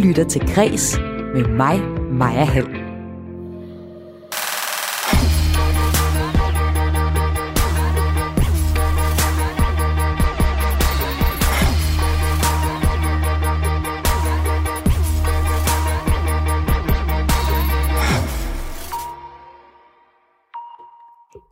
lytter 0.00 0.24
til 0.24 0.54
Græs 0.54 0.98
med 1.34 1.48
mig, 1.48 1.80
Maja 2.12 2.44
Hall. 2.44 2.66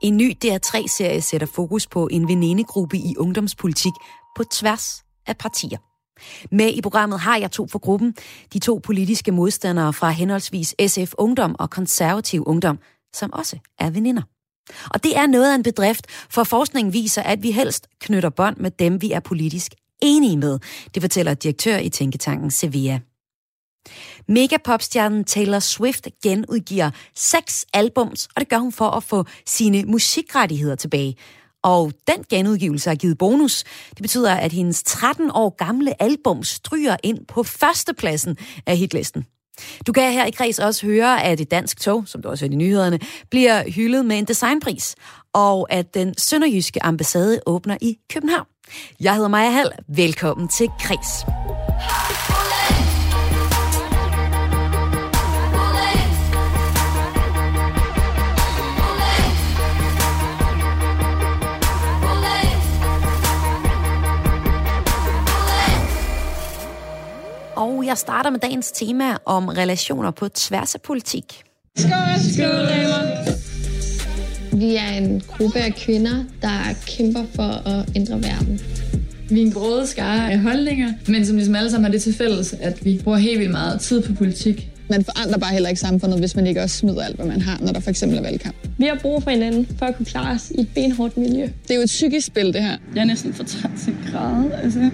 En 0.02 0.16
ny 0.16 0.36
DR3-serie 0.44 1.20
sætter 1.20 1.46
fokus 1.46 1.86
på 1.86 2.08
en 2.10 2.28
venindegruppe 2.28 2.96
i 2.96 3.14
ungdomspolitik 3.18 3.92
på 4.36 4.44
tværs 4.44 5.04
af 5.26 5.36
partier. 5.36 5.87
Med 6.50 6.74
i 6.74 6.80
programmet 6.80 7.20
har 7.20 7.36
jeg 7.36 7.50
to 7.50 7.66
for 7.66 7.78
gruppen, 7.78 8.14
de 8.52 8.58
to 8.58 8.80
politiske 8.82 9.32
modstandere 9.32 9.92
fra 9.92 10.10
henholdsvis 10.10 10.74
SF 10.86 11.12
Ungdom 11.18 11.56
og 11.58 11.70
Konservativ 11.70 12.44
Ungdom, 12.46 12.78
som 13.14 13.32
også 13.32 13.56
er 13.78 13.90
veninder. 13.90 14.22
Og 14.90 15.04
det 15.04 15.16
er 15.16 15.26
noget 15.26 15.50
af 15.50 15.54
en 15.54 15.62
bedrift, 15.62 16.06
for 16.30 16.44
forskningen 16.44 16.92
viser, 16.92 17.22
at 17.22 17.42
vi 17.42 17.50
helst 17.50 17.86
knytter 18.00 18.30
bånd 18.30 18.56
med 18.56 18.70
dem, 18.70 19.02
vi 19.02 19.12
er 19.12 19.20
politisk 19.20 19.74
enige 20.02 20.36
med. 20.36 20.58
Det 20.94 21.02
fortæller 21.02 21.34
direktør 21.34 21.76
i 21.76 21.88
Tænketanken 21.88 22.50
Sevilla. 22.50 23.00
Megapopstjernen 24.28 25.24
Taylor 25.24 25.58
Swift 25.58 26.08
genudgiver 26.22 26.90
seks 27.14 27.66
albums, 27.72 28.28
og 28.36 28.40
det 28.40 28.48
gør 28.48 28.58
hun 28.58 28.72
for 28.72 28.90
at 28.90 29.02
få 29.02 29.24
sine 29.46 29.84
musikrettigheder 29.84 30.74
tilbage. 30.74 31.16
Og 31.62 31.92
den 32.06 32.24
genudgivelse 32.30 32.90
har 32.90 32.94
givet 32.94 33.18
bonus. 33.18 33.64
Det 33.90 34.02
betyder, 34.02 34.34
at 34.34 34.52
hendes 34.52 34.82
13 34.82 35.30
år 35.34 35.56
gamle 35.56 36.02
album 36.02 36.42
stryger 36.42 36.96
ind 37.02 37.26
på 37.26 37.42
førstepladsen 37.42 38.36
af 38.66 38.76
hitlisten. 38.76 39.26
Du 39.86 39.92
kan 39.92 40.12
her 40.12 40.24
i 40.24 40.30
kreds 40.30 40.58
også 40.58 40.86
høre, 40.86 41.24
at 41.24 41.40
et 41.40 41.50
dansk 41.50 41.80
tog, 41.80 42.08
som 42.08 42.22
du 42.22 42.28
også 42.28 42.44
hørte 42.44 42.54
i 42.54 42.56
nyhederne, 42.56 43.00
bliver 43.30 43.70
hyldet 43.70 44.06
med 44.06 44.18
en 44.18 44.24
designpris, 44.24 44.96
og 45.32 45.72
at 45.72 45.94
den 45.94 46.14
sønderjyske 46.18 46.82
ambassade 46.82 47.40
åbner 47.46 47.76
i 47.80 47.98
København. 48.12 48.46
Jeg 49.00 49.14
hedder 49.14 49.28
Maja 49.28 49.50
Hall. 49.50 49.70
Velkommen 49.88 50.48
til 50.48 50.68
Kreds. 50.80 51.24
Og 67.58 67.86
jeg 67.86 67.98
starter 67.98 68.30
med 68.30 68.38
dagens 68.38 68.72
tema 68.72 69.04
om 69.24 69.48
relationer 69.48 70.10
på 70.10 70.28
tværs 70.28 70.74
af 70.74 70.80
politik. 70.80 71.42
Skål, 71.76 71.90
skål, 72.32 72.68
Vi 74.60 74.76
er 74.76 74.88
en 74.88 75.22
gruppe 75.28 75.58
af 75.58 75.74
kvinder, 75.74 76.24
der 76.42 76.58
kæmper 76.86 77.24
for 77.34 77.68
at 77.68 77.88
ændre 77.96 78.14
verden. 78.14 78.60
Vi 79.30 79.42
er 79.42 79.46
en 79.46 79.52
brode 79.52 79.86
skare 79.86 80.32
af 80.32 80.38
holdninger, 80.38 80.92
men 81.08 81.26
som 81.26 81.36
ligesom 81.36 81.54
alle 81.54 81.70
sammen 81.70 81.84
har 81.84 81.92
det 81.92 82.02
til 82.02 82.14
fælles, 82.14 82.52
at 82.60 82.84
vi 82.84 83.00
bruger 83.04 83.18
helt 83.18 83.38
vildt 83.38 83.52
meget 83.52 83.80
tid 83.80 84.02
på 84.02 84.12
politik. 84.12 84.68
Man 84.90 85.04
forandrer 85.04 85.38
bare 85.38 85.52
heller 85.52 85.68
ikke 85.68 85.80
samfundet, 85.80 86.18
hvis 86.18 86.36
man 86.36 86.46
ikke 86.46 86.62
også 86.62 86.76
smider 86.76 87.02
alt, 87.02 87.16
hvad 87.16 87.26
man 87.26 87.40
har, 87.40 87.58
når 87.60 87.72
der 87.72 87.80
for 87.80 87.90
eksempel 87.90 88.18
er 88.18 88.22
valgkamp. 88.22 88.56
Vi 88.78 88.86
har 88.86 88.98
brug 89.02 89.22
for 89.22 89.30
hinanden 89.30 89.68
for 89.78 89.86
at 89.86 89.96
kunne 89.96 90.06
klare 90.06 90.34
os 90.34 90.50
i 90.50 90.60
et 90.60 90.68
benhårdt 90.74 91.16
miljø. 91.16 91.42
Det 91.42 91.70
er 91.70 91.74
jo 91.74 91.80
et 91.80 91.86
psykisk 91.86 92.26
spil, 92.26 92.46
det 92.46 92.62
her. 92.62 92.76
Jeg 92.94 93.00
er 93.00 93.04
næsten 93.04 93.34
for 93.34 93.44
træt 93.44 93.70
til 93.84 93.96
grad, 94.12 94.50
altså. 94.62 94.90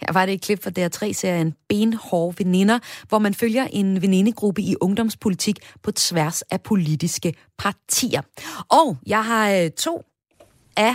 Her 0.00 0.12
var 0.12 0.26
det 0.26 0.34
et 0.34 0.42
klip 0.42 0.62
fra 0.62 0.70
DR3-serien 0.78 1.54
Benhårde 1.68 2.34
Veninder, 2.38 2.78
hvor 3.08 3.18
man 3.18 3.34
følger 3.34 3.66
en 3.72 4.02
venindegruppe 4.02 4.62
i 4.62 4.74
ungdomspolitik 4.80 5.56
på 5.82 5.92
tværs 5.92 6.42
af 6.42 6.62
politiske 6.62 7.34
partier. 7.58 8.22
Og 8.70 8.96
jeg 9.06 9.24
har 9.24 9.50
øh, 9.50 9.70
to 9.70 10.02
af 10.76 10.94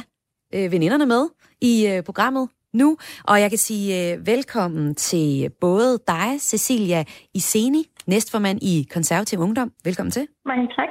øh, 0.55 0.71
veninderne 0.71 1.05
med 1.05 1.27
i 1.61 1.87
øh, 1.87 2.03
programmet 2.03 2.49
nu, 2.73 2.97
og 3.23 3.41
jeg 3.41 3.49
kan 3.49 3.57
sige 3.57 4.25
velkommen 4.25 4.95
til 4.95 5.49
både 5.61 5.99
dig, 6.07 6.27
Cecilia 6.39 7.03
Iseni, 7.33 7.83
næstformand 8.07 8.59
i 8.61 8.87
Konservativ 8.93 9.39
Ungdom. 9.39 9.71
Velkommen 9.83 10.11
til. 10.11 10.27
Mange 10.45 10.67
tak. 10.67 10.89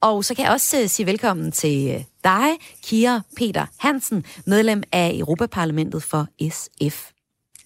Og 0.00 0.24
så 0.24 0.34
kan 0.34 0.44
jeg 0.44 0.52
også 0.52 0.88
sige 0.88 1.06
velkommen 1.06 1.52
til 1.52 2.04
dig, 2.24 2.48
Kira 2.82 3.20
Peter 3.36 3.66
Hansen, 3.80 4.24
medlem 4.46 4.82
af 4.92 5.12
Europaparlamentet 5.14 6.02
for 6.02 6.26
SF. 6.50 7.13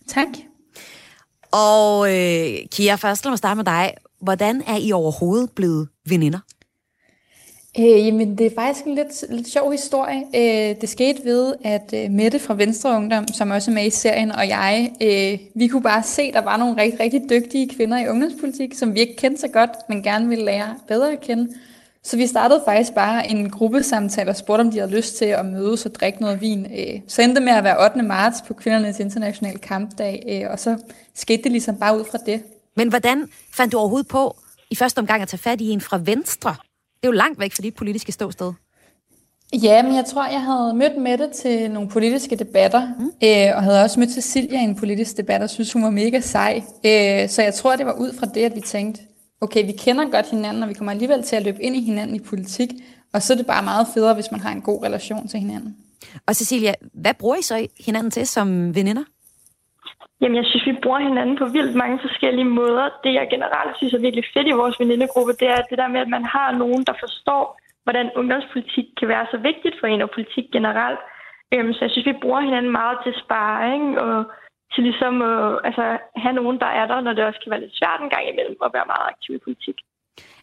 Tak. 0.08 0.28
Og 1.52 2.08
øh, 2.08 2.58
Kira, 2.70 2.96
først 2.96 3.24
lad 3.24 3.30
mig 3.30 3.38
starte 3.38 3.56
med 3.56 3.64
dig. 3.64 3.94
Hvordan 4.20 4.62
er 4.66 4.76
I 4.76 4.92
overhovedet 4.92 5.50
blevet 5.50 5.88
veninder? 6.08 6.38
Øh, 7.78 8.06
jamen, 8.06 8.38
det 8.38 8.46
er 8.46 8.54
faktisk 8.54 8.86
en 8.86 8.94
lidt, 8.94 9.24
lidt 9.30 9.48
sjov 9.48 9.72
historie. 9.72 10.24
Øh, 10.34 10.80
det 10.80 10.88
skete 10.88 11.24
ved, 11.24 11.54
at 11.64 11.94
øh, 11.94 12.10
Mette 12.10 12.38
fra 12.38 12.54
Venstre 12.54 12.96
Ungdom, 12.96 13.28
som 13.28 13.50
også 13.50 13.70
er 13.70 13.74
med 13.74 13.86
i 13.86 13.90
serien, 13.90 14.32
og 14.32 14.48
jeg, 14.48 14.92
øh, 15.02 15.38
vi 15.54 15.68
kunne 15.68 15.82
bare 15.82 16.02
se, 16.02 16.22
at 16.22 16.34
der 16.34 16.40
var 16.40 16.56
nogle 16.56 16.82
rigtig, 16.82 17.00
rigtig 17.00 17.22
dygtige 17.30 17.68
kvinder 17.68 17.98
i 17.98 18.08
ungdomspolitik, 18.08 18.74
som 18.74 18.94
vi 18.94 19.00
ikke 19.00 19.16
kendte 19.16 19.40
så 19.40 19.48
godt, 19.48 19.70
men 19.88 20.02
gerne 20.02 20.28
ville 20.28 20.44
lære 20.44 20.74
bedre 20.88 21.12
at 21.12 21.20
kende. 21.20 21.48
Så 22.08 22.16
vi 22.16 22.26
startede 22.26 22.62
faktisk 22.64 22.94
bare 22.94 23.30
en 23.30 23.50
gruppesamtale 23.50 24.30
og 24.30 24.36
spurgte, 24.36 24.60
om 24.60 24.70
de 24.70 24.78
havde 24.78 24.90
lyst 24.96 25.16
til 25.16 25.24
at 25.24 25.46
mødes 25.46 25.86
og 25.86 25.94
drikke 25.94 26.20
noget 26.20 26.40
vin. 26.40 26.66
Øh, 26.78 27.00
så 27.08 27.22
endte 27.22 27.40
med 27.40 27.52
at 27.52 27.64
være 27.64 27.84
8. 27.84 28.02
marts 28.02 28.42
på 28.42 28.54
kvindernes 28.54 29.00
internationale 29.00 29.58
kampdag, 29.58 30.22
øh, 30.28 30.50
og 30.50 30.58
så 30.58 30.76
skete 31.14 31.42
det 31.42 31.52
ligesom 31.52 31.76
bare 31.76 31.98
ud 31.98 32.04
fra 32.10 32.18
det. 32.26 32.42
Men 32.76 32.88
hvordan 32.88 33.28
fandt 33.54 33.72
du 33.72 33.78
overhovedet 33.78 34.08
på 34.08 34.36
i 34.70 34.74
første 34.74 34.98
omgang 34.98 35.22
at 35.22 35.28
tage 35.28 35.38
fat 35.38 35.60
i 35.60 35.70
en 35.70 35.80
fra 35.80 36.00
Venstre? 36.04 36.50
Det 36.50 37.02
er 37.02 37.08
jo 37.08 37.12
langt 37.12 37.40
væk 37.40 37.52
fra 37.52 37.62
dit 37.62 37.74
politiske 37.74 38.12
ståsted. 38.12 38.52
Ja, 39.52 39.82
men 39.82 39.94
jeg 39.94 40.04
tror, 40.04 40.26
jeg 40.26 40.42
havde 40.42 40.74
mødt 40.74 41.02
Mette 41.02 41.30
til 41.30 41.70
nogle 41.70 41.88
politiske 41.88 42.36
debatter, 42.36 42.88
mm. 42.98 43.12
øh, 43.24 43.56
og 43.56 43.62
havde 43.62 43.82
også 43.82 44.00
mødt 44.00 44.10
Cecilia 44.10 44.60
i 44.60 44.64
en 44.64 44.74
politisk 44.74 45.16
debat, 45.16 45.42
og 45.42 45.50
synes, 45.50 45.72
hun 45.72 45.82
var 45.82 45.90
mega 45.90 46.20
sej. 46.20 46.62
Øh, 46.84 47.28
så 47.28 47.42
jeg 47.42 47.54
tror, 47.54 47.76
det 47.76 47.86
var 47.86 47.92
ud 47.92 48.12
fra 48.18 48.26
det, 48.26 48.40
at 48.40 48.56
vi 48.56 48.60
tænkte, 48.60 49.00
okay, 49.40 49.66
vi 49.66 49.72
kender 49.84 50.10
godt 50.10 50.30
hinanden, 50.30 50.62
og 50.62 50.68
vi 50.68 50.74
kommer 50.74 50.92
alligevel 50.92 51.22
til 51.22 51.36
at 51.36 51.44
løbe 51.44 51.62
ind 51.62 51.76
i 51.76 51.84
hinanden 51.84 52.16
i 52.16 52.28
politik, 52.30 52.70
og 53.14 53.22
så 53.22 53.32
er 53.32 53.36
det 53.36 53.46
bare 53.46 53.64
meget 53.64 53.86
federe, 53.94 54.14
hvis 54.14 54.32
man 54.32 54.40
har 54.40 54.52
en 54.52 54.62
god 54.62 54.84
relation 54.86 55.28
til 55.28 55.40
hinanden. 55.40 55.76
Og 56.26 56.34
Cecilia, 56.34 56.72
hvad 57.02 57.14
bruger 57.20 57.36
I 57.36 57.42
så 57.42 57.68
hinanden 57.86 58.10
til 58.10 58.26
som 58.26 58.74
veninder? 58.74 59.04
Jamen, 60.20 60.36
jeg 60.36 60.46
synes, 60.46 60.66
vi 60.66 60.82
bruger 60.82 61.00
hinanden 61.08 61.38
på 61.38 61.46
vildt 61.56 61.76
mange 61.82 61.98
forskellige 62.06 62.50
måder. 62.60 62.84
Det, 63.04 63.12
jeg 63.14 63.26
generelt 63.30 63.76
synes 63.76 63.94
er 63.94 64.06
virkelig 64.06 64.24
fedt 64.34 64.48
i 64.48 64.58
vores 64.62 64.76
venindegruppe, 64.80 65.32
det 65.40 65.48
er 65.56 65.62
det 65.70 65.78
der 65.78 65.88
med, 65.88 66.00
at 66.00 66.14
man 66.16 66.24
har 66.24 66.48
nogen, 66.62 66.82
der 66.88 66.96
forstår, 67.04 67.42
hvordan 67.84 68.10
ungdomspolitik 68.16 68.86
kan 68.98 69.08
være 69.08 69.26
så 69.32 69.38
vigtigt 69.48 69.76
for 69.80 69.86
en, 69.86 70.02
og 70.02 70.10
politik 70.10 70.46
generelt. 70.56 71.00
Øhm, 71.54 71.72
så 71.72 71.80
jeg 71.84 71.90
synes, 71.90 72.06
vi 72.06 72.22
bruger 72.22 72.40
hinanden 72.40 72.72
meget 72.80 72.98
til 73.04 73.14
sparring 73.22 73.84
og 74.04 74.16
til 74.72 74.82
ligesom 74.88 75.14
at 75.22 75.60
altså, 75.68 75.84
have 76.16 76.34
nogen, 76.40 76.58
der 76.58 76.70
er 76.80 76.86
der, 76.86 77.00
når 77.00 77.12
det 77.12 77.24
også 77.24 77.40
kan 77.42 77.50
være 77.50 77.60
lidt 77.60 77.78
svært 77.78 78.00
en 78.00 78.10
gang 78.14 78.24
imellem 78.28 78.56
at 78.64 78.70
være 78.76 78.90
meget 78.92 79.06
aktiv 79.12 79.34
i 79.34 79.44
politik. 79.46 79.78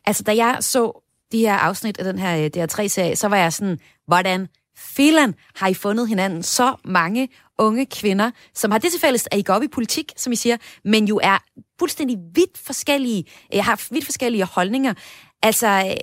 Altså, 0.05 0.23
da 0.23 0.35
jeg 0.35 0.57
så 0.59 1.01
de 1.31 1.39
her 1.39 1.57
afsnit 1.67 1.97
af 1.99 2.05
den 2.05 2.19
her 2.19 2.33
øh, 2.37 2.49
DR3-serie, 2.55 3.15
så 3.15 3.27
var 3.27 3.37
jeg 3.37 3.53
sådan, 3.53 3.79
hvordan 4.07 4.47
filan 4.77 5.35
har 5.55 5.67
I 5.67 5.73
fundet 5.73 6.07
hinanden 6.07 6.43
så 6.43 6.75
mange 6.83 7.29
unge 7.57 7.85
kvinder, 7.85 8.31
som 8.53 8.71
har 8.71 8.77
det 8.77 8.91
til 8.91 9.01
fælles, 9.01 9.27
at 9.31 9.39
I 9.39 9.43
går 9.43 9.53
op 9.53 9.63
i 9.63 9.67
politik, 9.67 10.11
som 10.15 10.33
I 10.33 10.35
siger, 10.35 10.57
men 10.83 11.07
jo 11.07 11.19
er 11.23 11.37
fuldstændig 11.79 12.17
vidt 12.35 12.57
forskellige, 12.65 13.25
jeg 13.53 13.65
har 13.65 13.87
vidt 13.93 14.05
forskellige 14.05 14.45
holdninger. 14.45 14.93
Altså, 15.43 15.67
øh, 15.67 15.97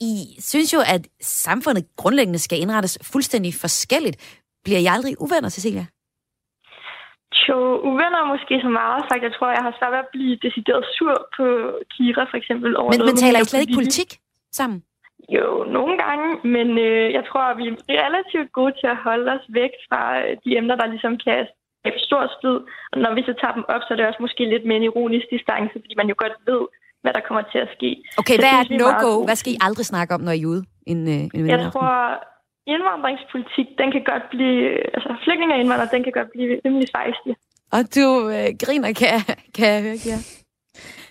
I 0.00 0.36
synes 0.40 0.74
jo, 0.74 0.80
at 0.86 1.08
samfundet 1.20 1.84
grundlæggende 1.96 2.38
skal 2.38 2.60
indrettes 2.60 2.98
fuldstændig 3.02 3.54
forskelligt. 3.54 4.42
Bliver 4.64 4.78
I 4.78 4.86
aldrig 4.86 5.20
uvenner, 5.20 5.48
Cecilia? 5.48 5.86
Jo, 7.48 7.58
uvenner 7.90 8.30
måske 8.32 8.54
så 8.66 8.70
meget 8.80 9.00
sagt. 9.08 9.22
Jeg 9.28 9.34
tror, 9.36 9.48
jeg 9.58 9.64
har 9.66 9.74
svært 9.78 9.92
ved 9.94 10.04
at 10.06 10.12
blive 10.16 10.34
decideret 10.46 10.84
sur 10.96 11.14
på 11.36 11.46
Kira, 11.92 12.22
for 12.30 12.36
eksempel. 12.42 12.70
Over 12.80 12.90
men, 12.90 12.98
noget, 12.98 13.12
men 13.12 13.22
taler 13.24 13.40
I 13.40 13.44
slet 13.44 13.64
ikke 13.64 13.80
politik 13.80 14.10
sammen? 14.58 14.78
Jo, 15.36 15.46
nogle 15.76 15.94
gange, 16.04 16.28
men 16.54 16.68
øh, 16.88 17.06
jeg 17.16 17.24
tror, 17.28 17.44
at 17.52 17.58
vi 17.60 17.66
er 17.68 18.06
relativt 18.08 18.48
gode 18.58 18.72
til 18.80 18.88
at 18.94 19.02
holde 19.06 19.28
os 19.36 19.46
væk 19.60 19.72
fra 19.88 20.02
øh, 20.22 20.32
de 20.44 20.50
emner, 20.58 20.76
der 20.80 20.86
ligesom 20.94 21.14
kan 21.24 21.38
skabe 21.80 21.98
stor 22.08 22.22
splid. 22.36 22.58
Og 22.92 22.96
når 23.04 23.12
vi 23.16 23.22
så 23.28 23.34
tager 23.40 23.54
dem 23.58 23.64
op, 23.74 23.82
så 23.82 23.90
er 23.92 23.96
det 23.98 24.06
også 24.10 24.22
måske 24.26 24.42
lidt 24.54 24.64
mere 24.68 24.80
en 24.82 24.90
ironisk 24.90 25.26
distance, 25.34 25.74
fordi 25.82 25.94
man 26.00 26.08
jo 26.12 26.16
godt 26.22 26.36
ved, 26.50 26.62
hvad 27.02 27.12
der 27.16 27.22
kommer 27.28 27.42
til 27.52 27.60
at 27.66 27.70
ske. 27.76 27.90
Okay, 28.20 28.36
så 28.36 28.40
hvad 28.42 28.52
er 28.56 28.62
et 28.66 28.72
no-go? 28.82 29.12
Hvad 29.28 29.38
skal 29.40 29.52
I 29.52 29.58
aldrig 29.66 29.86
snakke 29.92 30.10
om, 30.16 30.20
når 30.26 30.34
I 30.40 30.42
er 30.42 30.50
ude? 30.54 30.62
En, 30.92 31.00
øh, 31.14 31.22
en 31.34 31.48
jeg 31.54 31.60
tror, 31.72 31.92
indvandringspolitik, 32.74 33.68
den 33.80 33.88
kan 33.94 34.04
godt 34.12 34.24
blive, 34.34 34.60
altså 34.96 35.08
flygtninge 35.24 35.54
og 35.54 35.60
indvandrere, 35.60 35.94
den 35.94 36.02
kan 36.04 36.14
godt 36.18 36.30
blive 36.34 36.50
rimelig 36.64 36.88
fejstig. 36.98 37.32
Og 37.76 37.82
du 37.96 38.06
øh, 38.36 38.48
griner, 38.64 38.92
kan, 39.02 39.14
kan 39.56 39.66
jeg 39.74 39.82
høre, 39.82 40.00
ja. 40.12 40.18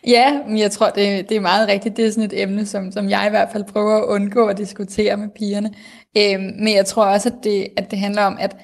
Ja, 0.08 0.44
men 0.48 0.58
jeg 0.58 0.72
tror, 0.72 0.90
det, 0.90 1.30
det 1.30 1.38
er 1.38 1.42
meget 1.42 1.68
rigtigt. 1.68 1.98
Det 1.98 2.06
er 2.06 2.12
sådan 2.12 2.30
et 2.32 2.42
emne, 2.42 2.66
som, 2.66 2.92
som 2.92 3.10
jeg 3.10 3.24
i 3.28 3.30
hvert 3.30 3.50
fald 3.52 3.64
prøver 3.74 3.98
at 3.98 4.06
undgå 4.16 4.48
at 4.48 4.58
diskutere 4.58 5.18
med 5.18 5.30
pigerne. 5.30 5.70
Øhm, 6.18 6.44
men 6.64 6.76
jeg 6.76 6.86
tror 6.86 7.06
også, 7.06 7.30
at 7.30 7.44
det, 7.44 7.68
at 7.78 7.92
det 7.92 8.00
handler 8.00 8.24
om, 8.24 8.38
at 8.40 8.56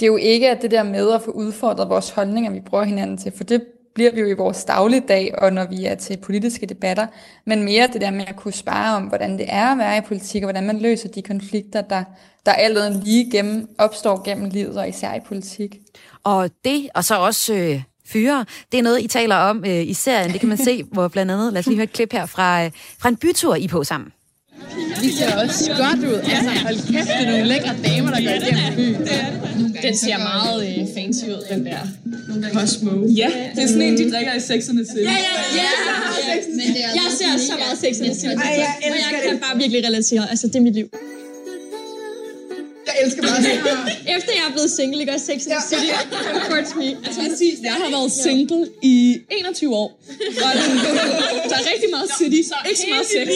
det 0.00 0.06
er 0.06 0.10
jo 0.10 0.16
ikke 0.16 0.50
at 0.50 0.62
det 0.62 0.70
der 0.70 0.82
med 0.82 1.12
at 1.12 1.22
få 1.22 1.30
udfordret 1.30 1.88
vores 1.88 2.10
holdninger, 2.10 2.50
vi 2.50 2.60
bruger 2.60 2.84
hinanden 2.84 3.16
til, 3.16 3.32
for 3.36 3.44
det 3.44 3.66
bliver 3.96 4.12
vi 4.12 4.20
jo 4.20 4.26
i 4.26 4.32
vores 4.32 4.64
dagligdag, 4.64 5.34
og 5.38 5.52
når 5.52 5.66
vi 5.66 5.84
er 5.84 5.94
til 5.94 6.16
politiske 6.16 6.66
debatter, 6.66 7.06
men 7.46 7.64
mere 7.64 7.88
det 7.92 8.00
der 8.00 8.10
med 8.10 8.24
at 8.28 8.36
kunne 8.36 8.54
spare 8.54 8.96
om, 8.96 9.02
hvordan 9.02 9.38
det 9.38 9.46
er 9.48 9.66
at 9.72 9.78
være 9.78 9.98
i 9.98 10.00
politik, 10.00 10.42
og 10.42 10.46
hvordan 10.46 10.66
man 10.66 10.78
løser 10.78 11.08
de 11.08 11.22
konflikter, 11.22 11.80
der, 11.80 12.04
der 12.46 12.52
allerede 12.52 13.00
lige 13.04 13.30
gennem, 13.30 13.68
opstår 13.78 14.24
gennem 14.24 14.50
livet, 14.50 14.78
og 14.78 14.88
især 14.88 15.14
i 15.14 15.20
politik. 15.26 15.78
Og 16.24 16.50
det, 16.64 16.88
og 16.94 17.04
så 17.04 17.18
også 17.18 17.54
øh, 17.54 17.82
fyre, 18.06 18.44
det 18.72 18.78
er 18.78 18.82
noget, 18.82 19.02
I 19.02 19.06
taler 19.06 19.36
om 19.36 19.64
øh, 19.66 19.88
i 19.88 19.94
serien. 19.94 20.32
Det 20.32 20.40
kan 20.40 20.48
man 20.48 20.58
se, 20.58 20.82
hvor 20.92 21.08
blandt 21.08 21.32
andet, 21.32 21.52
lad 21.52 21.60
os 21.60 21.66
lige 21.66 21.76
høre 21.76 21.84
et 21.84 21.92
klip 21.92 22.12
her 22.12 22.26
fra, 22.26 22.64
øh, 22.64 22.70
fra 22.98 23.08
en 23.08 23.16
bytur, 23.16 23.54
I 23.54 23.68
på 23.68 23.84
sammen. 23.84 24.12
Vi 25.02 25.10
ser 25.12 25.30
også 25.42 25.70
godt 25.84 26.00
ud. 26.10 26.18
Altså, 26.34 26.50
hold 26.66 26.76
kæft, 26.92 27.08
det 27.18 27.26
er 27.26 27.30
nogle 27.30 27.44
lækre 27.44 27.74
damer, 27.86 28.10
der 28.14 28.20
går 28.26 28.34
igennem 28.40 28.74
byen. 28.76 29.08
Den 29.82 29.96
ser 29.96 30.18
meget 30.18 30.58
øh, 30.68 30.86
fancy 30.94 31.24
ud, 31.24 31.44
den 31.50 31.66
der. 31.66 31.78
Cosmo. 32.52 32.90
Ja, 33.22 33.30
Det 33.54 33.62
er 33.62 33.66
sådan 33.66 33.82
en, 33.82 33.96
de 33.98 34.10
drikker 34.12 34.34
i 34.34 34.40
sexerne 34.40 34.84
til. 34.84 35.00
ja, 35.02 35.10
ja, 35.10 35.16
ja. 35.60 35.70
Men 36.50 36.66
det 36.74 36.84
er 36.84 36.88
jeg 37.00 37.06
ser 37.18 37.32
så 37.46 37.52
meget 37.58 37.78
sex 37.84 37.92
and 38.00 38.06
the 38.06 38.14
City. 38.14 38.26
Ej, 38.26 38.54
jeg 38.58 38.74
Og 38.82 38.96
jeg 39.04 39.20
det. 39.22 39.30
kan 39.30 39.38
bare 39.38 39.56
virkelig 39.58 39.84
relatere. 39.88 40.30
Altså, 40.30 40.46
det 40.46 40.56
er 40.56 40.60
mit 40.60 40.74
liv. 40.74 40.88
Jeg 42.86 42.94
elsker 43.04 43.22
bare 43.22 43.40
det. 43.42 43.54
Efter 44.16 44.30
jeg 44.38 44.44
er 44.48 44.52
blevet 44.52 44.70
single, 44.70 45.06
gør 45.06 45.16
Sex 45.16 45.38
and 45.46 45.52
the 45.56 45.62
City 45.70 45.88
comforts 46.32 46.72
me. 46.80 46.86
Altså, 47.06 47.20
Præcis, 47.20 47.54
jeg 47.62 47.72
har 47.82 47.90
været 47.90 48.12
single 48.12 48.66
i 48.82 49.18
21 49.30 49.76
år. 49.76 49.88
Og 50.44 50.50
der 51.50 51.56
er 51.60 51.64
rigtig 51.72 51.88
meget 51.96 52.08
city, 52.18 52.40
ikke 52.68 52.80
så 52.80 52.86
meget 52.94 53.06
sex. 53.16 53.28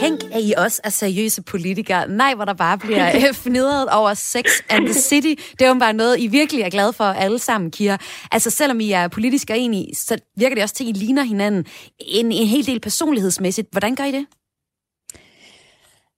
Tænk, 0.00 0.24
at 0.32 0.42
I 0.42 0.54
også 0.56 0.80
er 0.84 0.90
seriøse 0.90 1.42
politikere. 1.42 2.08
Nej, 2.08 2.34
hvor 2.34 2.44
der 2.44 2.54
bare 2.54 2.78
bliver 2.78 3.08
øh, 3.16 3.34
fnidret 3.34 3.88
over 3.88 4.14
Sex 4.14 4.44
and 4.68 4.84
the 4.84 4.94
City. 4.94 5.42
Det 5.58 5.64
er 5.64 5.68
jo 5.68 5.74
bare 5.74 5.92
noget, 5.92 6.20
I 6.20 6.26
virkelig 6.26 6.62
er 6.62 6.70
glade 6.70 6.92
for 6.92 7.04
alle 7.04 7.38
sammen, 7.38 7.70
Kira. 7.70 7.98
Altså, 8.32 8.50
selvom 8.50 8.80
I 8.80 8.92
er 8.92 9.08
politisk 9.08 9.50
og 9.50 9.58
enige, 9.58 9.94
så 9.94 10.18
virker 10.36 10.54
det 10.54 10.62
også 10.62 10.74
til, 10.74 10.84
at 10.84 10.88
I 10.88 10.92
ligner 10.92 11.22
hinanden 11.22 11.66
en, 11.98 12.32
en 12.32 12.46
hel 12.46 12.66
del 12.66 12.80
personlighedsmæssigt. 12.80 13.68
Hvordan 13.70 13.94
gør 13.94 14.04
I 14.04 14.12
det? 14.12 14.26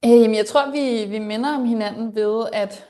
Øh, 0.04 0.10
jamen, 0.10 0.34
jeg 0.34 0.46
tror, 0.46 0.70
vi, 0.70 1.04
vi 1.10 1.18
minder 1.18 1.54
om 1.54 1.64
hinanden 1.64 2.14
ved, 2.14 2.46
at 2.52 2.84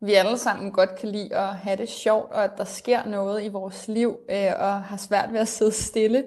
vi 0.00 0.14
alle 0.14 0.38
sammen 0.38 0.72
godt 0.72 1.00
kan 1.00 1.08
lide 1.08 1.34
at 1.34 1.54
have 1.54 1.76
det 1.76 1.88
sjovt, 1.88 2.32
og 2.32 2.44
at 2.44 2.50
der 2.56 2.64
sker 2.64 3.06
noget 3.06 3.44
i 3.44 3.48
vores 3.48 3.88
liv, 3.88 4.16
øh, 4.30 4.52
og 4.58 4.82
har 4.82 4.96
svært 4.96 5.32
ved 5.32 5.40
at 5.40 5.48
sidde 5.48 5.72
stille. 5.72 6.24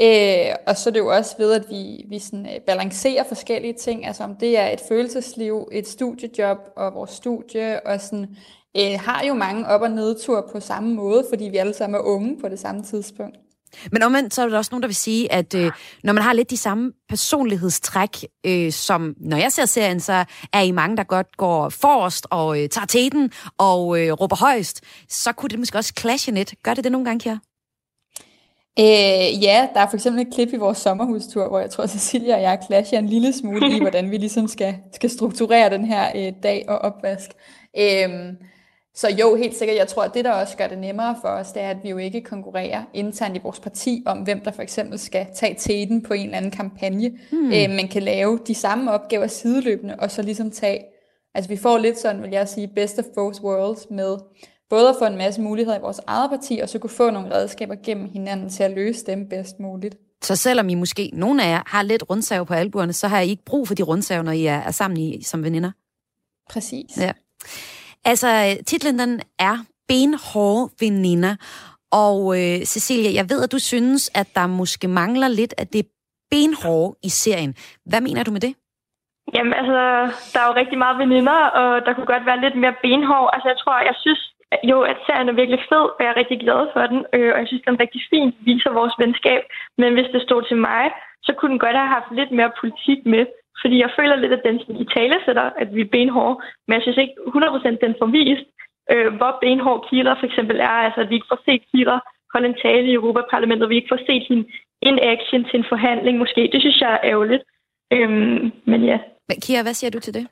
Øh, 0.00 0.54
og 0.66 0.76
så 0.76 0.90
er 0.90 0.92
det 0.92 1.00
jo 1.00 1.06
også 1.06 1.34
ved, 1.38 1.52
at 1.52 1.64
vi, 1.70 2.04
vi 2.08 2.18
sådan, 2.18 2.46
øh, 2.46 2.60
balancerer 2.66 3.24
forskellige 3.24 3.74
ting, 3.74 4.06
altså 4.06 4.24
om 4.24 4.36
det 4.36 4.58
er 4.58 4.68
et 4.68 4.80
følelsesliv, 4.88 5.68
et 5.72 5.88
studiejob 5.88 6.58
og 6.76 6.94
vores 6.94 7.10
studie, 7.10 7.86
og 7.86 8.00
sådan, 8.00 8.36
øh, 8.76 9.00
har 9.00 9.24
jo 9.24 9.34
mange 9.34 9.66
op- 9.66 9.80
og 9.80 9.90
nedtur 9.90 10.48
på 10.52 10.60
samme 10.60 10.94
måde, 10.94 11.26
fordi 11.30 11.44
vi 11.44 11.56
alle 11.56 11.74
sammen 11.74 12.00
er 12.00 12.04
unge 12.04 12.40
på 12.40 12.48
det 12.48 12.58
samme 12.58 12.82
tidspunkt. 12.82 13.36
Men 13.92 14.02
omvendt, 14.02 14.34
så 14.34 14.42
er 14.42 14.48
der 14.48 14.58
også 14.58 14.68
nogen, 14.72 14.82
der 14.82 14.88
vil 14.88 14.96
sige, 14.96 15.32
at 15.32 15.54
øh, 15.54 15.72
når 16.04 16.12
man 16.12 16.22
har 16.22 16.32
lidt 16.32 16.50
de 16.50 16.56
samme 16.56 16.92
personlighedstræk, 17.08 18.24
øh, 18.46 18.72
som 18.72 19.14
når 19.20 19.36
jeg 19.36 19.52
ser 19.52 19.66
serien, 19.66 20.00
så 20.00 20.24
er 20.52 20.60
I 20.60 20.70
mange, 20.70 20.96
der 20.96 21.04
godt 21.04 21.36
går 21.36 21.68
forrest 21.68 22.26
og 22.30 22.62
øh, 22.62 22.68
tager 22.68 22.86
teten 22.86 23.32
og 23.58 24.00
øh, 24.00 24.12
råber 24.12 24.36
højst, 24.36 24.80
så 25.08 25.32
kunne 25.32 25.48
det 25.48 25.58
måske 25.58 25.78
også 25.78 25.92
clashe 25.98 26.32
lidt. 26.32 26.54
Gør 26.62 26.74
det 26.74 26.84
det 26.84 26.92
nogle 26.92 27.04
gange, 27.04 27.20
Kjær? 27.20 27.51
Øh, 28.78 29.42
ja, 29.42 29.68
der 29.74 29.80
er 29.80 29.88
for 29.88 29.96
eksempel 29.96 30.22
et 30.22 30.34
klip 30.34 30.52
i 30.52 30.56
vores 30.56 30.78
sommerhustur, 30.78 31.48
hvor 31.48 31.58
jeg 31.58 31.70
tror, 31.70 31.86
Cecilia 31.86 32.34
og 32.34 32.42
jeg 32.42 32.58
clasher 32.66 32.98
en 32.98 33.06
lille 33.06 33.32
smule 33.32 33.76
i, 33.76 33.80
hvordan 33.86 34.10
vi 34.10 34.16
ligesom 34.16 34.48
skal, 34.48 34.74
skal 34.92 35.10
strukturere 35.10 35.70
den 35.70 35.84
her 35.84 36.10
øh, 36.14 36.32
dag 36.42 36.64
og 36.68 36.78
opvask. 36.78 37.30
Øhm, 37.78 38.36
så 38.94 39.08
jo, 39.10 39.34
helt 39.34 39.56
sikkert, 39.56 39.78
jeg 39.78 39.88
tror, 39.88 40.02
at 40.02 40.14
det, 40.14 40.24
der 40.24 40.32
også 40.32 40.56
gør 40.56 40.66
det 40.66 40.78
nemmere 40.78 41.16
for 41.20 41.28
os, 41.28 41.52
det 41.52 41.62
er, 41.62 41.70
at 41.70 41.76
vi 41.82 41.88
jo 41.88 41.98
ikke 41.98 42.20
konkurrerer 42.20 42.82
internt 42.94 43.36
i 43.36 43.40
vores 43.42 43.60
parti 43.60 44.02
om, 44.06 44.18
hvem 44.18 44.40
der 44.40 44.50
for 44.50 44.62
eksempel 44.62 44.98
skal 44.98 45.26
tage 45.34 45.54
teten 45.58 46.02
på 46.02 46.14
en 46.14 46.24
eller 46.24 46.36
anden 46.36 46.50
kampagne, 46.50 47.10
hmm. 47.32 47.46
øh, 47.46 47.70
men 47.70 47.88
kan 47.88 48.02
lave 48.02 48.38
de 48.46 48.54
samme 48.54 48.92
opgaver 48.92 49.26
sideløbende, 49.26 49.96
og 49.98 50.10
så 50.10 50.22
ligesom 50.22 50.50
tage, 50.50 50.84
altså 51.34 51.48
vi 51.48 51.56
får 51.56 51.78
lidt 51.78 51.98
sådan, 51.98 52.22
vil 52.22 52.30
jeg 52.30 52.48
sige, 52.48 52.68
best 52.68 52.98
of 52.98 53.04
both 53.14 53.44
worlds 53.44 53.86
med 53.90 54.16
både 54.74 54.88
at 54.88 54.96
få 54.98 55.04
en 55.04 55.18
masse 55.24 55.40
muligheder 55.48 55.78
i 55.78 55.80
vores 55.80 56.00
eget 56.06 56.30
parti, 56.30 56.54
og 56.62 56.68
så 56.68 56.78
kunne 56.78 56.96
få 57.02 57.10
nogle 57.10 57.34
redskaber 57.34 57.74
gennem 57.86 58.10
hinanden 58.12 58.48
til 58.48 58.62
at 58.62 58.70
løse 58.70 59.06
dem 59.06 59.28
bedst 59.28 59.60
muligt. 59.60 59.94
Så 60.22 60.36
selvom 60.36 60.68
I 60.68 60.74
måske, 60.74 61.10
nogle 61.12 61.44
af 61.44 61.48
jer, 61.54 61.62
har 61.66 61.82
lidt 61.82 62.04
rundsav 62.10 62.46
på 62.46 62.54
albuerne, 62.54 62.92
så 62.92 63.08
har 63.08 63.20
I 63.20 63.28
ikke 63.28 63.44
brug 63.44 63.68
for 63.68 63.74
de 63.74 63.82
rundsav, 63.82 64.22
når 64.22 64.32
I 64.32 64.44
er, 64.46 64.60
er 64.68 64.70
sammen 64.70 64.96
i, 64.96 65.22
som 65.22 65.44
veninder. 65.44 65.70
Præcis. 66.52 66.90
Ja. 67.00 67.12
Altså, 68.04 68.56
titlen 68.66 68.98
den 68.98 69.20
er 69.38 69.56
Benhårde 69.88 70.72
Veninder. 70.80 71.36
Og 71.92 72.18
øh, 72.38 72.64
Cecilia, 72.64 73.10
jeg 73.14 73.30
ved, 73.30 73.42
at 73.42 73.52
du 73.52 73.58
synes, 73.58 74.10
at 74.14 74.28
der 74.34 74.46
måske 74.46 74.88
mangler 74.88 75.28
lidt 75.28 75.54
af 75.58 75.66
det 75.66 75.86
benhårde 76.30 76.98
i 77.02 77.08
serien. 77.08 77.54
Hvad 77.90 78.00
mener 78.00 78.22
du 78.24 78.30
med 78.30 78.40
det? 78.40 78.54
Jamen 79.34 79.52
altså, 79.60 79.80
der 80.32 80.38
er 80.40 80.48
jo 80.50 80.54
rigtig 80.60 80.78
meget 80.78 80.98
veninder, 80.98 81.38
og 81.60 81.68
der 81.84 81.92
kunne 81.94 82.12
godt 82.14 82.26
være 82.26 82.40
lidt 82.44 82.56
mere 82.62 82.74
benhård. 82.82 83.30
Altså 83.34 83.48
jeg 83.52 83.58
tror, 83.62 83.74
jeg 83.90 83.96
synes 84.04 84.32
jo, 84.70 84.78
at 84.90 84.98
serien 85.06 85.28
er 85.28 85.40
virkelig 85.40 85.60
fed, 85.70 85.84
og 85.94 86.00
jeg 86.00 86.10
er 86.10 86.20
rigtig 86.22 86.38
glad 86.44 86.60
for 86.74 86.82
den. 86.92 87.00
Øh, 87.16 87.30
og 87.34 87.38
jeg 87.40 87.48
synes, 87.48 87.64
den 87.68 87.80
rigtig 87.84 88.02
fint 88.10 88.34
viser 88.48 88.70
vores 88.80 88.94
venskab. 89.04 89.42
Men 89.80 89.90
hvis 89.94 90.12
det 90.14 90.22
stod 90.22 90.42
til 90.42 90.58
mig, 90.68 90.84
så 91.26 91.30
kunne 91.34 91.52
den 91.52 91.64
godt 91.64 91.76
have 91.82 91.94
haft 91.96 92.10
lidt 92.18 92.32
mere 92.38 92.52
politik 92.60 93.00
med. 93.14 93.24
Fordi 93.60 93.76
jeg 93.84 93.90
føler 93.98 94.16
lidt, 94.16 94.32
at 94.38 94.46
den 94.48 94.56
i 94.82 94.86
tale 94.96 95.16
sætter, 95.26 95.46
at 95.62 95.68
vi 95.74 95.80
er 95.80 95.92
benhårde. 95.96 96.36
Men 96.66 96.74
jeg 96.74 96.82
synes 96.82 96.98
ikke 97.02 97.16
100% 97.26 97.84
den 97.84 97.94
får 98.00 98.08
vist, 98.18 98.46
øh, 98.92 99.08
hvor 99.18 99.32
benhård 99.44 99.80
kilder 99.90 100.14
for 100.18 100.26
eksempel 100.30 100.56
er. 100.60 100.76
Altså, 100.86 101.00
at 101.00 101.10
vi 101.10 101.14
ikke 101.14 101.32
får 101.32 101.42
set 101.46 101.62
kilder 101.72 101.98
holde 102.32 102.48
en 102.48 102.60
tale 102.64 102.86
i 102.90 102.98
Europaparlamentet, 103.00 103.68
vi 103.68 103.76
ikke 103.76 103.92
får 103.94 104.02
set 104.08 104.24
hende 104.28 104.44
in 104.88 104.98
action 105.12 105.40
til 105.48 105.56
en 105.60 105.66
forhandling 105.72 106.18
måske. 106.18 106.50
Det 106.52 106.60
synes 106.60 106.80
jeg 106.80 106.92
er 106.92 107.02
ærgerligt. 107.12 107.42
Øhm, 107.92 108.52
men 108.70 108.80
ja. 108.90 108.98
Men 109.28 109.36
Kira, 109.44 109.62
hvad 109.62 109.74
siger 109.74 109.90
du 109.90 110.00
til 110.00 110.14
det? 110.14 110.26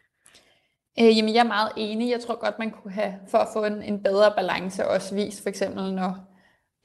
Øh, 0.98 1.16
jamen, 1.18 1.34
jeg 1.34 1.40
er 1.40 1.48
meget 1.48 1.72
enig. 1.76 2.10
Jeg 2.10 2.20
tror 2.20 2.40
godt, 2.40 2.58
man 2.58 2.70
kunne 2.70 2.92
have, 2.92 3.14
for 3.28 3.38
at 3.38 3.48
få 3.52 3.64
en, 3.64 3.82
en 3.82 4.02
bedre 4.02 4.32
balance, 4.36 4.88
også 4.88 5.14
vist 5.14 5.42
for 5.42 5.48
eksempel, 5.48 5.94
når, 5.94 6.16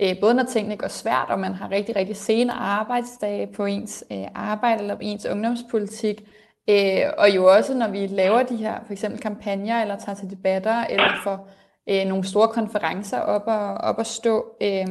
øh, 0.01 0.19
både 0.21 0.33
når 0.33 0.43
tingene 0.43 0.77
går 0.77 0.87
svært, 0.87 1.27
og 1.29 1.39
man 1.39 1.53
har 1.53 1.71
rigtig, 1.71 1.95
rigtig 1.95 2.15
sene 2.15 2.53
arbejdsdage 2.53 3.47
på 3.47 3.65
ens 3.65 4.03
øh, 4.11 4.27
arbejde 4.35 4.81
eller 4.81 4.95
på 4.95 5.01
ens 5.03 5.25
ungdomspolitik, 5.25 6.21
øh, 6.69 7.01
og 7.17 7.35
jo 7.35 7.45
også 7.55 7.73
når 7.73 7.87
vi 7.87 8.07
laver 8.07 8.43
de 8.43 8.55
her 8.55 8.79
for 8.85 8.93
eksempel 8.93 9.21
kampagner, 9.21 9.81
eller 9.81 9.97
tager 9.97 10.15
til 10.15 10.29
debatter, 10.29 10.85
eller 10.85 11.09
får 11.23 11.49
øh, 11.89 12.05
nogle 12.05 12.23
store 12.23 12.47
konferencer 12.47 13.19
op 13.19 13.43
og, 13.47 13.73
op 13.75 13.97
og 13.97 14.05
stå. 14.05 14.45
Øh, 14.61 14.87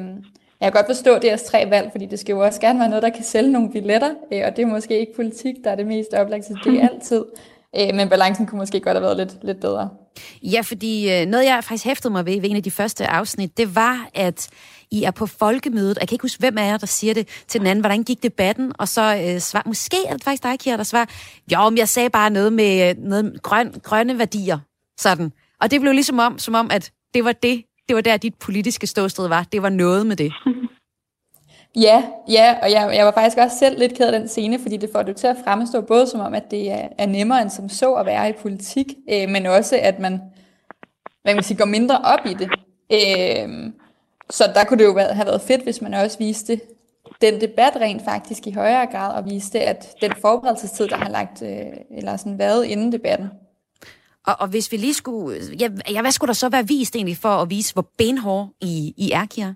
jeg 0.61 0.73
kan 0.73 0.83
godt 0.83 0.87
forstå 0.87 1.19
deres 1.19 1.43
tre 1.43 1.71
valg, 1.71 1.89
fordi 1.93 2.07
det 2.07 2.19
skal 2.19 2.33
jo 2.33 2.45
også 2.45 2.61
gerne 2.61 2.79
være 2.79 2.89
noget, 2.89 3.03
der 3.03 3.09
kan 3.11 3.25
sælge 3.25 3.53
nogle 3.53 3.71
billetter, 3.73 4.15
øh, 4.33 4.43
og 4.47 4.57
det 4.57 4.63
er 4.63 4.67
måske 4.67 4.99
ikke 4.99 5.15
politik, 5.17 5.55
der 5.65 5.71
er 5.71 5.75
det 5.75 5.87
mest 5.87 6.15
oplagte, 6.15 6.55
det 6.65 6.83
er 6.83 6.89
altid. 6.93 7.25
Øh, 7.79 7.95
men 7.95 8.09
balancen 8.09 8.47
kunne 8.47 8.59
måske 8.59 8.81
godt 8.81 8.97
have 8.97 9.03
været 9.03 9.17
lidt, 9.17 9.45
lidt 9.45 9.61
bedre. 9.61 9.89
Ja, 10.43 10.61
fordi 10.61 11.13
øh, 11.13 11.27
noget, 11.27 11.45
jeg 11.45 11.65
faktisk 11.65 11.85
hæftede 11.85 12.13
mig 12.13 12.27
ved 12.27 12.41
ved 12.41 12.51
en 12.51 12.57
af 12.57 12.63
de 12.63 12.71
første 12.71 13.07
afsnit, 13.07 13.57
det 13.57 13.75
var, 13.75 14.09
at 14.15 14.49
I 14.91 15.03
er 15.03 15.11
på 15.11 15.27
folkemødet. 15.27 15.99
Jeg 16.01 16.09
kan 16.09 16.15
ikke 16.15 16.25
huske, 16.25 16.41
hvem 16.41 16.59
af 16.59 16.67
jer, 16.67 16.77
der 16.77 16.87
siger 16.87 17.15
det 17.15 17.29
til 17.49 17.61
den 17.61 17.67
anden. 17.67 17.83
Hvordan 17.83 18.03
gik 18.03 18.23
debatten? 18.23 18.73
Og 18.79 18.89
så 18.89 19.17
øh, 19.17 19.41
svar, 19.41 19.63
måske 19.67 19.97
er 20.07 20.13
det 20.13 20.25
faktisk 20.25 20.43
dig, 20.43 20.59
Kira, 20.59 20.77
der 20.77 20.83
svarer, 20.83 21.07
jo, 21.53 21.71
men 21.71 21.79
jeg 21.79 21.89
sagde 21.89 22.11
bare 22.11 22.31
noget 22.31 22.53
med 22.53 22.91
øh, 22.91 22.97
noget 22.99 23.43
grøn, 23.43 23.75
grønne 23.83 24.19
værdier. 24.19 24.59
Sådan. 24.99 25.33
Og 25.61 25.71
det 25.71 25.81
blev 25.81 25.93
ligesom 25.93 26.19
om, 26.19 26.39
som 26.39 26.55
om, 26.55 26.71
at 26.71 26.91
det 27.15 27.25
var 27.25 27.33
det, 27.33 27.65
det 27.89 27.97
var 27.97 28.03
der, 28.03 28.17
dit 28.17 28.35
politiske 28.35 28.87
ståsted 28.87 29.29
var. 29.29 29.47
Det 29.53 29.63
var 29.63 29.69
noget 29.69 30.07
med 30.07 30.17
det. 30.17 30.33
Ja, 31.77 32.05
ja, 32.29 32.57
og 32.63 32.71
jeg, 32.71 32.91
jeg 32.95 33.07
var 33.07 33.13
faktisk 33.13 33.39
også 33.39 33.59
selv 33.59 33.79
lidt 33.79 33.95
ked 33.95 34.07
af 34.07 34.21
den 34.21 34.29
scene, 34.29 34.59
fordi 34.59 34.77
det 34.77 34.91
får 34.93 35.03
det 35.03 35.17
til 35.17 35.27
at 35.27 35.37
fremstå 35.45 35.81
både 35.81 36.07
som 36.07 36.21
om, 36.21 36.35
at 36.35 36.51
det 36.51 36.71
er, 36.71 36.89
er 36.99 37.07
nemmere 37.07 37.43
end 37.43 37.51
som 37.51 37.69
så 37.69 37.95
at 37.95 38.07
være 38.07 38.31
i 38.31 38.33
politik, 38.33 38.87
øh, 39.11 39.29
men 39.29 39.47
også 39.47 39.79
at 39.83 39.99
man, 39.99 40.21
hvad 41.23 41.35
man 41.35 41.43
sige, 41.43 41.59
går 41.59 41.65
mindre 41.65 41.99
op 41.99 42.27
i 42.27 42.35
det. 42.35 42.51
Øh, 42.93 43.73
så 44.31 44.51
der 44.55 44.65
kunne 44.65 44.79
det 44.79 44.85
jo 44.85 44.99
have 44.99 45.27
været 45.27 45.41
fedt, 45.41 45.63
hvis 45.63 45.81
man 45.81 45.95
også 45.95 46.19
viste 46.19 46.61
den 47.21 47.41
debat 47.41 47.77
rent 47.77 48.05
faktisk 48.05 48.47
i 48.47 48.53
højere 48.53 48.87
grad, 48.87 49.15
og 49.15 49.31
viste, 49.31 49.61
at 49.61 49.95
den 50.01 50.13
forberedelsestid, 50.21 50.89
der 50.89 50.97
har 50.97 51.11
lagt, 51.11 51.43
øh, 51.43 51.99
eller 51.99 52.17
sådan 52.17 52.39
været 52.39 52.65
inden 52.65 52.93
debatten. 52.93 53.29
Og, 54.27 54.37
og 54.39 54.49
hvis 54.49 54.73
vi 54.73 54.77
lige 54.77 54.95
skulle... 54.95 55.41
Ja, 55.61 55.69
ja, 55.91 56.01
hvad 56.01 56.13
skulle 56.13 56.29
der 56.29 56.35
så 56.35 56.49
være 56.49 56.69
vist 56.69 56.97
egentlig 56.97 57.17
for 57.17 57.29
at 57.29 57.51
vise, 57.51 57.73
hvor 57.73 57.87
benhård 57.99 58.49
I, 58.61 58.95
I 58.97 59.11
er, 59.11 59.27
Kira? 59.27 59.55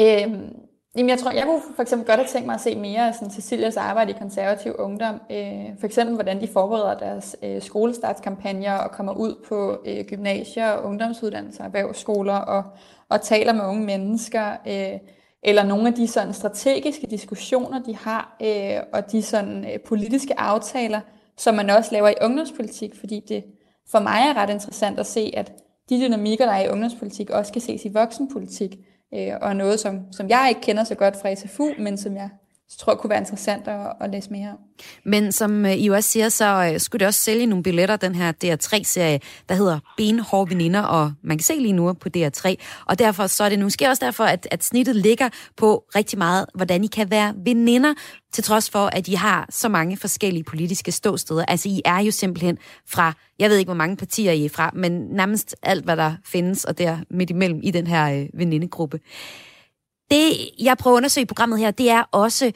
Øhm, 0.00 0.56
jamen 0.96 1.08
jeg 1.10 1.18
tror, 1.18 1.30
jeg 1.30 1.44
kunne 1.44 1.62
for 1.76 1.82
eksempel 1.82 2.06
godt 2.06 2.18
have 2.18 2.28
tænkt 2.28 2.46
mig 2.46 2.54
at 2.54 2.60
se 2.60 2.76
mere 2.76 3.08
af 3.08 3.14
sådan 3.14 3.30
Cecilias 3.30 3.76
arbejde 3.76 4.10
i 4.10 4.14
konservativ 4.18 4.72
ungdom. 4.78 5.14
Øh, 5.30 5.78
for 5.80 5.86
eksempel, 5.86 6.14
hvordan 6.14 6.40
de 6.40 6.48
forbereder 6.48 6.98
deres 6.98 7.36
øh, 7.42 7.62
skolestartskampagner 7.62 8.74
og 8.74 8.90
kommer 8.90 9.12
ud 9.12 9.34
på 9.48 9.78
øh, 9.86 10.04
gymnasier, 10.04 10.78
ungdomsuddannelser, 10.78 11.64
erhvervsskoler 11.64 12.36
og, 12.36 12.62
og 13.08 13.22
taler 13.22 13.52
med 13.52 13.64
unge 13.64 13.84
mennesker. 13.84 14.56
Øh, 14.66 14.98
eller 15.42 15.62
nogle 15.62 15.88
af 15.88 15.94
de 15.94 16.08
sådan 16.08 16.32
strategiske 16.32 17.06
diskussioner, 17.06 17.82
de 17.82 17.96
har, 17.96 18.36
øh, 18.42 18.80
og 18.92 19.12
de 19.12 19.22
sådan 19.22 19.64
øh, 19.64 19.80
politiske 19.80 20.40
aftaler, 20.40 21.00
som 21.36 21.54
man 21.54 21.70
også 21.70 21.92
laver 21.92 22.08
i 22.08 22.14
ungdomspolitik, 22.22 22.94
fordi 22.94 23.20
det 23.28 23.44
for 23.90 23.98
mig 23.98 24.20
er 24.28 24.36
ret 24.36 24.50
interessant 24.50 25.00
at 25.00 25.06
se, 25.06 25.32
at 25.36 25.52
de 25.88 26.00
dynamikker, 26.06 26.44
der 26.44 26.52
er 26.52 26.64
i 26.64 26.68
ungdomspolitik, 26.68 27.30
også 27.30 27.52
kan 27.52 27.62
ses 27.62 27.84
i 27.84 27.88
voksenpolitik, 27.88 28.78
øh, 29.14 29.32
og 29.40 29.56
noget, 29.56 29.80
som, 29.80 30.12
som 30.12 30.28
jeg 30.28 30.46
ikke 30.48 30.60
kender 30.60 30.84
så 30.84 30.94
godt 30.94 31.16
fra 31.16 31.34
SFU, 31.34 31.68
men 31.78 31.98
som 31.98 32.16
jeg 32.16 32.28
så 32.74 32.78
tror 32.78 32.92
jeg 32.92 32.98
kunne 32.98 33.10
være 33.10 33.18
interessant 33.18 33.68
at, 33.68 33.92
at 34.00 34.10
læse 34.10 34.30
mere 34.30 34.50
om. 34.50 34.58
Men 35.04 35.32
som 35.32 35.66
øh, 35.66 35.74
I 35.74 35.88
også 35.88 36.10
siger, 36.10 36.28
så 36.28 36.70
øh, 36.72 36.80
skulle 36.80 37.00
det 37.00 37.06
også 37.06 37.20
sælge 37.20 37.46
nogle 37.46 37.62
billetter, 37.62 37.96
den 37.96 38.14
her 38.14 38.32
DR3-serie, 38.44 39.20
der 39.48 39.54
hedder 39.54 39.78
Benhårde 39.96 40.50
Veninder, 40.50 40.82
og 40.82 41.12
man 41.22 41.38
kan 41.38 41.44
se 41.44 41.54
lige 41.54 41.72
nu 41.72 41.92
på 41.92 42.08
DR3. 42.16 42.54
Og 42.86 42.98
derfor 42.98 43.26
så 43.26 43.44
er 43.44 43.48
det 43.48 43.58
nu 43.58 43.64
måske 43.64 43.88
også 43.88 44.04
derfor, 44.04 44.24
at, 44.24 44.48
at 44.50 44.64
snittet 44.64 44.96
ligger 44.96 45.28
på 45.56 45.84
rigtig 45.94 46.18
meget, 46.18 46.46
hvordan 46.54 46.84
I 46.84 46.86
kan 46.86 47.10
være 47.10 47.34
veninder, 47.44 47.94
til 48.32 48.44
trods 48.44 48.70
for, 48.70 48.86
at 48.86 49.08
I 49.08 49.14
har 49.14 49.46
så 49.50 49.68
mange 49.68 49.96
forskellige 49.96 50.44
politiske 50.44 50.92
ståsteder. 50.92 51.44
Altså, 51.44 51.68
I 51.68 51.82
er 51.84 51.98
jo 51.98 52.10
simpelthen 52.10 52.58
fra, 52.88 53.12
jeg 53.38 53.50
ved 53.50 53.56
ikke, 53.56 53.68
hvor 53.68 53.74
mange 53.74 53.96
partier 53.96 54.32
I 54.32 54.44
er 54.44 54.48
fra, 54.48 54.70
men 54.74 54.92
nærmest 54.92 55.56
alt, 55.62 55.84
hvad 55.84 55.96
der 55.96 56.14
findes, 56.24 56.64
og 56.64 56.78
der 56.78 56.98
midt 57.10 57.30
imellem 57.30 57.60
i 57.62 57.70
den 57.70 57.86
her 57.86 58.20
øh, 58.20 58.26
venindegruppe. 58.34 59.00
Det, 60.14 60.50
jeg 60.58 60.76
prøver 60.78 60.96
at 60.96 60.98
undersøge 60.98 61.22
i 61.22 61.26
programmet 61.26 61.58
her, 61.58 61.70
det 61.70 61.90
er 61.90 62.02
også, 62.12 62.52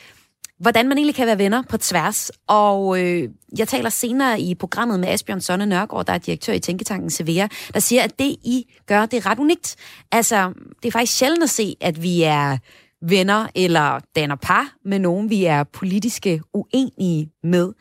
hvordan 0.61 0.89
man 0.89 0.99
egentlig 0.99 1.15
kan 1.15 1.27
være 1.27 1.39
venner 1.39 1.63
på 1.69 1.77
tværs. 1.77 2.31
Og 2.47 3.01
øh, 3.01 3.29
jeg 3.59 3.69
taler 3.69 3.91
senere 3.91 4.41
i 4.41 4.55
programmet 4.55 5.01
med 5.01 5.09
Asbjørn 5.09 5.41
Sonne 5.41 5.67
Nørgaard, 5.67 6.07
der 6.07 6.13
er 6.13 6.19
direktør 6.19 6.53
i 6.53 6.59
Tænketanken 6.59 7.11
Severa, 7.11 7.49
der 7.75 7.81
siger, 7.81 8.03
at 8.03 8.19
det, 8.19 8.25
I 8.25 8.65
gør, 8.87 9.07
det 9.07 9.17
er 9.17 9.27
ret 9.27 9.39
unikt. 9.39 9.77
Altså, 10.13 10.53
det 10.83 10.89
er 10.89 10.93
faktisk 10.93 11.19
sjældent 11.19 11.43
at 11.43 11.51
se, 11.51 11.77
at 11.81 12.03
vi 12.03 12.23
er 12.23 12.59
venner 13.03 13.47
eller 13.55 14.01
danner 14.17 14.37
par 14.37 14.73
med 14.85 14.99
nogen, 14.99 15.31
vi 15.31 15.45
er 15.45 15.65
politiske 15.65 16.43
uenige 16.55 17.31
med. 17.43 17.73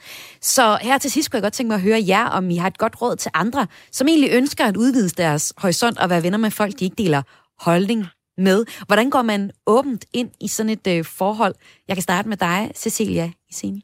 Så 0.41 0.77
her 0.81 0.97
til 0.97 1.11
sidst 1.11 1.31
kunne 1.31 1.37
jeg 1.37 1.43
godt 1.43 1.53
tænke 1.53 1.67
mig 1.67 1.75
at 1.75 1.81
høre 1.81 2.03
jer, 2.07 2.25
om 2.25 2.49
I 2.49 2.55
har 2.55 2.67
et 2.67 2.77
godt 2.77 3.01
råd 3.01 3.15
til 3.15 3.31
andre, 3.33 3.67
som 3.91 4.07
egentlig 4.07 4.29
ønsker 4.33 4.65
at 4.65 4.77
udvide 4.77 5.09
deres 5.09 5.53
horisont 5.57 5.97
og 5.97 6.09
være 6.09 6.23
venner 6.23 6.37
med 6.37 6.51
folk, 6.51 6.79
de 6.79 6.85
ikke 6.85 7.03
deler 7.03 7.21
holdning 7.59 8.05
med. 8.37 8.59
Hvordan 8.87 9.09
går 9.09 9.21
man 9.21 9.51
åbent 9.67 10.05
ind 10.13 10.31
i 10.41 10.47
sådan 10.47 10.71
et 10.77 10.87
øh, 10.93 11.05
forhold? 11.19 11.55
Jeg 11.87 11.95
kan 11.95 12.07
starte 12.09 12.29
med 12.29 12.37
dig, 12.37 12.59
Cecilia 12.75 13.27
Iseni. 13.49 13.81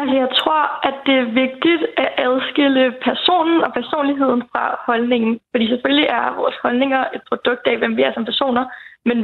Altså, 0.00 0.14
jeg 0.22 0.30
tror, 0.40 0.62
at 0.88 0.96
det 1.06 1.16
er 1.18 1.34
vigtigt 1.44 1.82
at 2.02 2.10
adskille 2.26 2.84
personen 3.08 3.58
og 3.66 3.70
personligheden 3.80 4.42
fra 4.52 4.64
holdningen. 4.88 5.32
Fordi 5.52 5.64
selvfølgelig 5.68 6.06
er 6.18 6.36
vores 6.40 6.56
holdninger 6.64 7.02
et 7.16 7.22
produkt 7.30 7.64
af, 7.66 7.76
hvem 7.78 7.96
vi 7.96 8.02
er 8.02 8.12
som 8.14 8.24
personer, 8.24 8.64
men 9.08 9.18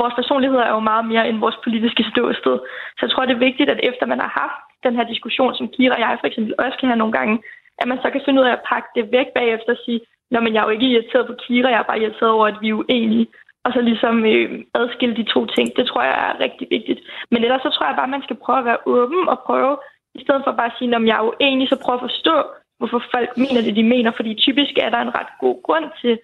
vores 0.00 0.14
personligheder 0.20 0.64
er 0.64 0.74
jo 0.78 0.88
meget 0.90 1.04
mere 1.12 1.28
end 1.28 1.38
vores 1.44 1.58
politiske 1.64 2.04
ståsted. 2.10 2.56
Så 2.96 3.00
jeg 3.02 3.10
tror, 3.10 3.26
det 3.26 3.34
er 3.34 3.46
vigtigt, 3.48 3.70
at 3.70 3.80
efter 3.90 4.06
man 4.06 4.20
har 4.24 4.32
haft 4.42 4.60
den 4.86 4.94
her 4.96 5.06
diskussion, 5.12 5.54
som 5.54 5.68
Kira 5.74 5.94
og 5.94 6.00
jeg 6.00 6.18
for 6.20 6.26
eksempel 6.26 6.54
også 6.58 6.76
kan 6.78 6.88
have 6.88 7.02
nogle 7.02 7.16
gange, 7.18 7.34
at 7.80 7.88
man 7.88 7.98
så 8.02 8.08
kan 8.10 8.22
finde 8.24 8.40
ud 8.40 8.46
af 8.46 8.52
at 8.52 8.66
pakke 8.70 8.88
det 8.96 9.12
væk 9.16 9.28
bagefter 9.38 9.72
og 9.72 9.82
sige, 9.84 10.00
Nå, 10.30 10.40
men 10.40 10.54
jeg 10.54 10.60
er 10.60 10.68
jo 10.68 10.76
ikke 10.76 10.92
irriteret 10.92 11.26
på 11.26 11.34
Kira, 11.42 11.68
jeg 11.68 11.78
er 11.80 11.90
bare 11.90 12.00
irriteret 12.00 12.30
over, 12.36 12.46
at 12.46 12.58
vi 12.60 12.68
er 12.68 12.80
uenige 12.82 13.26
og 13.68 13.74
så 13.74 13.80
ligesom 13.90 14.14
øh, 14.32 14.48
adskille 14.80 15.16
de 15.20 15.30
to 15.34 15.40
ting. 15.54 15.66
Det 15.78 15.84
tror 15.86 16.02
jeg 16.08 16.16
er 16.28 16.40
rigtig 16.44 16.66
vigtigt. 16.76 17.00
Men 17.32 17.40
ellers 17.44 17.62
så 17.64 17.70
tror 17.72 17.86
jeg 17.86 17.96
bare, 17.98 18.10
at 18.10 18.16
man 18.16 18.26
skal 18.26 18.38
prøve 18.44 18.58
at 18.60 18.68
være 18.70 18.84
åben 18.96 19.22
og 19.32 19.38
prøve, 19.48 19.74
i 20.18 20.20
stedet 20.24 20.42
for 20.44 20.52
bare 20.60 20.70
at 20.72 20.78
sige, 20.78 20.96
om 21.00 21.06
jeg 21.10 21.16
er 21.18 21.28
uenig, 21.30 21.64
så 21.68 21.76
prøve 21.84 21.98
at 21.98 22.06
forstå, 22.08 22.36
hvorfor 22.78 23.00
folk 23.14 23.30
mener 23.42 23.60
det, 23.66 23.74
de 23.80 23.84
mener. 23.94 24.10
Fordi 24.18 24.30
typisk 24.46 24.74
er 24.84 24.90
der 24.94 25.00
en 25.02 25.16
ret 25.18 25.32
god 25.44 25.56
grund 25.66 25.86
til, 26.02 26.14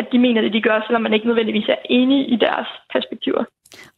at 0.00 0.06
de 0.12 0.18
mener 0.26 0.40
det, 0.42 0.52
de 0.56 0.66
gør, 0.68 0.78
selvom 0.86 1.02
man 1.02 1.14
ikke 1.14 1.26
nødvendigvis 1.30 1.68
er 1.68 1.80
enig 1.98 2.20
i 2.34 2.36
deres 2.46 2.68
perspektiver. 2.94 3.44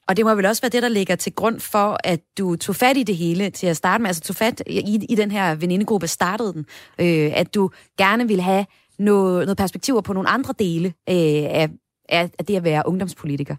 Og 0.09 0.17
det 0.17 0.25
må 0.25 0.35
vel 0.35 0.47
også 0.47 0.63
være 0.63 0.75
det, 0.77 0.83
der 0.83 0.89
ligger 0.99 1.17
til 1.17 1.35
grund 1.35 1.59
for, 1.73 1.89
at 2.13 2.21
du 2.39 2.57
tog 2.57 2.75
fat 2.75 2.97
i 2.97 3.03
det 3.03 3.17
hele 3.17 3.51
til 3.51 3.67
at 3.67 3.77
starte 3.77 4.03
med. 4.03 4.09
Altså 4.09 4.23
tog 4.23 4.37
fat 4.37 4.63
i, 4.67 5.07
i 5.09 5.15
den 5.15 5.31
her 5.31 5.55
venindegruppe, 5.55 6.07
startede 6.07 6.53
den. 6.53 6.65
Øh, 7.01 7.31
at 7.41 7.55
du 7.55 7.71
gerne 7.99 8.29
ville 8.29 8.43
have 8.43 8.65
noget, 8.99 9.47
noget 9.47 9.57
perspektiver 9.57 10.01
på 10.01 10.13
nogle 10.13 10.29
andre 10.29 10.55
dele 10.59 10.89
øh, 10.89 11.45
af, 11.61 11.69
af, 12.13 12.31
af 12.39 12.45
det 12.45 12.57
at 12.57 12.65
være 12.65 12.83
ungdomspolitiker? 12.87 13.57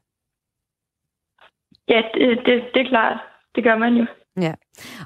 Ja, 1.88 2.01
det, 2.13 2.38
det, 2.45 2.63
det 2.74 2.81
er 2.86 2.89
klart. 2.89 3.17
Det 3.55 3.63
gør 3.63 3.77
man 3.77 3.93
jo. 3.93 4.05
Ja, 4.41 4.53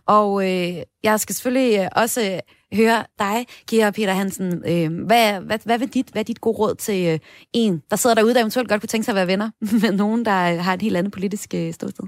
og 0.06 0.30
øh, 0.44 0.84
jeg 1.04 1.20
skal 1.20 1.36
selvfølgelig 1.36 1.80
øh, 1.80 1.88
også 1.96 2.22
øh, 2.22 2.40
høre 2.78 3.04
dig, 3.20 3.46
Kira 3.68 3.92
Peter 3.92 4.14
Hansen. 4.14 4.48
Øh, 4.48 5.06
hvad, 5.06 5.42
hvad, 5.42 5.60
hvad, 5.66 5.82
er 5.82 5.86
dit, 5.86 6.10
hvad 6.12 6.22
er 6.22 6.24
dit 6.24 6.42
gode 6.42 6.58
råd 6.58 6.76
til 6.76 7.08
øh, 7.14 7.20
en, 7.54 7.84
der 7.90 7.96
sidder 7.96 8.16
derude, 8.16 8.34
der 8.34 8.40
eventuelt 8.40 8.70
godt 8.70 8.82
kunne 8.82 8.88
tænke 8.88 9.06
sig 9.06 9.12
at 9.12 9.16
være 9.16 9.28
venner 9.28 9.50
med 9.84 9.92
nogen, 9.92 10.26
der 10.26 10.62
har 10.62 10.74
et 10.74 10.82
helt 10.82 10.98
andet 10.98 11.14
politisk 11.14 11.54
øh, 11.56 11.74
ståsted? 11.74 12.06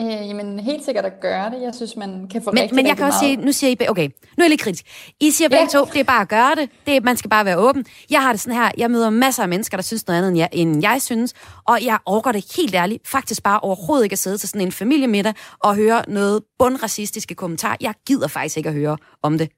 Øh, 0.00 0.28
jamen, 0.28 0.60
helt 0.60 0.84
sikkert 0.84 1.04
at 1.04 1.20
gøre 1.20 1.50
det. 1.50 1.62
Jeg 1.62 1.74
synes, 1.74 1.96
man 1.96 2.28
kan 2.30 2.42
få 2.42 2.50
men, 2.50 2.62
rigtig, 2.62 2.76
Men 2.76 2.86
jeg 2.86 2.96
kan 2.96 3.06
også 3.06 3.18
meget. 3.24 3.38
sige, 3.38 3.46
nu 3.46 3.52
siger 3.52 3.70
I, 3.80 3.88
okay, 3.88 4.04
nu 4.08 4.12
er 4.38 4.44
jeg 4.44 4.50
lidt 4.50 4.60
kritisk. 4.60 4.84
I 5.20 5.30
siger 5.30 5.48
begge 5.48 5.68
ja. 5.74 5.78
to, 5.78 5.84
det 5.84 6.00
er 6.00 6.04
bare 6.04 6.20
at 6.20 6.28
gøre 6.28 6.54
det. 6.54 6.70
det 6.86 6.96
er, 6.96 7.00
man 7.00 7.16
skal 7.16 7.30
bare 7.30 7.44
være 7.44 7.56
åben. 7.58 7.84
Jeg 8.10 8.22
har 8.22 8.32
det 8.32 8.40
sådan 8.40 8.58
her, 8.58 8.70
jeg 8.78 8.90
møder 8.90 9.10
masser 9.10 9.42
af 9.42 9.48
mennesker, 9.48 9.76
der 9.76 9.82
synes 9.82 10.06
noget 10.06 10.18
andet, 10.18 10.28
end 10.28 10.38
jeg, 10.38 10.48
end 10.52 10.82
jeg 10.82 11.02
synes. 11.02 11.34
Og 11.64 11.84
jeg 11.84 11.98
overgår 12.06 12.32
det 12.32 12.44
helt 12.56 12.74
ærligt, 12.74 13.08
faktisk 13.08 13.42
bare 13.42 13.60
overhovedet 13.60 14.04
ikke 14.04 14.14
at 14.14 14.18
sidde 14.18 14.38
til 14.38 14.48
sådan 14.48 14.66
en 14.66 14.72
familiemiddag 14.72 15.34
og 15.58 15.76
høre 15.76 16.02
noget 16.08 16.42
bundracistiske 16.58 17.34
kommentar. 17.34 17.76
Jeg 17.80 17.94
gider 18.06 18.28
faktisk 18.28 18.56
ikke 18.56 18.68
at 18.68 18.74
høre 18.74 18.96
om 19.22 19.38
det. 19.38 19.50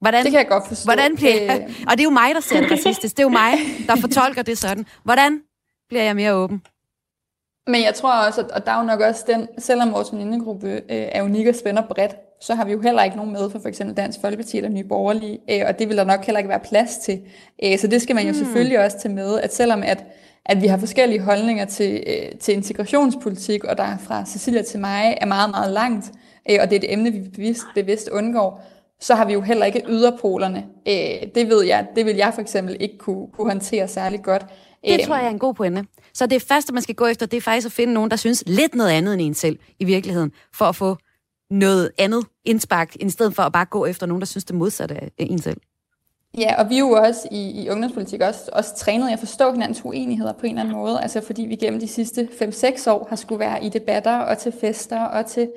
Hvordan, 0.00 0.24
det 0.24 0.32
kan 0.32 0.38
jeg 0.38 0.48
godt 0.48 0.68
forstå. 0.68 0.84
Hvordan 0.86 1.16
bliver 1.16 1.42
jeg, 1.42 1.68
og 1.86 1.92
det 1.92 2.00
er 2.00 2.04
jo 2.04 2.10
mig, 2.10 2.34
der 2.34 2.40
ser 2.40 2.60
det 2.60 2.70
racistisk. 2.72 3.16
Det 3.16 3.22
er 3.22 3.24
jo 3.24 3.28
mig, 3.28 3.52
der 3.86 3.96
fortolker 3.96 4.42
det 4.42 4.58
sådan. 4.58 4.86
Hvordan 5.04 5.40
bliver 5.88 6.02
jeg 6.02 6.16
mere 6.16 6.34
åben? 6.34 6.62
Men 7.68 7.82
jeg 7.84 7.94
tror 7.94 8.26
også, 8.26 8.40
at 8.40 8.50
og 8.50 8.66
der 8.66 8.72
er 8.72 8.78
jo 8.78 8.86
nok 8.86 9.00
også 9.00 9.24
den, 9.26 9.48
selvom 9.58 9.92
vores 9.92 10.12
venindegruppe 10.12 10.68
øh, 10.68 10.80
er 10.88 11.22
unik 11.22 11.46
og 11.46 11.54
spænder 11.54 11.82
bredt, 11.82 12.16
så 12.40 12.54
har 12.54 12.64
vi 12.64 12.72
jo 12.72 12.80
heller 12.80 13.04
ikke 13.04 13.16
nogen 13.16 13.32
med 13.32 13.50
for 13.50 13.58
f.eks. 13.58 13.82
Dansk 13.96 14.20
Folkeparti 14.20 14.56
eller 14.56 14.70
Nye 14.70 14.84
Borgerlige, 14.84 15.38
øh, 15.50 15.60
og 15.68 15.78
det 15.78 15.88
vil 15.88 15.96
der 15.96 16.04
nok 16.04 16.24
heller 16.24 16.38
ikke 16.38 16.48
være 16.48 16.60
plads 16.60 16.96
til. 16.96 17.20
Øh, 17.64 17.78
så 17.78 17.86
det 17.86 18.02
skal 18.02 18.14
man 18.14 18.26
jo 18.26 18.32
hmm. 18.32 18.38
selvfølgelig 18.38 18.84
også 18.84 18.98
tage 18.98 19.14
med, 19.14 19.40
at 19.40 19.54
selvom 19.54 19.82
at, 19.82 20.04
at 20.46 20.62
vi 20.62 20.66
har 20.66 20.78
forskellige 20.78 21.20
holdninger 21.20 21.64
til, 21.64 22.04
øh, 22.06 22.38
til 22.40 22.54
integrationspolitik, 22.54 23.64
og 23.64 23.78
der 23.78 23.98
fra 24.00 24.24
Cecilia 24.26 24.62
til 24.62 24.80
mig 24.80 25.18
er 25.20 25.26
meget, 25.26 25.50
meget 25.50 25.72
langt, 25.72 26.12
øh, 26.50 26.58
og 26.62 26.70
det 26.70 26.76
er 26.76 26.88
et 26.88 26.92
emne, 26.92 27.12
vi 27.12 27.18
bevidst, 27.18 27.64
bevidst 27.74 28.08
undgår, 28.08 28.62
så 29.00 29.14
har 29.14 29.24
vi 29.24 29.32
jo 29.32 29.40
heller 29.40 29.66
ikke 29.66 29.82
yderpolerne. 29.88 30.64
Øh, 30.88 31.28
det 31.34 31.48
ved 31.48 31.64
jeg, 31.64 31.86
det 31.96 32.06
vil 32.06 32.16
jeg 32.16 32.32
for 32.34 32.40
eksempel 32.40 32.76
ikke 32.80 32.98
kunne, 32.98 33.26
kunne 33.32 33.50
håndtere 33.50 33.88
særlig 33.88 34.22
godt. 34.22 34.46
Det 34.84 35.00
tror 35.06 35.16
jeg 35.16 35.26
er 35.26 35.30
en 35.30 35.38
god 35.38 35.54
pointe. 35.54 35.86
Så 36.14 36.26
det 36.26 36.42
første, 36.42 36.72
man 36.72 36.82
skal 36.82 36.94
gå 36.94 37.06
efter, 37.06 37.26
det 37.26 37.36
er 37.36 37.40
faktisk 37.40 37.66
at 37.66 37.72
finde 37.72 37.92
nogen, 37.92 38.10
der 38.10 38.16
synes 38.16 38.44
lidt 38.46 38.74
noget 38.74 38.90
andet 38.90 39.14
end 39.14 39.22
en 39.22 39.34
selv 39.34 39.58
i 39.78 39.84
virkeligheden, 39.84 40.32
for 40.54 40.64
at 40.64 40.76
få 40.76 40.96
noget 41.50 41.90
andet 41.98 42.26
indspark, 42.44 42.96
i 43.00 43.10
stedet 43.10 43.34
for 43.34 43.42
at 43.42 43.52
bare 43.52 43.64
gå 43.64 43.86
efter 43.86 44.06
nogen, 44.06 44.20
der 44.20 44.26
synes 44.26 44.44
det 44.44 44.56
modsatte 44.56 44.94
af 44.94 45.10
en 45.18 45.38
selv. 45.38 45.60
Ja, 46.38 46.62
og 46.62 46.70
vi 46.70 46.74
er 46.74 46.78
jo 46.78 46.90
også 46.90 47.28
i, 47.30 47.62
i 47.62 47.68
ungdomspolitik 47.70 48.20
også, 48.20 48.50
også 48.52 48.76
trænet 48.76 49.10
i 49.10 49.12
at 49.12 49.18
forstå 49.18 49.52
hinandens 49.52 49.84
uenigheder 49.84 50.32
på 50.32 50.46
en 50.46 50.50
eller 50.50 50.60
anden 50.60 50.74
måde, 50.74 51.00
altså 51.00 51.20
fordi 51.20 51.42
vi 51.42 51.56
gennem 51.56 51.80
de 51.80 51.88
sidste 51.88 52.28
5-6 52.32 52.90
år 52.90 53.06
har 53.08 53.16
skulle 53.16 53.38
være 53.38 53.64
i 53.64 53.68
debatter 53.68 54.18
og 54.18 54.38
til 54.38 54.52
fester 54.60 55.00
og 55.00 55.26
til, 55.26 55.50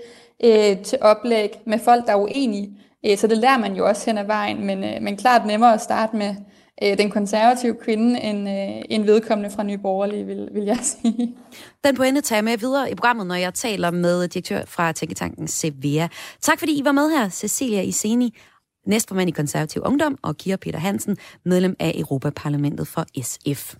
øh, 0.43 0.81
til 0.83 0.97
oplæg 1.01 1.61
med 1.65 1.79
folk, 1.79 2.05
der 2.05 2.11
er 2.11 2.21
uenige. 2.21 2.77
Øh, 3.05 3.17
så 3.17 3.27
det 3.27 3.37
lærer 3.37 3.57
man 3.57 3.75
jo 3.75 3.87
også 3.87 4.05
hen 4.05 4.17
ad 4.17 4.25
vejen, 4.25 4.65
men, 4.65 4.83
øh, 4.83 5.01
men 5.01 5.17
klart 5.17 5.45
nemmere 5.45 5.73
at 5.73 5.81
starte 5.81 6.15
med, 6.15 6.35
øh, 6.83 6.97
den 6.97 7.09
konservative 7.09 7.75
kvinde 7.81 8.21
end, 8.21 8.49
øh, 8.49 8.81
end 8.89 9.03
vedkommende 9.05 9.55
fra 9.55 9.63
Nye 9.63 9.77
Borgerlige, 9.77 10.25
vil, 10.25 10.49
vil 10.51 10.63
jeg 10.63 10.77
sige. 11.01 11.35
Den 11.83 11.95
pointe 11.95 12.21
tager 12.21 12.37
jeg 12.37 12.43
med 12.43 12.57
videre 12.57 12.91
i 12.91 12.95
programmet, 12.95 13.27
når 13.27 13.35
jeg 13.35 13.53
taler 13.53 13.91
med 13.91 14.27
direktør 14.27 14.65
fra 14.65 14.91
Tænketanken 14.91 15.47
Severa. 15.47 16.07
Tak 16.41 16.59
fordi 16.59 16.79
I 16.79 16.85
var 16.85 16.91
med 16.91 17.09
her, 17.09 17.29
Cecilia 17.29 17.81
Iseni, 17.81 18.37
næstformand 18.85 19.29
i 19.29 19.31
Konservativ 19.31 19.81
Ungdom, 19.85 20.17
og 20.21 20.37
Kira 20.37 20.55
Peter 20.55 20.79
Hansen, 20.79 21.17
medlem 21.45 21.75
af 21.79 21.93
Europaparlamentet 21.95 22.87
for 22.87 23.05
SF. 23.21 23.75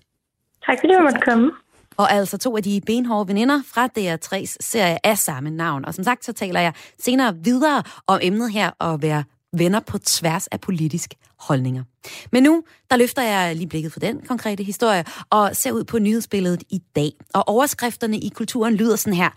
Tak 0.65 0.77
fordi 0.79 0.93
du 0.93 1.03
måtte 1.03 1.20
komme. 1.25 1.51
Og 1.98 2.12
altså 2.12 2.38
to 2.38 2.58
af 2.58 2.63
de 2.63 2.81
benhårde 2.86 3.27
veninder 3.27 3.62
fra 3.74 3.89
DR3's 3.98 4.55
serie 4.60 5.05
af 5.05 5.17
samme 5.17 5.50
navn. 5.50 5.86
Og 5.86 5.93
som 5.93 6.03
sagt, 6.03 6.25
så 6.25 6.34
taler 6.34 6.60
jeg 6.60 6.74
senere 7.00 7.36
videre 7.43 7.84
om 8.08 8.20
emnet 8.22 8.51
her 8.51 8.91
at 8.93 9.01
være 9.01 9.24
venner 9.58 9.79
på 9.79 9.98
tværs 9.98 10.48
af 10.48 10.62
politisk 10.62 11.13
holdninger. 11.39 11.84
Men 12.31 12.43
nu, 12.43 12.63
der 12.89 12.98
løfter 12.98 13.22
jeg 13.22 13.55
lige 13.55 13.67
blikket 13.67 13.93
for 13.93 14.00
den 14.00 14.22
konkrete 14.27 14.63
historie 14.63 15.05
og 15.29 15.55
ser 15.55 15.72
ud 15.72 15.84
på 15.84 16.00
nyhedsbilledet 16.00 16.63
i 16.70 16.81
dag. 16.96 17.12
Og 17.34 17.48
overskrifterne 17.48 18.20
i 18.20 18.29
kulturen 18.29 18.75
lyder 18.75 18.96
sådan 18.96 19.17
her. 19.17 19.29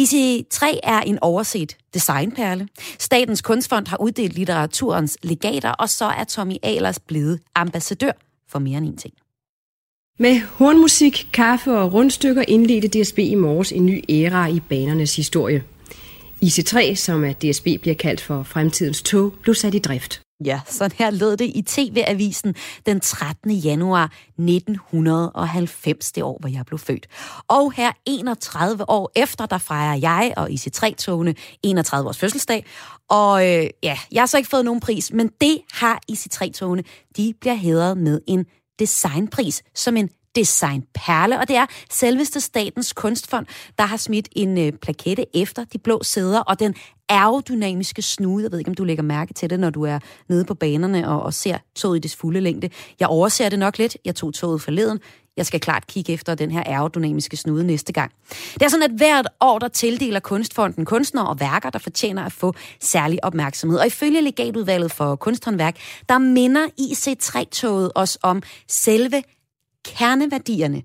IC3 0.00 0.80
er 0.82 1.00
en 1.00 1.18
overset 1.22 1.76
designperle. 1.94 2.68
Statens 2.98 3.42
Kunstfond 3.42 3.86
har 3.86 3.96
uddelt 4.00 4.34
litteraturens 4.34 5.18
legater, 5.22 5.70
og 5.70 5.88
så 5.88 6.04
er 6.04 6.24
Tommy 6.24 6.56
Ahlers 6.62 6.98
blevet 6.98 7.40
ambassadør 7.54 8.12
for 8.48 8.58
mere 8.58 8.78
end 8.78 8.86
en 8.86 8.96
ting. 8.96 9.14
Med 10.18 10.40
hornmusik, 10.40 11.28
kaffe 11.32 11.72
og 11.72 11.92
rundstykker 11.92 12.44
indledte 12.48 13.02
DSB 13.02 13.18
i 13.18 13.34
morges 13.34 13.72
en 13.72 13.86
ny 13.86 14.04
æra 14.08 14.48
i 14.48 14.60
banernes 14.60 15.16
historie. 15.16 15.64
IC3, 16.44 16.94
som 16.94 17.24
af 17.24 17.36
DSB 17.36 17.64
bliver 17.80 17.94
kaldt 17.94 18.20
for 18.20 18.42
fremtidens 18.42 19.02
tog, 19.02 19.32
blev 19.42 19.54
sat 19.54 19.74
i 19.74 19.78
drift. 19.78 20.22
Ja, 20.44 20.60
sådan 20.66 20.96
her 20.98 21.10
lød 21.10 21.36
det 21.36 21.52
i 21.54 21.62
TV-avisen 21.62 22.54
den 22.86 23.00
13. 23.00 23.50
januar 23.50 24.12
1990, 24.38 26.12
det 26.12 26.22
år, 26.22 26.36
hvor 26.40 26.48
jeg 26.48 26.66
blev 26.66 26.78
født. 26.78 27.06
Og 27.48 27.72
her 27.72 27.92
31 28.06 28.90
år 28.90 29.12
efter, 29.16 29.46
der 29.46 29.58
fejrer 29.58 29.96
jeg 29.96 30.32
og 30.36 30.50
IC3-togene 30.50 31.34
31 31.62 32.08
års 32.08 32.18
fødselsdag. 32.18 32.66
Og 33.08 33.48
øh, 33.48 33.66
ja, 33.82 33.98
jeg 34.12 34.22
har 34.22 34.26
så 34.26 34.36
ikke 34.36 34.50
fået 34.50 34.64
nogen 34.64 34.80
pris, 34.80 35.12
men 35.12 35.30
det 35.40 35.58
har 35.72 36.00
IC3-togene. 36.12 36.82
De 37.16 37.34
bliver 37.40 37.54
hædret 37.54 37.98
med 37.98 38.20
en 38.26 38.46
designpris 38.78 39.62
som 39.74 39.96
en 39.96 40.10
designperle, 40.34 41.38
og 41.38 41.48
det 41.48 41.56
er 41.56 41.66
selveste 41.90 42.40
Statens 42.40 42.92
Kunstfond, 42.92 43.46
der 43.78 43.84
har 43.84 43.96
smidt 43.96 44.28
en 44.32 44.58
øh, 44.58 44.72
plakette 44.72 45.36
efter 45.36 45.64
de 45.64 45.78
blå 45.78 46.02
sæder, 46.02 46.40
og 46.40 46.60
den 46.60 46.74
aerodynamiske 47.08 48.02
snude. 48.02 48.44
Jeg 48.44 48.52
ved 48.52 48.58
ikke, 48.58 48.68
om 48.68 48.74
du 48.74 48.84
lægger 48.84 49.02
mærke 49.02 49.34
til 49.34 49.50
det, 49.50 49.60
når 49.60 49.70
du 49.70 49.84
er 49.84 49.98
nede 50.28 50.44
på 50.44 50.54
banerne 50.54 51.08
og, 51.08 51.22
og 51.22 51.34
ser 51.34 51.58
toget 51.74 51.96
i 51.96 52.00
dets 52.00 52.16
fulde 52.16 52.40
længde. 52.40 52.70
Jeg 53.00 53.08
overser 53.08 53.48
det 53.48 53.58
nok 53.58 53.78
lidt. 53.78 53.96
Jeg 54.04 54.14
tog 54.14 54.34
toget 54.34 54.62
forleden. 54.62 55.00
Jeg 55.36 55.46
skal 55.46 55.60
klart 55.60 55.86
kigge 55.86 56.12
efter 56.12 56.34
den 56.34 56.50
her 56.50 56.62
aerodynamiske 56.66 57.36
snude 57.36 57.64
næste 57.64 57.92
gang. 57.92 58.12
Det 58.54 58.62
er 58.62 58.68
sådan, 58.68 58.90
at 58.90 58.96
hvert 58.96 59.28
år, 59.40 59.58
der 59.58 59.68
tildeler 59.68 60.20
Kunstfonden 60.20 60.84
kunstnere 60.84 61.28
og 61.28 61.40
værker, 61.40 61.70
der 61.70 61.78
fortjener 61.78 62.24
at 62.24 62.32
få 62.32 62.54
særlig 62.80 63.24
opmærksomhed. 63.24 63.78
Og 63.78 63.86
ifølge 63.86 64.20
legatudvalget 64.20 64.92
for 64.92 65.16
kunsthåndværk, 65.16 65.76
der 66.08 66.18
minder 66.18 66.66
IC3-toget 66.80 67.92
os 67.94 68.18
om 68.22 68.42
selve 68.68 69.22
kerneværdierne 69.84 70.82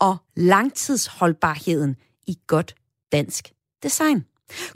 og 0.00 0.16
langtidsholdbarheden 0.36 1.96
i 2.26 2.38
godt 2.46 2.74
dansk 3.12 3.52
design. 3.82 4.24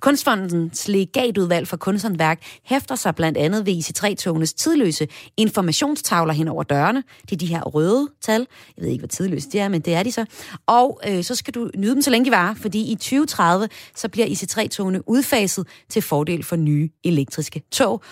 Kunstfondens 0.01 0.89
legatudvalg 0.89 1.69
for 1.69 1.77
kunsthåndværk 1.77 2.43
hæfter 2.65 2.95
sig 2.95 3.15
blandt 3.15 3.39
andet 3.39 3.67
ved 3.67 3.73
IC3-togenes 3.73 4.53
tidløse 4.53 5.09
informationstavler 5.37 6.33
hen 6.33 6.49
over 6.49 6.63
dørene. 6.63 7.03
Det 7.23 7.33
er 7.33 7.37
de 7.37 7.47
her 7.47 7.63
røde 7.63 8.09
tal. 8.21 8.47
Jeg 8.77 8.83
ved 8.85 8.91
ikke, 8.91 9.01
hvad 9.01 9.09
tidløse 9.09 9.51
det 9.51 9.61
er, 9.61 9.69
men 9.69 9.81
det 9.81 9.95
er 9.95 10.03
de 10.03 10.13
så. 10.13 10.25
Og 10.67 11.01
øh, 11.09 11.25
så 11.25 11.35
skal 11.35 11.55
du 11.55 11.71
nyde 11.77 11.95
dem, 11.95 12.03
så 12.03 12.11
længe 12.11 12.25
de 12.25 12.31
varer, 12.31 12.55
fordi 12.55 12.93
i 12.93 12.95
2030 12.95 13.69
så 13.97 14.09
bliver 14.09 14.27
IC3-togene 14.27 15.09
udfaset 15.09 15.67
til 15.89 16.03
fordel 16.03 16.45
for 16.45 16.57
nye 16.57 16.91
elektriske 17.05 17.63
tog. 17.73 18.03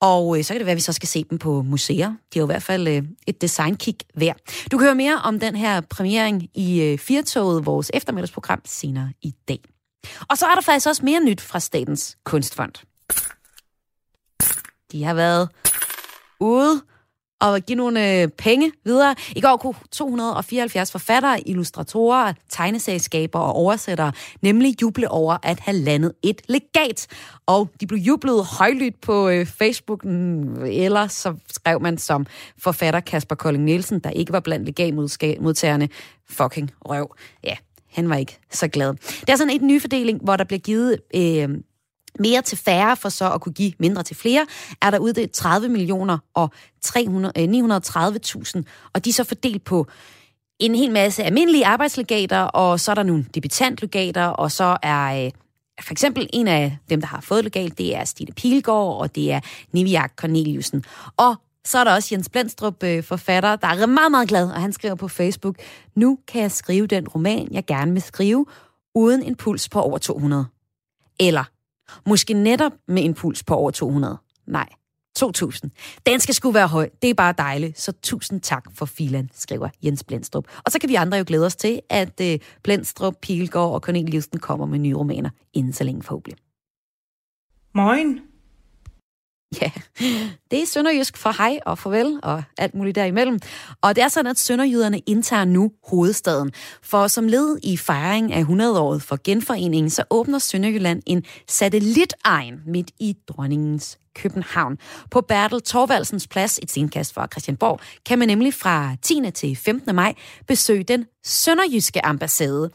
Og 0.00 0.38
øh, 0.38 0.44
så 0.44 0.54
kan 0.54 0.58
det 0.58 0.66
være, 0.66 0.72
at 0.72 0.76
vi 0.76 0.80
så 0.80 0.92
skal 0.92 1.08
se 1.08 1.24
dem 1.30 1.38
på 1.38 1.62
museer. 1.62 2.08
De 2.08 2.38
er 2.38 2.40
jo 2.40 2.44
i 2.44 2.52
hvert 2.52 2.62
fald 2.62 2.88
øh, 2.88 3.02
et 3.26 3.40
designkick 3.40 4.02
værd. 4.14 4.36
Du 4.72 4.78
kan 4.78 4.86
høre 4.86 4.94
mere 4.94 5.20
om 5.24 5.40
den 5.40 5.56
her 5.56 5.80
premiering 5.80 6.50
i 6.54 6.82
øh, 6.82 6.98
Firtoget, 6.98 7.66
vores 7.66 7.90
eftermiddagsprogram, 7.94 8.60
senere 8.64 9.12
i 9.22 9.34
dag. 9.48 9.60
Og 10.28 10.38
så 10.38 10.46
er 10.46 10.54
der 10.54 10.60
faktisk 10.60 10.86
også 10.86 11.04
mere 11.04 11.20
nyt 11.20 11.40
fra 11.40 11.60
Statens 11.60 12.16
Kunstfond. 12.24 12.72
De 14.92 15.04
har 15.04 15.14
været 15.14 15.48
ude 16.40 16.82
og 17.40 17.60
give 17.60 17.76
nogle 17.76 18.22
øh, 18.22 18.28
penge 18.28 18.72
videre. 18.84 19.14
I 19.36 19.40
går 19.40 19.56
kunne 19.56 19.74
274 19.92 20.92
forfattere, 20.92 21.48
illustratorer, 21.48 22.32
tegneselskaber 22.48 23.38
og 23.38 23.52
oversættere 23.52 24.12
nemlig 24.42 24.82
juble 24.82 25.10
over 25.10 25.36
at 25.42 25.60
have 25.60 25.76
landet 25.76 26.12
et 26.22 26.42
legat. 26.48 27.06
Og 27.46 27.70
de 27.80 27.86
blev 27.86 27.98
jublet 27.98 28.44
højlydt 28.58 29.00
på 29.00 29.28
øh, 29.28 29.46
Facebook, 29.46 30.04
mm, 30.04 30.64
eller 30.64 31.06
så 31.06 31.34
skrev 31.52 31.80
man 31.80 31.98
som 31.98 32.26
forfatter 32.58 33.00
Kasper 33.00 33.34
Kolding 33.34 33.64
Nielsen, 33.64 33.98
der 33.98 34.10
ikke 34.10 34.32
var 34.32 34.40
blandt 34.40 34.66
legatmodtagerne, 34.66 35.88
fucking 36.28 36.70
røv. 36.80 37.16
Ja, 37.44 37.56
han 37.92 38.08
var 38.08 38.16
ikke 38.16 38.38
så 38.50 38.68
glad. 38.68 38.94
Det 39.20 39.28
er 39.28 39.36
sådan 39.36 39.60
en 39.60 39.66
ny 39.66 39.80
fordeling, 39.80 40.20
hvor 40.24 40.36
der 40.36 40.44
bliver 40.44 40.60
givet 40.60 40.98
øh, 41.14 41.48
mere 42.18 42.42
til 42.42 42.58
færre 42.58 42.96
for 42.96 43.08
så 43.08 43.32
at 43.32 43.40
kunne 43.40 43.52
give 43.52 43.72
mindre 43.78 44.02
til 44.02 44.16
flere, 44.16 44.46
er 44.82 44.90
der 44.90 44.98
uddelt 44.98 45.32
30 45.32 45.68
millioner 45.68 46.18
og 46.34 46.52
930.000, 46.84 48.58
øh, 48.58 48.64
og 48.94 49.04
de 49.04 49.10
er 49.10 49.14
så 49.14 49.24
fordelt 49.24 49.64
på 49.64 49.86
en 50.58 50.74
hel 50.74 50.92
masse 50.92 51.24
almindelige 51.24 51.66
arbejdslegater, 51.66 52.40
og 52.40 52.80
så 52.80 52.90
er 52.90 52.94
der 52.94 53.02
nogle 53.02 53.26
debutantlegater, 53.34 54.24
og 54.24 54.52
så 54.52 54.76
er 54.82 55.24
øh, 55.24 55.30
for 55.82 55.92
eksempel 55.92 56.28
en 56.32 56.48
af 56.48 56.78
dem, 56.90 57.00
der 57.00 57.08
har 57.08 57.20
fået 57.20 57.44
legat, 57.44 57.78
det 57.78 57.96
er 57.96 58.04
Stine 58.04 58.32
Pilgaard, 58.32 59.00
og 59.00 59.14
det 59.14 59.32
er 59.32 59.40
Niviak 59.72 60.12
Corneliusen. 60.16 60.84
Og 61.16 61.36
så 61.64 61.78
er 61.78 61.84
der 61.84 61.94
også 61.94 62.14
Jens 62.14 62.28
Blendstrup, 62.28 62.82
øh, 62.82 63.02
forfatter, 63.02 63.56
der 63.56 63.66
er 63.66 63.86
meget, 63.86 64.10
meget 64.10 64.28
glad, 64.28 64.50
og 64.50 64.60
han 64.60 64.72
skriver 64.72 64.94
på 64.94 65.08
Facebook, 65.08 65.56
nu 65.94 66.18
kan 66.28 66.42
jeg 66.42 66.52
skrive 66.52 66.86
den 66.86 67.08
roman, 67.08 67.48
jeg 67.50 67.66
gerne 67.66 67.92
vil 67.92 68.02
skrive, 68.02 68.46
uden 68.94 69.22
en 69.22 69.34
puls 69.34 69.68
på 69.68 69.80
over 69.80 69.98
200. 69.98 70.46
Eller 71.20 71.44
måske 72.06 72.34
netop 72.34 72.72
med 72.88 73.04
en 73.04 73.14
puls 73.14 73.44
på 73.44 73.54
over 73.54 73.70
200. 73.70 74.18
Nej, 74.46 74.68
2000. 75.16 75.70
Den 76.06 76.20
skal 76.20 76.34
sgu 76.34 76.50
være 76.50 76.68
høj. 76.68 76.88
Det 77.02 77.10
er 77.10 77.14
bare 77.14 77.34
dejligt. 77.38 77.80
Så 77.80 77.92
tusind 78.02 78.40
tak 78.40 78.64
for 78.74 78.86
filan, 78.86 79.30
skriver 79.34 79.68
Jens 79.84 80.04
Blendstrup. 80.04 80.44
Og 80.64 80.72
så 80.72 80.78
kan 80.78 80.88
vi 80.88 80.94
andre 80.94 81.18
jo 81.18 81.24
glæde 81.26 81.46
os 81.46 81.56
til, 81.56 81.80
at 81.90 82.20
uh, 82.20 82.46
Blendstrup, 82.62 83.14
Pilgaard 83.22 83.74
og 83.74 83.80
Corneliusen 83.80 84.38
kommer 84.38 84.66
med 84.66 84.78
nye 84.78 84.94
romaner 84.94 85.30
inden 85.52 85.72
så 85.72 85.84
længe 85.84 86.02
forhåbentlig. 86.02 86.38
Moin. 87.74 88.20
Ja, 89.62 89.70
det 90.50 90.62
er 90.62 90.66
Sønderjysk 90.66 91.16
for 91.16 91.30
hej 91.38 91.58
og 91.66 91.78
farvel 91.78 92.20
og 92.22 92.42
alt 92.58 92.74
muligt 92.74 92.94
derimellem. 92.94 93.38
Og 93.82 93.96
det 93.96 94.04
er 94.04 94.08
sådan, 94.08 94.30
at 94.30 94.38
Sønderjyderne 94.38 94.98
indtager 94.98 95.44
nu 95.44 95.72
hovedstaden. 95.88 96.52
For 96.82 97.06
som 97.06 97.28
led 97.28 97.58
i 97.62 97.76
fejring 97.76 98.32
af 98.32 98.42
100-året 98.42 99.02
for 99.02 99.18
genforeningen, 99.24 99.90
så 99.90 100.04
åbner 100.10 100.38
Sønderjylland 100.38 101.02
en 101.06 101.24
satellitegn 101.48 102.60
midt 102.66 102.90
i 103.00 103.16
dronningens 103.28 103.98
København. 104.14 104.78
På 105.10 105.20
Bertel 105.20 105.60
Torvaldsens 105.60 106.26
plads, 106.26 106.58
et 106.62 106.70
senkast 106.70 107.14
for 107.14 107.26
Christianborg, 107.32 107.80
kan 108.06 108.18
man 108.18 108.28
nemlig 108.28 108.54
fra 108.54 108.96
10. 109.02 109.30
til 109.34 109.56
15. 109.56 109.94
maj 109.94 110.14
besøge 110.46 110.84
den 110.84 111.06
sønderjyske 111.24 112.06
ambassade. 112.06 112.70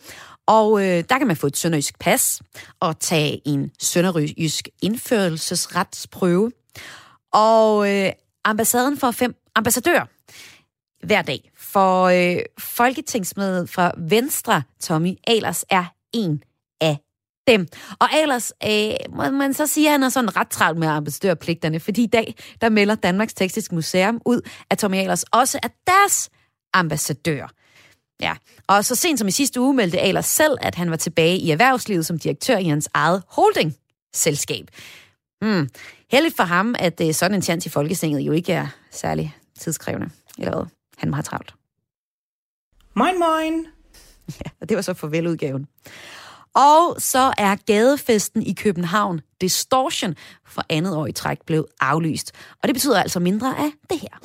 Og 0.48 0.82
øh, 0.82 1.04
der 1.10 1.18
kan 1.18 1.28
man 1.28 1.36
få 1.36 1.48
et 1.48 1.58
sønderjysk 1.58 2.00
pas 2.00 2.42
og 2.80 3.00
tage 3.00 3.42
en 3.48 3.72
sønderjysk 3.80 4.70
indførelsesretsprøve. 4.82 6.52
Og 7.34 7.92
øh, 7.92 8.12
ambassaden 8.44 8.98
får 8.98 9.12
fem 9.12 9.36
ambassadører 9.56 10.06
hver 11.04 11.22
dag. 11.22 11.52
For 11.58 12.04
øh, 12.04 12.42
folketingsmedlem 12.60 13.68
fra 13.68 13.92
Venstre, 13.98 14.64
Tommy 14.80 15.14
Alers, 15.28 15.66
er 15.70 15.86
en 16.14 16.44
af 16.82 16.98
dem. 17.48 17.68
Og 18.00 18.14
Alers, 18.14 18.54
øh, 18.64 19.16
må 19.16 19.30
man 19.30 19.54
så 19.54 19.68
sige, 19.68 19.88
at 19.88 19.92
han 19.92 20.04
er 20.04 20.10
sådan 20.10 20.36
ret 20.36 20.50
travlt 20.50 20.80
med 20.80 20.88
ambassadørpligterne, 20.88 21.80
fordi 21.80 22.04
i 22.04 22.08
dag, 22.08 22.36
der 22.62 22.70
melder 22.70 22.96
Danmarks 22.96 23.34
Tekstiske 23.34 23.76
Museum 23.76 24.22
ud, 24.26 24.42
at 24.70 24.78
Tommy 24.78 24.96
Alers 24.96 25.24
også 25.24 25.60
er 25.64 25.68
deres 25.88 26.30
ambassadør. 26.74 27.48
Ja, 28.22 28.34
og 28.68 28.86
så 28.86 28.96
sent 28.96 29.20
som 29.20 29.28
i 29.28 29.32
sidste 29.32 29.62
uge 29.62 29.74
meldte 29.74 30.00
Alers 30.00 30.26
selv, 30.26 30.58
at 30.62 30.76
han 30.76 30.90
var 30.90 30.96
tilbage 30.96 31.38
i 31.38 31.52
erhvervslivet 31.52 32.06
som 32.06 32.20
direktør 32.20 32.58
i 32.58 32.68
hans 32.68 32.90
eget 32.94 33.24
holding-selskab. 33.28 34.68
Hmm. 35.42 35.70
Heldigt 36.12 36.36
for 36.36 36.44
ham, 36.44 36.76
at 36.80 37.02
uh, 37.02 37.12
sådan 37.12 37.36
en 37.36 37.42
chance 37.42 37.68
i 37.68 37.70
Folketinget 37.70 38.22
jo 38.22 38.32
ikke 38.32 38.54
er 38.54 38.68
særlig 38.92 39.36
tidskrævende. 39.60 40.10
Eller 40.38 40.56
hvad? 40.56 40.66
Han 40.98 41.10
må 41.10 41.16
have 41.16 41.24
travlt. 41.24 41.54
Moin, 42.96 43.20
moin. 43.20 43.66
Ja, 44.46 44.52
og 44.62 44.70
det 44.70 44.76
var 44.76 44.82
så 44.82 44.94
farveludgaven. 44.94 45.68
Og 46.56 46.96
så 47.00 47.34
er 47.38 47.56
gadefesten 47.66 48.44
i 48.44 48.54
København 48.54 49.22
Distortion 49.42 50.16
for 50.48 50.64
andet 50.70 50.96
år 50.96 51.08
i 51.08 51.12
træk 51.12 51.38
blevet 51.46 51.66
aflyst. 51.82 52.32
Og 52.64 52.68
det 52.68 52.76
betyder 52.76 53.02
altså 53.02 53.20
mindre 53.20 53.58
af 53.58 53.72
det 53.90 54.00
her. 54.00 54.18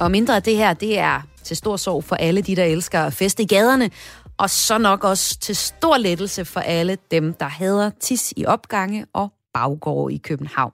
Og 0.00 0.10
mindre 0.10 0.36
af 0.36 0.42
det 0.42 0.56
her, 0.56 0.74
det 0.74 0.98
er 0.98 1.22
til 1.48 1.56
stor 1.56 1.76
sorg 1.76 2.04
for 2.04 2.16
alle 2.16 2.40
de, 2.42 2.56
der 2.56 2.64
elsker 2.64 3.00
at 3.00 3.12
feste 3.12 3.42
i 3.42 3.46
gaderne, 3.46 3.90
og 4.36 4.50
så 4.50 4.78
nok 4.78 5.04
også 5.04 5.38
til 5.38 5.56
stor 5.56 5.96
lettelse 5.96 6.44
for 6.44 6.60
alle 6.60 6.98
dem, 7.10 7.34
der 7.34 7.46
hader 7.46 7.90
tis 8.00 8.34
i 8.36 8.46
opgange 8.46 9.06
og 9.12 9.32
baggårde 9.54 10.14
i 10.14 10.18
København. 10.18 10.72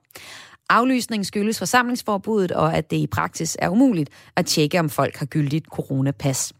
Aflysningen 0.70 1.24
skyldes 1.24 1.58
forsamlingsforbuddet, 1.58 2.52
og 2.52 2.74
at 2.74 2.90
det 2.90 2.96
i 2.96 3.06
praksis 3.06 3.56
er 3.58 3.68
umuligt 3.68 4.10
at 4.36 4.46
tjekke, 4.46 4.80
om 4.80 4.90
folk 4.90 5.16
har 5.16 5.26
gyldigt 5.26 5.66
coronapas. 5.66 6.52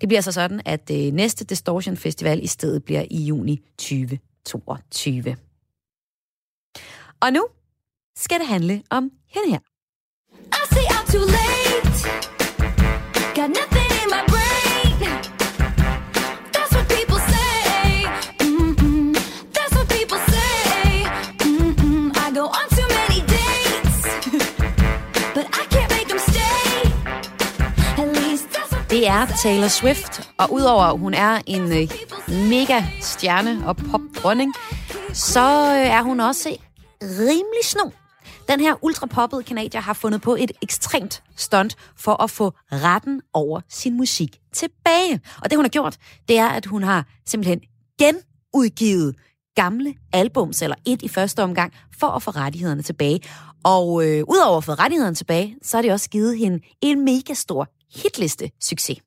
Det 0.00 0.08
bliver 0.08 0.20
så 0.20 0.32
sådan, 0.32 0.60
at 0.64 0.88
det 0.88 1.14
næste 1.14 1.44
Distortion 1.44 1.96
Festival 1.96 2.44
i 2.44 2.46
stedet 2.46 2.84
bliver 2.84 3.04
i 3.10 3.22
juni 3.22 3.60
2022. 3.78 5.36
Og 7.20 7.32
nu 7.32 7.46
skal 8.16 8.38
det 8.38 8.46
handle 8.46 8.82
om 8.90 9.10
hende 9.34 9.50
her. 9.50 9.58
I 10.52 10.74
see 10.74 10.86
I'm 10.88 11.12
too 11.12 11.26
late. 11.26 12.39
Got 13.40 13.56
nothing 13.56 13.90
in 14.02 14.08
my 14.16 14.22
brain. 14.34 14.96
That's 16.52 16.72
what 16.76 16.86
people 16.96 17.18
say. 17.34 18.04
Mm-mm. 18.38 19.14
That's 19.54 19.72
what 19.76 19.88
people 19.88 20.18
say. 20.34 21.04
Mm-mm. 21.38 22.12
I 22.24 22.26
go 22.34 22.44
on 22.58 22.66
too 22.78 22.88
many 22.98 23.20
dates. 23.36 23.98
But 25.34 25.46
I 25.60 25.64
can't 25.74 25.90
make 25.96 26.08
them 26.12 26.22
stay. 26.32 26.68
At 28.02 28.08
least 28.18 28.46
that's 28.52 28.72
what 28.72 28.90
Det 28.90 29.08
er 29.08 29.26
Taylor 29.42 29.68
Swift, 29.68 30.30
og 30.38 30.52
udover 30.52 30.84
at 30.84 30.98
hun 30.98 31.14
er 31.14 31.40
en 31.46 31.72
øh, 31.72 31.88
mega 32.48 32.84
stjerne 33.00 33.66
og 33.66 33.76
popdronning, 33.76 34.54
så 35.12 35.40
øh, 35.40 35.96
er 35.96 36.02
hun 36.02 36.20
også 36.20 36.56
rimelig 37.02 37.64
snu. 37.64 37.92
Den 38.50 38.60
her 38.60 38.84
ultrapoppede 38.84 39.42
kanadier 39.42 39.80
har 39.80 39.92
fundet 39.92 40.20
på 40.20 40.34
et 40.34 40.52
ekstremt 40.62 41.22
stunt 41.36 41.76
for 41.96 42.22
at 42.22 42.30
få 42.30 42.52
retten 42.72 43.22
over 43.32 43.60
sin 43.68 43.96
musik 43.96 44.40
tilbage. 44.52 45.20
Og 45.42 45.50
det 45.50 45.56
hun 45.56 45.64
har 45.64 45.70
gjort, 45.70 45.96
det 46.28 46.38
er, 46.38 46.48
at 46.48 46.66
hun 46.66 46.82
har 46.82 47.06
simpelthen 47.26 47.60
genudgivet 47.98 49.16
gamle 49.54 49.94
albums, 50.12 50.62
eller 50.62 50.76
et 50.86 51.02
i 51.02 51.08
første 51.08 51.42
omgang, 51.42 51.72
for 51.98 52.06
at 52.06 52.22
få 52.22 52.30
rettighederne 52.30 52.82
tilbage. 52.82 53.20
Og 53.64 54.06
øh, 54.06 54.24
udover 54.28 54.58
at 54.58 54.64
få 54.64 54.72
rettighederne 54.72 55.14
tilbage, 55.16 55.56
så 55.62 55.76
har 55.76 55.82
det 55.82 55.92
også 55.92 56.10
givet 56.10 56.38
hende 56.38 56.60
en 56.80 57.04
mega 57.04 57.34
stor 57.34 57.68
hitliste 57.94 58.50
succes. 58.60 58.98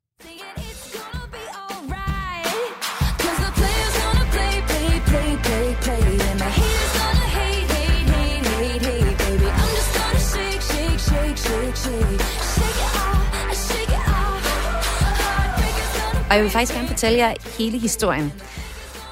Og 16.33 16.37
jeg 16.37 16.43
vil 16.43 16.51
faktisk 16.51 16.73
gerne 16.73 16.87
fortælle 16.87 17.17
jer 17.17 17.33
hele 17.57 17.79
historien. 17.79 18.33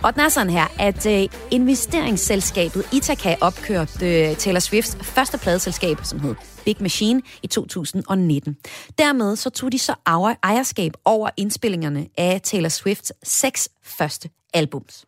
Og 0.04 0.14
den 0.14 0.22
er 0.22 0.30
sådan 0.30 0.50
her, 0.50 0.68
at 0.80 1.06
øh, 1.06 1.30
investeringsselskabet 1.52 2.86
Ithaca 2.94 3.36
opkørte 3.42 4.30
øh, 4.30 4.36
Taylor 4.36 4.60
Swifts 4.60 4.98
første 5.02 5.38
pladeselskab, 5.38 5.98
som 6.04 6.20
hed 6.20 6.36
Big 6.66 6.76
Machine, 6.80 7.22
i 7.44 7.48
2019. 7.48 8.58
Dermed 8.98 9.36
så 9.36 9.50
tog 9.50 9.72
de 9.72 9.80
så 9.80 9.96
ejerskab 10.44 10.94
over 11.06 11.30
indspillingerne 11.38 12.08
af 12.18 12.42
Taylor 12.44 12.70
Swifts 12.70 13.14
seks 13.24 13.70
første 13.84 14.30
albums. 14.54 15.06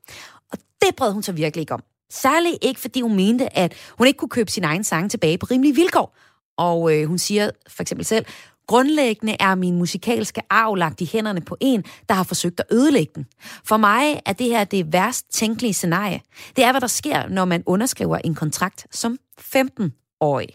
Og 0.51 0.57
det 0.81 0.95
brød 0.97 1.11
hun 1.11 1.23
så 1.23 1.31
virkelig 1.31 1.61
ikke 1.61 1.73
om. 1.73 1.83
Særligt 2.09 2.57
ikke, 2.61 2.79
fordi 2.79 3.01
hun 3.01 3.15
mente, 3.15 3.57
at 3.57 3.73
hun 3.97 4.07
ikke 4.07 4.17
kunne 4.17 4.29
købe 4.29 4.51
sin 4.51 4.63
egen 4.63 4.83
sang 4.83 5.11
tilbage 5.11 5.37
på 5.37 5.47
rimelige 5.51 5.75
vilkår. 5.75 6.17
Og 6.57 6.95
øh, 6.95 7.07
hun 7.07 7.17
siger 7.17 7.49
for 7.67 7.83
eksempel 7.83 8.05
selv, 8.05 8.25
Grundlæggende 8.67 9.35
er 9.39 9.55
min 9.55 9.77
musikalske 9.77 10.41
arv 10.49 10.75
lagt 10.75 11.01
i 11.01 11.09
hænderne 11.11 11.41
på 11.41 11.57
en, 11.59 11.83
der 12.09 12.15
har 12.15 12.23
forsøgt 12.23 12.59
at 12.59 12.65
ødelægge 12.71 13.11
den. 13.15 13.25
For 13.65 13.77
mig 13.77 14.21
er 14.25 14.33
det 14.33 14.47
her 14.47 14.63
det 14.63 14.93
værst 14.93 15.25
tænkelige 15.31 15.73
scenarie. 15.73 16.21
Det 16.55 16.63
er, 16.63 16.71
hvad 16.71 16.81
der 16.81 16.87
sker, 16.87 17.27
når 17.27 17.45
man 17.45 17.63
underskriver 17.65 18.17
en 18.17 18.35
kontrakt 18.35 18.87
som 18.91 19.17
15-årig. 19.39 20.49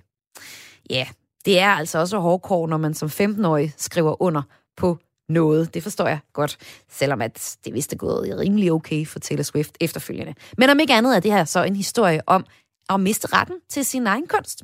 Ja, 0.91 1.07
det 1.45 1.59
er 1.59 1.71
altså 1.71 1.99
også 1.99 2.19
hårdkår, 2.19 2.67
når 2.67 2.77
man 2.77 2.95
som 2.95 3.09
15-årig 3.09 3.73
skriver 3.77 4.23
under 4.23 4.43
på 4.77 4.99
noget. 5.29 5.75
Det 5.75 5.83
forstår 5.83 6.07
jeg 6.07 6.19
godt, 6.33 6.57
selvom 6.91 7.23
at 7.23 7.57
det 7.65 7.75
vist 7.75 7.93
er 7.93 7.97
gået 7.97 8.39
rimelig 8.39 8.73
okay 8.73 9.07
for 9.07 9.19
Taylor 9.19 9.43
Swift 9.43 9.77
efterfølgende. 9.81 10.35
Men 10.59 10.71
om 10.71 10.81
ikke 10.81 10.95
andet 10.95 11.17
er 11.17 11.21
det 11.21 11.33
her 11.33 11.45
så 11.45 11.63
en 11.63 11.77
historie 11.77 12.21
om 12.27 12.45
at 12.89 13.01
miste 13.01 13.27
retten 13.27 13.57
til 13.69 13.85
sin 13.85 14.07
egen 14.07 14.27
kunst. 14.27 14.63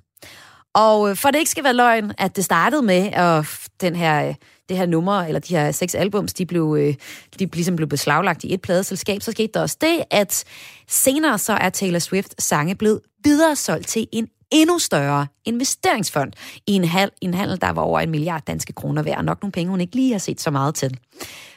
Og 0.74 1.10
øh, 1.10 1.16
for 1.16 1.30
det 1.30 1.38
ikke 1.38 1.50
skal 1.50 1.64
være 1.64 1.74
løgn, 1.74 2.12
at 2.18 2.36
det 2.36 2.44
startede 2.44 2.82
med, 2.82 3.10
at 3.12 3.46
den 3.80 3.96
her, 3.96 4.28
øh, 4.28 4.34
det 4.68 4.76
her 4.76 4.86
nummer, 4.86 5.22
eller 5.22 5.40
de 5.40 5.56
her 5.56 5.72
seks 5.72 5.94
albums, 5.94 6.34
de 6.34 6.46
blev, 6.46 6.76
øh, 6.78 6.94
de 7.38 7.46
ligesom 7.46 7.76
blev 7.76 7.88
beslaglagt 7.88 8.44
i 8.44 8.54
et 8.54 8.62
pladeselskab, 8.62 9.22
så 9.22 9.32
skete 9.32 9.50
der 9.54 9.60
også 9.60 9.76
det, 9.80 10.04
at 10.10 10.44
senere 10.88 11.38
så 11.38 11.52
er 11.52 11.70
Taylor 11.70 11.98
Swift 11.98 12.42
sange 12.42 12.74
blevet 12.74 13.00
videre 13.24 13.56
solgt 13.56 13.86
til 13.86 14.06
en 14.12 14.28
endnu 14.50 14.78
større 14.78 15.26
investeringsfond 15.44 16.32
i 16.66 16.72
en, 16.72 16.84
hal, 16.84 17.10
en 17.20 17.34
handel, 17.34 17.60
der 17.60 17.70
var 17.70 17.82
over 17.82 18.00
en 18.00 18.10
milliard 18.10 18.42
danske 18.46 18.72
kroner 18.72 19.02
værd, 19.02 19.18
og 19.18 19.24
nok 19.24 19.42
nogle 19.42 19.52
penge, 19.52 19.70
hun 19.70 19.80
ikke 19.80 19.96
lige 19.96 20.12
har 20.12 20.18
set 20.18 20.40
så 20.40 20.50
meget 20.50 20.74
til. 20.74 20.98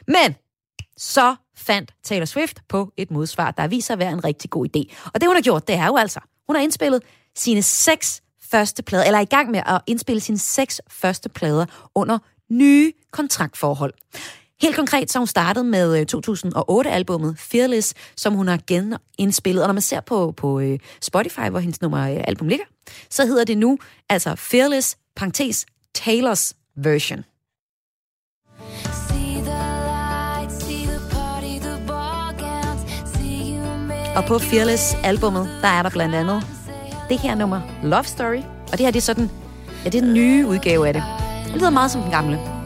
Men 0.08 0.36
så 0.98 1.36
fandt 1.56 1.94
Taylor 2.04 2.26
Swift 2.26 2.60
på 2.70 2.94
et 2.98 3.12
modsvar, 3.12 3.52
der 3.52 3.68
viser 3.68 3.94
at 3.94 4.00
være 4.00 4.12
en 4.12 4.24
rigtig 4.24 4.50
god 4.50 4.66
idé. 4.66 5.10
Og 5.14 5.22
det, 5.22 5.28
hun 5.28 5.36
har 5.36 5.42
gjort, 5.42 5.68
det 5.68 5.76
er 5.76 5.86
jo 5.86 5.98
altså, 5.98 6.20
hun 6.48 6.56
har 6.56 6.64
indspillet 6.64 7.04
sine 7.36 7.62
seks 7.62 8.22
første 8.52 8.84
plade, 8.84 9.06
eller 9.06 9.18
er 9.18 9.22
i 9.22 9.26
gang 9.26 9.52
med 9.52 9.62
at 9.66 9.82
indspille 9.88 10.20
sine 10.20 10.38
seks 10.38 10.82
første 10.90 11.30
plader 11.30 11.66
under 11.96 12.18
nye 12.52 12.94
kontraktforhold. 13.12 13.94
Helt 14.62 14.76
konkret 14.76 15.12
så 15.12 15.18
har 15.18 15.22
hun 15.22 15.28
startet 15.28 15.66
med 15.66 16.06
2008-albummet 16.16 17.30
øh, 17.30 17.38
Fearless, 17.38 17.94
som 18.16 18.34
hun 18.34 18.48
har 18.48 18.60
genindspillet. 18.68 19.64
Og 19.64 19.68
når 19.68 19.74
man 19.74 19.82
ser 19.82 20.02
på, 20.02 20.32
på 20.32 20.60
øh, 20.60 20.80
Spotify, 21.02 21.50
hvor 21.50 21.60
hendes 21.60 21.82
nummer 21.82 22.12
øh, 22.12 22.24
album 22.28 22.48
ligger, 22.48 22.66
så 23.10 23.26
hedder 23.26 23.44
det 23.44 23.58
nu 23.58 23.78
altså 24.10 24.36
Fearless, 24.36 24.98
parentes, 25.16 25.66
Taylors 25.96 26.54
version. 26.76 27.24
Og 34.16 34.26
på 34.26 34.40
Fearless-albummet, 34.40 35.50
der 35.62 35.68
er 35.68 35.84
der 35.84 35.90
blandt 35.90 36.16
andet 36.16 36.57
det 37.10 37.20
her 37.20 37.36
nummer, 37.36 37.62
Love 37.84 38.04
Story. 38.04 38.42
Og 38.72 38.78
det 38.78 38.80
her, 38.80 38.92
det 38.92 39.00
er 39.00 39.02
sådan, 39.02 39.30
ja, 39.86 39.90
det 39.90 39.98
er 39.98 40.02
den 40.02 40.14
nye 40.14 40.48
udgave 40.48 40.88
af 40.88 40.94
det. 40.94 41.04
Det 41.46 41.56
lyder 41.56 41.70
meget 41.70 41.92
som 41.92 42.02
den 42.02 42.12
gamle. 42.12 42.57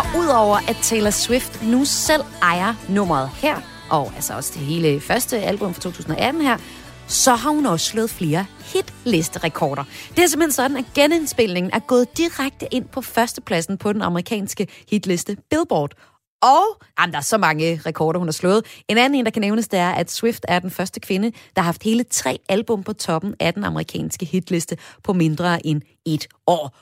Og 0.00 0.06
udover 0.20 0.56
at 0.68 0.76
Taylor 0.82 1.10
Swift 1.10 1.62
nu 1.62 1.84
selv 1.84 2.22
ejer 2.42 2.74
nummeret 2.88 3.30
her, 3.34 3.60
og 3.90 4.12
altså 4.14 4.34
også 4.34 4.52
det 4.54 4.62
hele 4.62 5.00
første 5.00 5.38
album 5.38 5.74
fra 5.74 5.80
2018 5.80 6.42
her, 6.42 6.56
så 7.06 7.34
har 7.34 7.50
hun 7.50 7.66
også 7.66 7.86
slået 7.86 8.10
flere 8.10 8.46
hitliste-rekorder. 8.60 9.84
Det 10.16 10.24
er 10.24 10.26
simpelthen 10.26 10.52
sådan, 10.52 10.76
at 10.76 10.84
genindspilningen 10.94 11.72
er 11.72 11.78
gået 11.78 12.18
direkte 12.18 12.66
ind 12.74 12.88
på 12.88 13.00
førstepladsen 13.00 13.78
på 13.78 13.92
den 13.92 14.02
amerikanske 14.02 14.68
hitliste 14.90 15.36
Billboard. 15.50 15.92
Og 16.42 16.84
jamen, 17.00 17.12
der 17.12 17.18
er 17.18 17.22
så 17.22 17.38
mange 17.38 17.80
rekorder, 17.86 18.18
hun 18.18 18.28
har 18.28 18.32
slået. 18.32 18.64
En 18.88 18.98
anden 18.98 19.18
en, 19.18 19.24
der 19.24 19.30
kan 19.30 19.40
nævnes, 19.40 19.68
det 19.68 19.78
er, 19.78 19.90
at 19.90 20.10
Swift 20.10 20.44
er 20.48 20.58
den 20.58 20.70
første 20.70 21.00
kvinde, 21.00 21.32
der 21.56 21.62
har 21.62 21.66
haft 21.66 21.82
hele 21.82 22.04
tre 22.04 22.38
album 22.48 22.82
på 22.82 22.92
toppen 22.92 23.34
af 23.40 23.54
den 23.54 23.64
amerikanske 23.64 24.26
hitliste 24.26 24.76
på 25.04 25.12
mindre 25.12 25.66
end 25.66 25.82
et 26.06 26.28
år. 26.46 26.76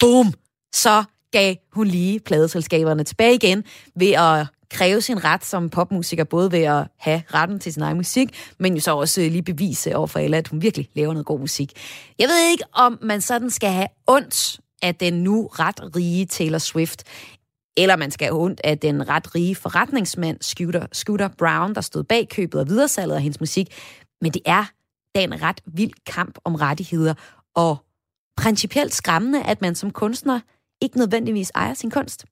Boom! 0.00 0.32
Så 0.74 1.04
gav 1.34 1.54
hun 1.72 1.86
lige 1.86 2.20
pladeselskaberne 2.20 3.04
tilbage 3.04 3.34
igen 3.34 3.64
ved 3.96 4.12
at 4.12 4.46
kræve 4.70 5.00
sin 5.00 5.24
ret 5.24 5.44
som 5.44 5.70
popmusiker, 5.70 6.24
både 6.24 6.52
ved 6.52 6.62
at 6.62 6.86
have 6.98 7.22
retten 7.34 7.58
til 7.60 7.72
sin 7.72 7.82
egen 7.82 7.96
musik, 7.96 8.28
men 8.58 8.74
jo 8.74 8.80
så 8.80 8.96
også 8.96 9.20
lige 9.20 9.42
bevise 9.42 9.96
over 9.96 10.06
for 10.06 10.18
alle, 10.18 10.36
at 10.36 10.48
hun 10.48 10.62
virkelig 10.62 10.88
laver 10.94 11.12
noget 11.12 11.26
god 11.26 11.40
musik. 11.40 11.72
Jeg 12.18 12.28
ved 12.28 12.50
ikke, 12.50 12.64
om 12.72 12.98
man 13.02 13.20
sådan 13.20 13.50
skal 13.50 13.70
have 13.70 13.86
ondt 14.06 14.60
af 14.82 14.94
den 14.94 15.14
nu 15.14 15.46
ret 15.46 15.96
rige 15.96 16.26
Taylor 16.26 16.58
Swift, 16.58 17.04
eller 17.76 17.96
man 17.96 18.10
skal 18.10 18.26
have 18.26 18.40
ondt 18.40 18.60
af 18.64 18.78
den 18.78 19.08
ret 19.08 19.34
rige 19.34 19.54
forretningsmand 19.54 20.38
Scooter, 20.40 20.86
Scooter 20.92 21.28
Brown, 21.38 21.74
der 21.74 21.80
stod 21.80 22.04
bag 22.04 22.28
købet 22.28 22.60
og 22.60 22.68
videresalget 22.68 23.16
af 23.16 23.22
hendes 23.22 23.40
musik. 23.40 23.66
Men 24.20 24.32
det 24.32 24.42
er 24.46 24.64
da 25.14 25.22
en 25.22 25.42
ret 25.42 25.60
vild 25.66 25.92
kamp 26.06 26.38
om 26.44 26.54
rettigheder, 26.54 27.14
og 27.54 27.76
principielt 28.36 28.94
skræmmende, 28.94 29.42
at 29.42 29.60
man 29.60 29.74
som 29.74 29.90
kunstner 29.90 30.40
ikke 30.80 30.98
nødvendigvis 30.98 31.52
ejer 31.54 31.74
sin 31.74 31.90
kunst. 31.90 32.24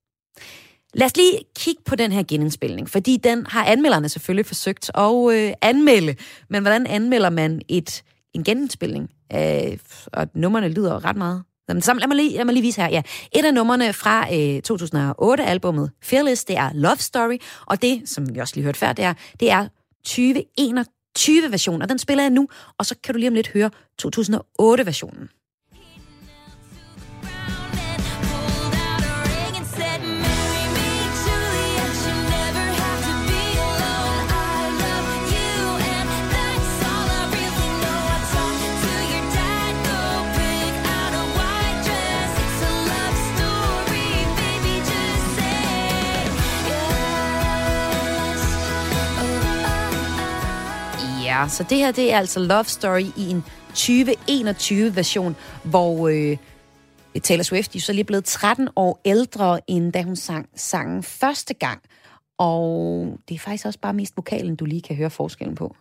Lad 0.94 1.06
os 1.06 1.16
lige 1.16 1.38
kigge 1.56 1.82
på 1.84 1.96
den 1.96 2.12
her 2.12 2.22
genindspilning, 2.28 2.90
fordi 2.90 3.16
den 3.16 3.46
har 3.46 3.64
anmelderne 3.64 4.08
selvfølgelig 4.08 4.46
forsøgt 4.46 4.90
at 4.94 5.32
øh, 5.32 5.52
anmelde. 5.60 6.14
Men 6.50 6.62
hvordan 6.62 6.86
anmelder 6.86 7.30
man 7.30 7.62
et, 7.68 8.02
en 8.34 8.44
genindspilning? 8.44 9.10
Øh, 9.34 9.78
og 10.12 10.28
nummerne 10.34 10.68
lyder 10.68 11.04
ret 11.04 11.16
meget. 11.16 11.42
Jamen, 11.68 11.82
lad, 11.86 12.08
mig 12.08 12.16
lige, 12.16 12.36
lad 12.36 12.44
mig 12.44 12.54
lige 12.54 12.62
vise 12.62 12.80
her. 12.80 12.88
Ja. 12.88 13.02
Et 13.32 13.44
af 13.44 13.54
nummerne 13.54 13.92
fra 13.92 14.34
øh, 14.34 14.62
2008-albummet 14.70 15.90
Fearless, 16.02 16.44
det 16.44 16.56
er 16.56 16.70
Love 16.74 16.96
Story, 16.96 17.38
og 17.66 17.82
det, 17.82 18.08
som 18.08 18.34
vi 18.34 18.40
også 18.40 18.54
lige 18.56 18.64
hørte 18.64 18.78
før, 18.78 18.92
det 18.92 19.04
er, 19.04 19.14
det 19.40 19.50
er 19.50 19.68
2021-versionen, 20.08 21.82
og 21.82 21.88
den 21.88 21.98
spiller 21.98 22.24
jeg 22.24 22.30
nu, 22.30 22.48
og 22.78 22.86
så 22.86 22.94
kan 23.04 23.14
du 23.14 23.18
lige 23.18 23.28
om 23.28 23.34
lidt 23.34 23.48
høre 23.48 23.70
2008-versionen. 24.02 25.28
Er. 51.42 51.48
så 51.48 51.64
det 51.70 51.78
her 51.78 51.92
det 51.92 52.12
er 52.12 52.18
altså 52.18 52.40
Love 52.40 52.64
Story 52.64 53.06
i 53.16 53.30
en 53.30 53.44
2021-version, 53.74 55.36
hvor 55.64 56.08
øh, 56.08 56.36
Taylor 57.22 57.42
Swift 57.42 57.76
er 57.76 57.80
så 57.80 57.92
lige 57.92 58.04
blevet 58.04 58.24
13 58.24 58.68
år 58.76 59.00
ældre, 59.04 59.60
end 59.66 59.92
da 59.92 60.02
hun 60.02 60.16
sang 60.16 60.48
sangen 60.54 61.02
første 61.02 61.54
gang. 61.54 61.82
Og 62.38 63.06
det 63.28 63.34
er 63.34 63.38
faktisk 63.38 63.66
også 63.66 63.78
bare 63.78 63.92
mest 63.92 64.16
vokalen, 64.16 64.56
du 64.56 64.64
lige 64.64 64.82
kan 64.82 64.96
høre 64.96 65.10
forskellen 65.10 65.54
på. 65.54 65.76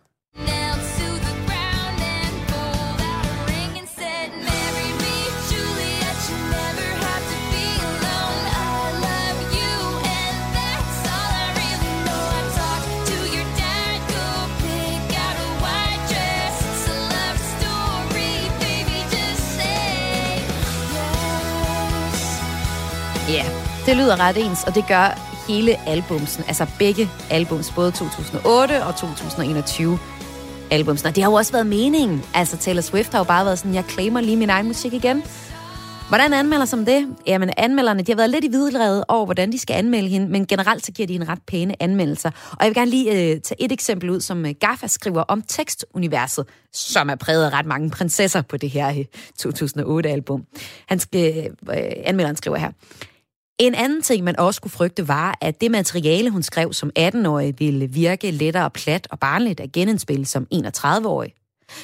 Det 23.92 24.00
lyder 24.00 24.20
ret 24.20 24.36
ens, 24.36 24.64
og 24.64 24.74
det 24.74 24.84
gør 24.88 25.20
hele 25.48 25.88
albumsen, 25.88 26.44
altså 26.48 26.66
begge 26.78 27.10
albums, 27.30 27.72
både 27.76 27.90
2008 27.90 28.84
og 28.84 28.96
2021 28.96 29.98
albumsen. 30.70 31.08
Og 31.08 31.14
det 31.16 31.22
har 31.22 31.30
jo 31.30 31.34
også 31.34 31.52
været 31.52 31.66
meningen. 31.66 32.22
Altså 32.34 32.56
Taylor 32.56 32.80
Swift 32.80 33.12
har 33.12 33.18
jo 33.18 33.24
bare 33.24 33.44
været 33.44 33.58
sådan, 33.58 33.74
jeg 33.74 33.84
claimer 33.88 34.20
lige 34.20 34.36
min 34.36 34.50
egen 34.50 34.66
musik 34.66 34.92
igen. 34.92 35.22
Hvordan 36.08 36.32
anmelder 36.32 36.64
som 36.64 36.84
det? 36.84 37.08
Jamen, 37.26 37.50
anmelderne, 37.56 38.02
de 38.02 38.12
har 38.12 38.16
været 38.16 38.30
lidt 38.30 38.44
i 38.44 38.48
vidrede 38.48 39.04
over, 39.08 39.24
hvordan 39.24 39.52
de 39.52 39.58
skal 39.58 39.74
anmelde 39.74 40.08
hende, 40.08 40.28
men 40.28 40.46
generelt 40.46 40.86
så 40.86 40.92
giver 40.92 41.06
de 41.06 41.14
en 41.14 41.28
ret 41.28 41.42
pæne 41.46 41.82
anmeldelser. 41.82 42.30
Og 42.50 42.58
jeg 42.60 42.68
vil 42.68 42.74
gerne 42.74 42.90
lige 42.90 43.10
øh, 43.10 43.40
tage 43.40 43.62
et 43.62 43.72
eksempel 43.72 44.10
ud, 44.10 44.20
som 44.20 44.46
øh, 44.46 44.54
Gaffa 44.60 44.86
skriver 44.86 45.22
om 45.22 45.42
tekstuniverset, 45.48 46.46
som 46.72 47.10
er 47.10 47.14
præget 47.14 47.44
af 47.44 47.50
ret 47.50 47.66
mange 47.66 47.90
prinsesser 47.90 48.42
på 48.42 48.56
det 48.56 48.70
her 48.70 48.88
øh, 48.88 49.04
2008-album. 49.42 50.42
Han 50.86 50.98
skal, 50.98 51.50
øh, 51.70 51.76
anmelderen 52.04 52.36
skriver 52.36 52.56
her. 52.56 52.70
En 53.62 53.74
anden 53.74 54.02
ting, 54.02 54.24
man 54.24 54.38
også 54.38 54.60
kunne 54.60 54.70
frygte, 54.70 55.08
var, 55.08 55.38
at 55.40 55.60
det 55.60 55.70
materiale, 55.70 56.30
hun 56.30 56.42
skrev 56.42 56.72
som 56.72 56.90
18-årig, 56.98 57.54
ville 57.58 57.86
virke 57.86 58.30
lettere 58.30 58.70
plat 58.70 59.06
og 59.10 59.18
barnligt 59.18 59.60
at 59.60 59.72
genindspille 59.72 60.26
som 60.26 60.46
31-årig. 60.54 61.32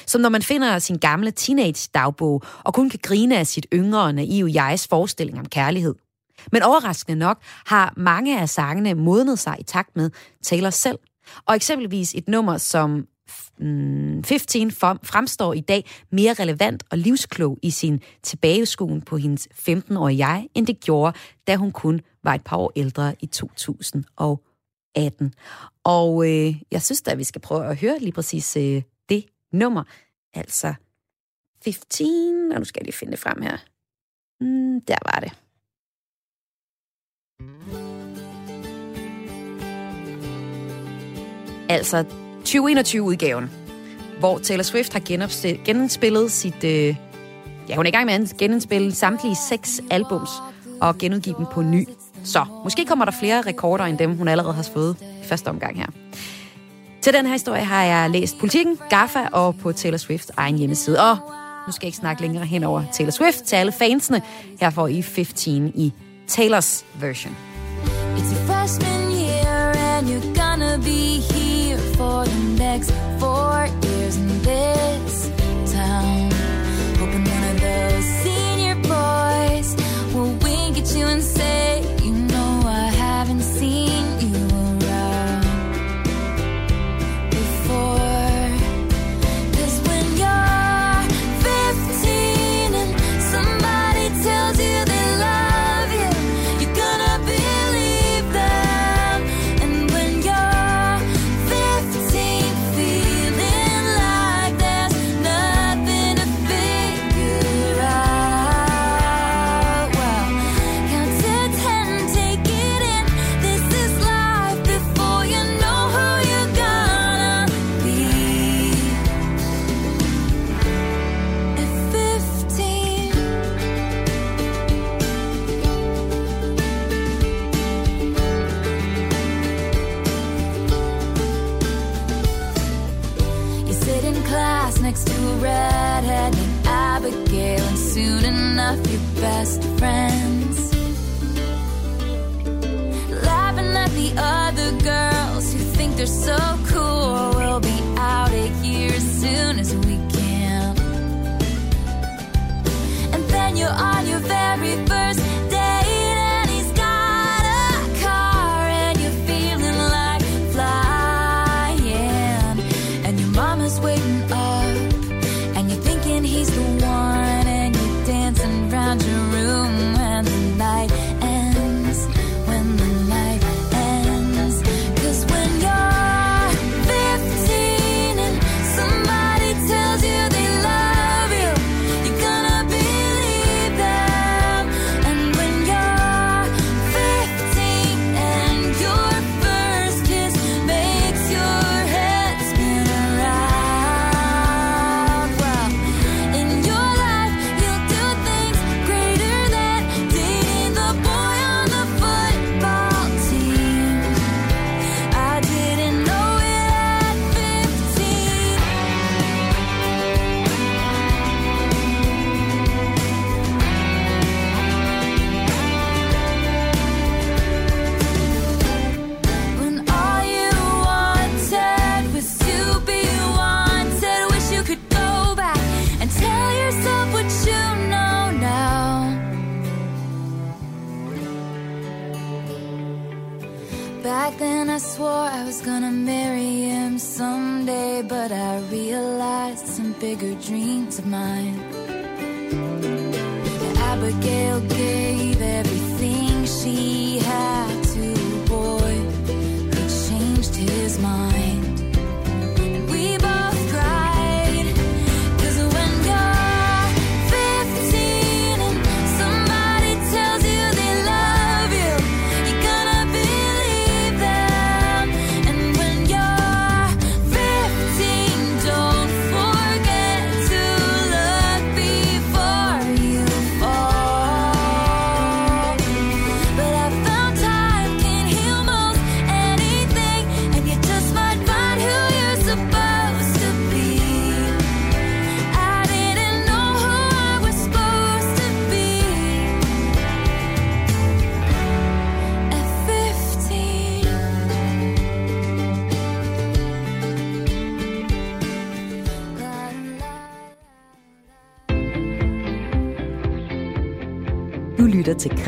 Som 0.05 0.21
når 0.21 0.29
man 0.29 0.41
finder 0.41 0.79
sin 0.79 0.97
gamle 0.97 1.31
teenage-dagbog 1.31 2.43
og 2.63 2.73
kun 2.73 2.89
kan 2.89 2.99
grine 3.03 3.37
af 3.37 3.47
sit 3.47 3.67
yngre 3.73 4.03
og 4.03 4.15
naive 4.15 4.63
jegs 4.63 4.87
forestilling 4.87 5.39
om 5.39 5.45
kærlighed. 5.45 5.95
Men 6.51 6.63
overraskende 6.63 7.19
nok 7.19 7.37
har 7.65 7.93
mange 7.97 8.41
af 8.41 8.49
sangene 8.49 8.93
modnet 8.93 9.39
sig 9.39 9.55
i 9.59 9.63
takt 9.63 9.95
med 9.95 10.09
Taylor 10.43 10.69
selv. 10.69 10.97
Og 11.45 11.55
eksempelvis 11.55 12.13
et 12.15 12.27
nummer 12.27 12.57
som 12.57 13.05
15 13.29 14.65
mm, 14.65 14.71
fremstår 15.03 15.53
i 15.53 15.59
dag 15.59 15.85
mere 16.11 16.33
relevant 16.33 16.83
og 16.91 16.97
livsklog 16.97 17.57
i 17.61 17.69
sin 17.69 18.01
tilbageskuen 18.23 19.01
på 19.01 19.17
hendes 19.17 19.47
15-årige 19.69 20.27
jeg, 20.27 20.47
end 20.55 20.67
det 20.67 20.79
gjorde, 20.79 21.17
da 21.47 21.55
hun 21.55 21.71
kun 21.71 22.01
var 22.23 22.33
et 22.33 22.43
par 22.43 22.57
år 22.57 22.71
ældre 22.75 23.15
i 23.19 23.25
2018. 23.25 25.33
Og 25.83 26.29
øh, 26.29 26.61
jeg 26.71 26.81
synes 26.81 27.01
da, 27.01 27.11
at 27.11 27.17
vi 27.17 27.23
skal 27.23 27.41
prøve 27.41 27.65
at 27.65 27.77
høre 27.77 27.99
lige 27.99 28.11
præcis 28.11 28.57
øh, 28.57 28.81
det 29.09 29.25
nummer, 29.51 29.83
altså 30.33 30.73
15, 31.63 32.51
og 32.51 32.59
nu 32.59 32.65
skal 32.65 32.79
jeg 32.79 32.85
lige 32.85 32.95
finde 32.95 33.11
det 33.11 33.19
frem 33.19 33.41
her. 33.41 33.57
Mm, 34.41 34.81
der 34.81 34.97
var 35.05 35.19
det. 35.19 35.31
Altså 41.69 42.28
2021-udgaven, 42.45 43.49
hvor 44.19 44.37
Taylor 44.37 44.63
Swift 44.63 44.93
har 44.93 44.99
genindspillet 45.65 46.31
sit... 46.31 46.63
Øh, 46.63 46.95
ja, 47.69 47.75
hun 47.75 47.85
er 47.85 47.89
i 47.89 47.91
gang 47.91 48.05
med 48.05 48.13
at 48.13 48.37
genindspille 48.37 48.95
samtlige 48.95 49.35
seks 49.49 49.81
albums 49.91 50.29
og 50.81 50.97
genudgive 50.97 51.35
dem 51.37 51.45
på 51.51 51.61
ny. 51.61 51.87
Så 52.23 52.45
måske 52.63 52.85
kommer 52.85 53.05
der 53.05 53.11
flere 53.19 53.41
rekorder 53.41 53.85
end 53.85 53.97
dem, 53.97 54.17
hun 54.17 54.27
allerede 54.27 54.53
har 54.53 54.63
fået 54.73 54.95
i 55.01 55.27
første 55.27 55.47
omgang 55.47 55.77
her. 55.77 55.87
Til 57.01 57.13
den 57.13 57.25
her 57.25 57.33
historie 57.33 57.63
har 57.63 57.83
jeg 57.83 58.09
læst 58.09 58.39
Politikken, 58.39 58.79
GAFA 58.89 59.27
og 59.31 59.55
på 59.55 59.71
Taylor 59.71 59.97
Swifts 59.97 60.31
egen 60.37 60.57
hjemmeside. 60.57 61.11
Og 61.11 61.17
nu 61.67 61.71
skal 61.71 61.85
jeg 61.85 61.87
ikke 61.87 61.97
snakke 61.97 62.21
længere 62.21 62.45
hen 62.45 62.63
over 62.63 62.83
Taylor 62.93 63.11
Swift 63.11 63.43
til 63.43 63.55
alle 63.55 63.71
fansene. 63.71 64.21
Her 64.59 64.69
får 64.69 64.87
I 64.87 65.01
15 65.01 65.71
i 65.75 65.93
Taylors 66.27 66.85
version. 67.01 67.35
It's 68.17 68.33
the 68.35 68.53
first 68.53 68.81
minute. 68.81 69.08
Next 72.79 72.91
four 73.19 73.67
years 73.89 74.17
in 74.17 74.41
this 74.41 75.29
town. 75.71 76.31
Hoping 76.97 77.25
one 77.25 77.43
of 77.51 77.59
those 77.59 78.05
senior 78.23 78.75
boys 78.75 79.75
will 80.13 80.33
wink 80.43 80.77
at 80.77 80.95
you 80.95 81.05
and 81.05 81.21
say, 81.23 81.58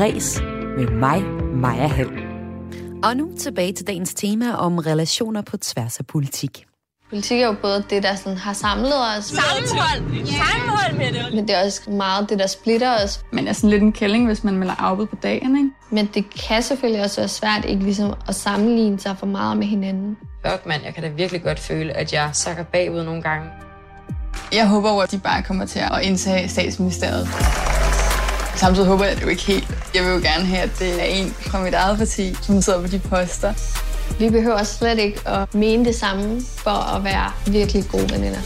Græs 0.02 0.40
med 0.78 0.86
mig, 0.86 1.22
Maja 1.54 1.86
Hall. 1.86 2.10
Og 3.02 3.16
nu 3.16 3.36
tilbage 3.38 3.72
til 3.72 3.86
dagens 3.86 4.14
tema 4.14 4.54
om 4.54 4.78
relationer 4.78 5.42
på 5.42 5.56
tværs 5.56 5.98
af 5.98 6.06
politik. 6.06 6.64
Politik 7.10 7.40
er 7.40 7.46
jo 7.46 7.54
både 7.62 7.84
det, 7.90 8.02
der 8.02 8.14
sådan 8.14 8.38
har 8.38 8.52
samlet 8.52 8.92
os. 9.16 9.24
Sammenhold! 9.24 10.26
Sammenhold 10.26 10.98
med 10.98 11.12
det! 11.12 11.34
Men 11.34 11.48
det 11.48 11.56
er 11.56 11.64
også 11.64 11.90
meget 11.90 12.30
det, 12.30 12.38
der 12.38 12.46
splitter 12.46 13.04
os. 13.04 13.20
Man 13.32 13.48
er 13.48 13.52
sådan 13.52 13.70
lidt 13.70 13.82
en 13.82 13.92
kælling, 13.92 14.26
hvis 14.26 14.44
man 14.44 14.56
melder 14.56 14.74
afbud 14.78 15.06
på 15.06 15.16
dagen, 15.22 15.56
ikke? 15.56 15.70
Men 15.90 16.10
det 16.14 16.24
kan 16.48 16.62
selvfølgelig 16.62 17.04
også 17.04 17.20
være 17.20 17.28
svært 17.28 17.64
ikke 17.64 17.82
ligesom 17.82 18.14
at 18.28 18.34
sammenligne 18.34 19.00
sig 19.00 19.16
for 19.18 19.26
meget 19.26 19.56
med 19.56 19.66
hinanden. 19.66 20.16
Fuck 20.46 20.66
mand, 20.66 20.82
jeg 20.84 20.94
kan 20.94 21.02
da 21.02 21.08
virkelig 21.08 21.42
godt 21.42 21.58
føle, 21.58 21.92
at 21.92 22.12
jeg 22.12 22.30
sakker 22.32 22.64
bagud 22.64 23.04
nogle 23.04 23.22
gange. 23.22 23.50
Jeg 24.52 24.68
håber 24.68 25.02
at 25.02 25.10
de 25.10 25.18
bare 25.18 25.42
kommer 25.42 25.66
til 25.66 25.78
at 25.78 26.02
indtage 26.02 26.48
statsministeriet. 26.48 27.28
Samtidig 28.56 28.88
håber 28.88 29.04
jeg 29.04 29.16
det 29.16 29.22
jo 29.22 29.28
ikke 29.28 29.42
helt. 29.42 29.68
Jeg 29.94 30.02
vil 30.02 30.10
jo 30.10 30.18
gerne 30.18 30.44
have, 30.44 30.62
at 30.62 30.78
det 30.78 31.00
er 31.00 31.04
en 31.04 31.30
fra 31.30 31.62
mit 31.62 31.74
eget 31.74 31.98
parti, 31.98 32.34
som 32.34 32.62
sidder 32.62 32.80
på 32.80 32.86
de 32.86 32.98
poster. 32.98 33.54
Vi 34.18 34.30
behøver 34.30 34.62
slet 34.62 34.98
ikke 34.98 35.28
at 35.28 35.54
mene 35.54 35.84
det 35.84 35.94
samme 35.94 36.40
for 36.40 36.96
at 36.96 37.04
være 37.04 37.32
virkelig 37.46 37.84
gode 37.90 38.10
veninder. 38.10 38.40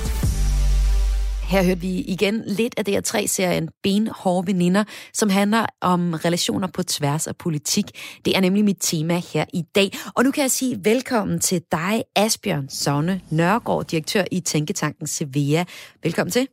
Her 1.48 1.62
hørte 1.62 1.80
vi 1.80 2.00
igen 2.00 2.42
lidt 2.46 2.74
af 2.76 2.82
DR3-serien 2.88 3.68
Benhårde 3.82 4.46
Veninder, 4.46 4.84
som 5.14 5.30
handler 5.30 5.66
om 5.80 6.14
relationer 6.14 6.68
på 6.74 6.82
tværs 6.82 7.26
af 7.26 7.36
politik. 7.36 7.84
Det 8.24 8.36
er 8.36 8.40
nemlig 8.40 8.64
mit 8.64 8.76
tema 8.80 9.22
her 9.32 9.44
i 9.54 9.62
dag. 9.74 9.90
Og 10.14 10.24
nu 10.24 10.30
kan 10.30 10.42
jeg 10.42 10.50
sige 10.50 10.78
velkommen 10.84 11.40
til 11.40 11.62
dig, 11.72 12.02
Asbjørn 12.16 12.68
Sonne 12.68 13.20
Nørgaard, 13.30 13.84
direktør 13.84 14.24
i 14.32 14.40
Tænketanken 14.40 15.06
Sevilla. 15.06 15.64
Velkommen 16.02 16.32
til. 16.32 16.48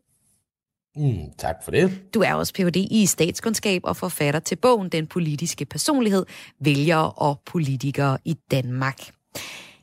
Mm, 0.95 1.32
tak 1.38 1.56
for 1.63 1.71
det. 1.71 2.13
Du 2.13 2.21
er 2.21 2.34
også 2.34 2.53
Ph.D. 2.53 2.75
i 2.75 3.06
statskundskab 3.06 3.82
og 3.84 3.97
forfatter 3.97 4.39
til 4.39 4.56
bogen 4.56 4.89
Den 4.89 5.08
politiske 5.08 5.65
personlighed, 5.65 6.25
vælgere 6.60 7.12
og 7.12 7.41
politikere 7.45 8.17
i 8.25 8.36
Danmark. 8.51 8.99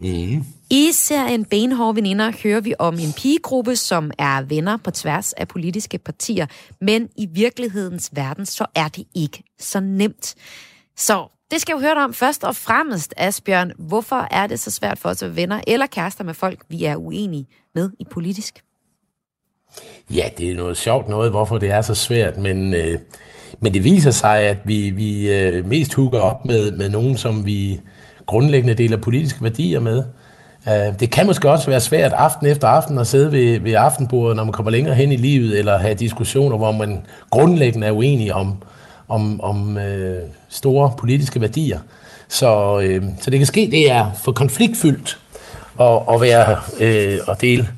Mm. 0.00 0.44
I 0.70 0.90
serien 0.92 1.44
Benhårde 1.44 1.96
Veninder 1.96 2.32
hører 2.42 2.60
vi 2.60 2.74
om 2.78 2.94
en 2.94 3.12
pigegruppe, 3.16 3.76
som 3.76 4.10
er 4.18 4.42
venner 4.42 4.76
på 4.76 4.90
tværs 4.90 5.32
af 5.32 5.48
politiske 5.48 5.98
partier, 5.98 6.46
men 6.80 7.08
i 7.16 7.26
virkelighedens 7.32 8.10
verden, 8.12 8.46
så 8.46 8.66
er 8.74 8.88
det 8.88 9.06
ikke 9.14 9.42
så 9.58 9.80
nemt. 9.80 10.34
Så 10.96 11.26
det 11.50 11.60
skal 11.60 11.72
jeg 11.72 11.82
jo 11.82 11.86
høre 11.86 11.94
dig 11.94 12.04
om 12.04 12.14
først 12.14 12.44
og 12.44 12.56
fremmest, 12.56 13.14
Asbjørn. 13.16 13.72
Hvorfor 13.78 14.28
er 14.30 14.46
det 14.46 14.60
så 14.60 14.70
svært 14.70 14.98
for 14.98 15.08
os 15.08 15.22
at 15.22 15.28
være 15.28 15.36
venner 15.36 15.60
eller 15.66 15.86
kærester 15.86 16.24
med 16.24 16.34
folk, 16.34 16.64
vi 16.68 16.84
er 16.84 16.96
uenige 16.96 17.46
med 17.74 17.90
i 17.98 18.04
politisk? 18.10 18.64
Ja, 20.14 20.24
det 20.38 20.50
er 20.50 20.56
noget 20.56 20.76
sjovt 20.76 21.08
noget, 21.08 21.30
hvorfor 21.30 21.58
det 21.58 21.70
er 21.70 21.80
så 21.80 21.94
svært, 21.94 22.38
men, 22.38 22.74
øh, 22.74 22.98
men 23.60 23.74
det 23.74 23.84
viser 23.84 24.10
sig, 24.10 24.38
at 24.38 24.56
vi, 24.64 24.90
vi 24.90 25.32
øh, 25.32 25.66
mest 25.66 25.94
hugger 25.94 26.20
op 26.20 26.44
med, 26.44 26.72
med 26.72 26.88
nogen, 26.88 27.16
som 27.16 27.46
vi 27.46 27.80
grundlæggende 28.26 28.74
deler 28.74 28.96
politiske 28.96 29.42
værdier 29.42 29.80
med. 29.80 30.02
Øh, 30.68 31.00
det 31.00 31.10
kan 31.10 31.26
måske 31.26 31.50
også 31.50 31.70
være 31.70 31.80
svært 31.80 32.12
aften 32.12 32.46
efter 32.46 32.68
aften 32.68 32.98
at 32.98 33.06
sidde 33.06 33.32
ved, 33.32 33.60
ved 33.60 33.72
aftenbordet, 33.72 34.36
når 34.36 34.44
man 34.44 34.52
kommer 34.52 34.70
længere 34.70 34.94
hen 34.94 35.12
i 35.12 35.16
livet, 35.16 35.58
eller 35.58 35.78
have 35.78 35.94
diskussioner, 35.94 36.56
hvor 36.56 36.72
man 36.72 37.02
grundlæggende 37.30 37.86
er 37.86 37.92
uenig 37.92 38.34
om, 38.34 38.62
om, 39.08 39.40
om 39.40 39.78
øh, 39.78 40.22
store 40.48 40.92
politiske 40.98 41.40
værdier. 41.40 41.78
Så, 42.28 42.80
øh, 42.80 43.02
så 43.20 43.30
det 43.30 43.38
kan 43.38 43.46
ske, 43.46 43.68
det 43.70 43.90
er 43.90 44.10
for 44.24 44.32
konfliktfyldt 44.32 45.18
at, 45.80 45.98
at 46.12 46.20
være 46.20 46.58
øh, 46.80 47.18
og 47.26 47.40
dele, 47.40 47.68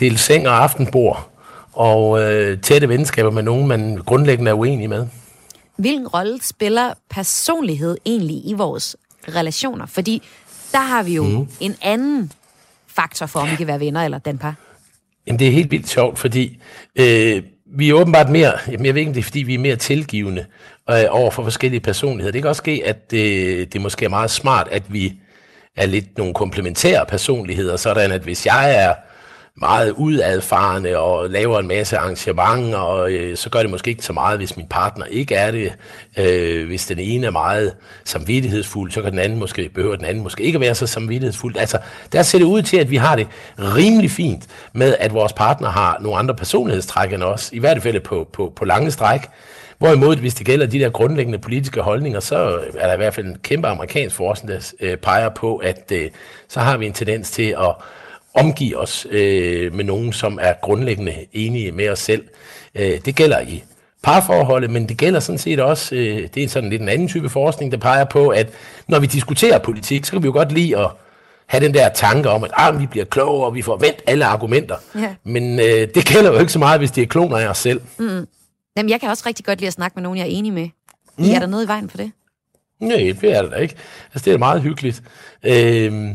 dele 0.00 0.18
seng 0.18 0.48
og 0.48 0.62
aftenbord 0.62 1.30
og 1.72 2.22
øh, 2.22 2.60
tætte 2.60 2.88
venskaber 2.88 3.30
med 3.30 3.42
nogen, 3.42 3.66
man 3.66 3.96
grundlæggende 3.96 4.50
er 4.50 4.54
uenig 4.54 4.88
med. 4.88 5.06
Hvilken 5.76 6.08
rolle 6.08 6.38
spiller 6.42 6.92
personlighed 7.10 7.96
egentlig 8.06 8.42
i 8.44 8.52
vores 8.52 8.96
relationer? 9.28 9.86
Fordi 9.86 10.22
der 10.72 10.78
har 10.78 11.02
vi 11.02 11.14
jo 11.14 11.24
mm. 11.24 11.48
en 11.60 11.76
anden 11.82 12.32
faktor 12.86 13.26
for, 13.26 13.40
om 13.40 13.50
vi 13.50 13.56
kan 13.56 13.66
være 13.66 13.80
venner 13.80 14.04
eller 14.04 14.18
den 14.18 14.38
par. 14.38 14.54
Jamen, 15.26 15.38
det 15.38 15.48
er 15.48 15.52
helt 15.52 15.70
vildt 15.70 15.88
sjovt, 15.88 16.18
fordi 16.18 16.62
øh, 16.96 17.42
vi 17.66 17.88
er 17.88 17.94
åbenbart 17.94 18.30
mere, 18.30 18.52
jamen 18.68 18.86
jeg 18.86 18.94
ved 18.94 19.00
ikke, 19.00 19.12
det 19.12 19.18
er 19.18 19.24
fordi, 19.24 19.42
vi 19.42 19.54
er 19.54 19.58
mere 19.58 19.76
tilgivende 19.76 20.46
øh, 20.90 21.04
over 21.10 21.30
for 21.30 21.42
forskellige 21.42 21.80
personligheder. 21.80 22.32
Det 22.32 22.42
kan 22.42 22.48
også 22.48 22.60
ske, 22.60 22.82
at 22.84 23.10
det, 23.10 23.72
det 23.72 23.80
måske 23.80 24.04
er 24.04 24.08
meget 24.08 24.30
smart, 24.30 24.68
at 24.70 24.92
vi 24.92 25.18
er 25.76 25.86
lidt 25.86 26.18
nogle 26.18 26.34
komplementære 26.34 27.06
personligheder, 27.06 27.76
sådan 27.76 28.12
at 28.12 28.20
hvis 28.20 28.46
jeg 28.46 28.84
er 28.84 28.94
meget 29.60 29.90
udadfarende 29.90 30.98
og 30.98 31.30
laver 31.30 31.58
en 31.58 31.68
masse 31.68 31.98
arrangementer, 31.98 32.78
og 32.78 33.12
øh, 33.12 33.36
så 33.36 33.50
gør 33.50 33.60
det 33.60 33.70
måske 33.70 33.90
ikke 33.90 34.04
så 34.04 34.12
meget, 34.12 34.38
hvis 34.38 34.56
min 34.56 34.66
partner 34.70 35.04
ikke 35.04 35.34
er 35.34 35.50
det. 35.50 35.72
Øh, 36.18 36.66
hvis 36.66 36.86
den 36.86 36.98
ene 36.98 37.26
er 37.26 37.30
meget 37.30 37.74
samvittighedsfuld, 38.04 38.90
så 38.90 39.02
kan 39.02 39.10
den 39.10 39.18
anden 39.18 39.38
måske, 39.38 39.70
behøver 39.74 39.96
den 39.96 40.04
anden 40.04 40.22
måske 40.22 40.42
ikke 40.42 40.60
være 40.60 40.74
så 40.74 40.86
samvittighedsfuld. 40.86 41.56
Altså, 41.56 41.78
der 42.12 42.22
ser 42.22 42.38
det 42.38 42.44
ud 42.44 42.62
til, 42.62 42.76
at 42.76 42.90
vi 42.90 42.96
har 42.96 43.16
det 43.16 43.26
rimelig 43.58 44.10
fint 44.10 44.46
med, 44.72 44.96
at 45.00 45.14
vores 45.14 45.32
partner 45.32 45.68
har 45.68 45.98
nogle 46.00 46.18
andre 46.18 46.34
personlighedstræk 46.34 47.12
end 47.12 47.22
os, 47.22 47.50
i 47.52 47.58
hvert 47.58 47.82
fald 47.82 48.00
på, 48.00 48.28
på, 48.32 48.52
på 48.56 48.64
lange 48.64 48.90
stræk. 48.90 49.20
Hvorimod, 49.78 50.16
hvis 50.16 50.34
det 50.34 50.46
gælder 50.46 50.66
de 50.66 50.78
der 50.78 50.90
grundlæggende 50.90 51.38
politiske 51.38 51.80
holdninger, 51.80 52.20
så 52.20 52.58
er 52.78 52.86
der 52.86 52.94
i 52.94 52.96
hvert 52.96 53.14
fald 53.14 53.26
en 53.26 53.38
kæmpe 53.42 53.68
amerikansk 53.68 54.16
forskning, 54.16 54.52
der 54.52 54.72
øh, 54.80 54.96
peger 54.96 55.28
på, 55.28 55.56
at 55.56 55.92
øh, 55.92 56.10
så 56.48 56.60
har 56.60 56.76
vi 56.76 56.86
en 56.86 56.92
tendens 56.92 57.30
til 57.30 57.56
at 57.58 57.74
omgive 58.34 58.78
os 58.78 59.06
øh, 59.10 59.74
med 59.74 59.84
nogen, 59.84 60.12
som 60.12 60.38
er 60.42 60.52
grundlæggende 60.62 61.14
enige 61.32 61.72
med 61.72 61.88
os 61.88 61.98
selv. 61.98 62.24
Øh, 62.74 63.00
det 63.04 63.14
gælder 63.16 63.40
i 63.40 63.64
parforholdet, 64.02 64.70
men 64.70 64.88
det 64.88 64.96
gælder 64.96 65.20
sådan 65.20 65.38
set 65.38 65.60
også, 65.60 65.94
øh, 65.94 66.28
det 66.34 66.44
er 66.44 66.48
sådan 66.48 66.70
lidt 66.70 66.82
en 66.82 66.88
anden 66.88 67.08
type 67.08 67.28
forskning, 67.28 67.72
der 67.72 67.78
peger 67.78 68.04
på, 68.04 68.28
at 68.28 68.50
når 68.88 68.98
vi 68.98 69.06
diskuterer 69.06 69.58
politik, 69.58 70.04
så 70.04 70.12
kan 70.12 70.22
vi 70.22 70.26
jo 70.26 70.32
godt 70.32 70.52
lide 70.52 70.78
at 70.78 70.90
have 71.46 71.64
den 71.64 71.74
der 71.74 71.88
tanke 71.88 72.30
om, 72.30 72.44
at 72.44 72.50
ah, 72.56 72.80
vi 72.80 72.86
bliver 72.86 73.04
klogere, 73.04 73.46
og 73.46 73.54
vi 73.54 73.62
får 73.62 73.76
vendt 73.76 74.02
alle 74.06 74.24
argumenter. 74.24 74.76
Ja. 74.94 75.14
Men 75.24 75.60
øh, 75.60 75.88
det 75.94 76.06
gælder 76.06 76.32
jo 76.32 76.38
ikke 76.38 76.52
så 76.52 76.58
meget, 76.58 76.80
hvis 76.80 76.90
de 76.90 77.02
er 77.02 77.06
kloner 77.06 77.36
af 77.36 77.48
os 77.48 77.58
selv. 77.58 77.80
Mm. 77.98 78.26
Jamen, 78.76 78.90
jeg 78.90 79.00
kan 79.00 79.10
også 79.10 79.22
rigtig 79.26 79.44
godt 79.44 79.58
lide 79.58 79.66
at 79.66 79.72
snakke 79.72 79.94
med 79.94 80.02
nogen, 80.02 80.18
jeg 80.18 80.24
er 80.24 80.30
enig 80.30 80.52
med. 80.52 80.68
Mm. 81.18 81.24
Er 81.24 81.38
der 81.38 81.46
noget 81.46 81.64
i 81.64 81.68
vejen 81.68 81.90
for 81.90 81.96
det? 81.96 82.12
Nej, 82.80 83.14
det 83.20 83.36
er 83.36 83.42
det 83.42 83.50
da 83.50 83.56
ikke. 83.56 83.74
Altså, 84.14 84.24
det 84.24 84.34
er 84.34 84.38
meget 84.38 84.62
hyggeligt. 84.62 85.02
Øh, 85.42 86.10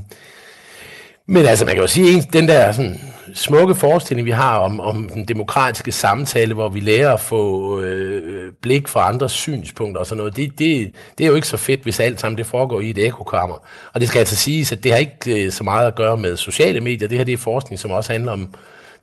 men 1.28 1.46
altså, 1.46 1.66
man 1.66 1.74
kan 1.74 1.82
jo 1.82 1.88
sige, 1.88 2.18
at 2.18 2.34
den 2.34 2.48
der 2.48 2.72
sådan, 2.72 3.00
smukke 3.34 3.76
forestilling, 3.76 4.26
vi 4.26 4.32
har 4.32 4.58
om, 4.58 4.80
om 4.80 5.10
den 5.14 5.26
demokratiske 5.26 5.92
samtale, 5.92 6.54
hvor 6.54 6.70
vi 6.70 6.80
lærer 6.80 7.14
at 7.14 7.20
få 7.20 7.82
øh, 7.82 8.52
blik 8.62 8.88
for 8.88 9.00
andres 9.00 9.32
synspunkter 9.32 10.00
og 10.00 10.06
sådan 10.06 10.18
noget, 10.18 10.36
det, 10.36 10.60
det, 10.60 10.92
det 11.18 11.24
er 11.24 11.28
jo 11.28 11.36
ikke 11.36 11.48
så 11.48 11.58
fedt, 11.58 11.84
hvis 11.84 12.00
alt 12.00 12.20
sammen 12.20 12.38
det 12.38 12.46
foregår 12.46 12.82
i 12.82 12.90
et 12.90 12.98
ekokammer. 12.98 13.56
Og 13.94 14.02
det 14.02 14.10
skal 14.10 14.20
altså 14.20 14.36
siges, 14.36 14.72
at 14.72 14.84
det 14.84 14.92
har 14.92 15.00
ikke 15.00 15.46
øh, 15.46 15.52
så 15.52 15.64
meget 15.64 15.88
at 15.88 15.96
gøre 15.96 16.18
med 16.18 16.38
sociale 16.38 16.82
medier. 16.82 17.08
Det 17.08 17.18
her 17.18 17.26
det 17.26 17.34
er 17.34 17.38
forskning, 17.38 17.80
som 17.80 17.92
også 17.92 18.12
handler 18.12 18.32
om 18.32 18.54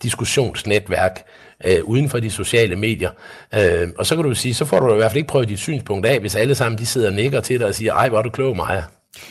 diskussionsnetværk 0.02 1.22
øh, 1.64 1.84
uden 1.84 2.08
for 2.08 2.20
de 2.20 2.30
sociale 2.30 2.76
medier. 2.76 3.10
Øh, 3.54 3.88
og 3.98 4.06
så 4.06 4.14
kan 4.16 4.24
du 4.24 4.34
sige, 4.34 4.54
så 4.54 4.64
får 4.64 4.80
du 4.80 4.92
i 4.92 4.96
hvert 4.96 5.10
fald 5.10 5.16
ikke 5.16 5.28
prøvet 5.28 5.48
dit 5.48 5.58
synspunkt 5.58 6.06
af, 6.06 6.20
hvis 6.20 6.34
alle 6.34 6.54
sammen 6.54 6.78
de 6.78 6.86
sidder 6.86 7.08
og 7.08 7.14
nikker 7.14 7.40
til 7.40 7.58
dig 7.58 7.66
og 7.66 7.74
siger, 7.74 7.94
ej, 7.94 8.08
hvor 8.08 8.18
er 8.18 8.22
du 8.22 8.30
klog, 8.30 8.56
Maja. 8.56 8.82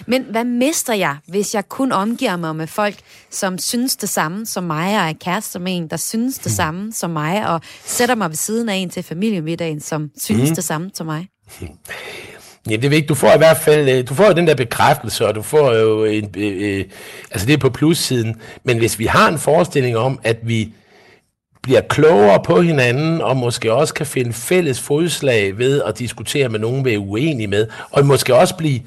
Men 0.06 0.26
hvad 0.30 0.44
mister 0.44 0.94
jeg, 0.94 1.18
hvis 1.28 1.56
jeg 1.56 1.70
kun 1.70 1.92
omgiver 1.92 2.36
mig 2.36 2.56
med 2.56 2.68
folk, 2.68 2.96
som 3.30 3.58
synes 3.58 3.96
det 3.96 4.10
samme 4.10 4.46
som 4.46 4.64
mig, 4.64 5.02
og 5.02 5.10
er 5.10 5.14
kærester 5.14 5.60
med 5.60 5.78
en, 5.78 5.88
der 5.88 5.98
synes 5.98 6.38
det 6.38 6.46
mm. 6.46 6.56
samme 6.56 6.94
som 6.94 7.10
mig, 7.10 7.48
og 7.48 7.62
sætter 7.86 8.16
mig 8.16 8.30
ved 8.30 8.36
siden 8.36 8.70
af 8.70 8.76
en 8.76 8.90
til 8.90 9.04
familiemiddagen, 9.04 9.82
som 9.82 10.10
synes 10.18 10.50
mm. 10.50 10.56
det 10.56 10.64
samme 10.64 10.92
som 10.94 11.06
mig? 11.06 11.28
Ja, 12.70 12.76
det 12.76 12.86
er 12.86 12.90
vigtigt. 12.90 13.10
Du 13.10 13.16
får 13.16 13.34
i 13.34 13.38
hvert 13.38 13.58
fald 13.58 13.90
øh, 13.90 14.10
du 14.10 14.14
får 14.14 14.26
jo 14.26 14.34
den 14.34 14.48
der 14.48 14.56
bekræftelse, 14.56 15.28
og 15.28 15.36
du 15.36 15.42
får 15.42 15.74
jo 15.74 16.06
en, 16.06 16.34
øh, 16.38 16.78
øh, 16.80 16.86
altså 17.32 17.48
det 17.48 17.54
er 17.54 17.58
på 17.58 17.70
plussiden. 17.70 18.36
Men 18.64 18.78
hvis 18.78 19.00
vi 19.00 19.06
har 19.06 19.30
en 19.30 19.40
forestilling 19.40 19.98
om, 19.98 20.20
at 20.24 20.38
vi 20.44 20.74
bliver 21.62 21.82
klogere 21.82 22.42
på 22.46 22.62
hinanden, 22.62 23.22
og 23.22 23.38
måske 23.38 23.74
også 23.74 23.94
kan 23.94 24.06
finde 24.06 24.34
fælles 24.34 24.80
fodslag 24.80 25.58
ved 25.58 25.82
at 25.82 26.00
diskutere 26.00 26.50
med 26.50 26.60
nogen, 26.60 26.86
vi 26.86 26.94
er 26.94 26.98
uenige 26.98 27.48
med, 27.48 27.68
og 27.90 28.06
måske 28.06 28.36
også 28.36 28.56
blive 28.56 28.80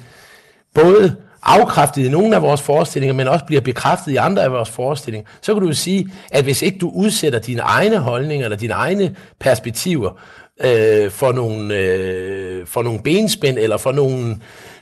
både 0.73 1.15
afkræftet 1.43 2.05
i 2.05 2.09
nogle 2.09 2.35
af 2.35 2.41
vores 2.41 2.61
forestillinger, 2.61 3.13
men 3.13 3.27
også 3.27 3.45
bliver 3.45 3.61
bekræftet 3.61 4.11
i 4.11 4.15
andre 4.15 4.43
af 4.43 4.51
vores 4.51 4.69
forestillinger, 4.69 5.29
så 5.41 5.53
kan 5.53 5.61
du 5.61 5.67
jo 5.67 5.73
sige, 5.73 6.11
at 6.31 6.43
hvis 6.43 6.61
ikke 6.61 6.77
du 6.77 6.91
udsætter 6.95 7.39
dine 7.39 7.61
egne 7.61 7.97
holdninger 7.97 8.45
eller 8.45 8.57
dine 8.57 8.73
egne 8.73 9.15
perspektiver 9.39 10.19
øh, 10.63 11.11
for, 11.11 11.31
nogle, 11.31 11.75
øh, 11.77 12.67
for 12.67 12.83
nogle 12.83 12.99
benspænd 13.03 13.57
eller 13.57 13.77
for 13.77 13.91
nogle 13.91 14.37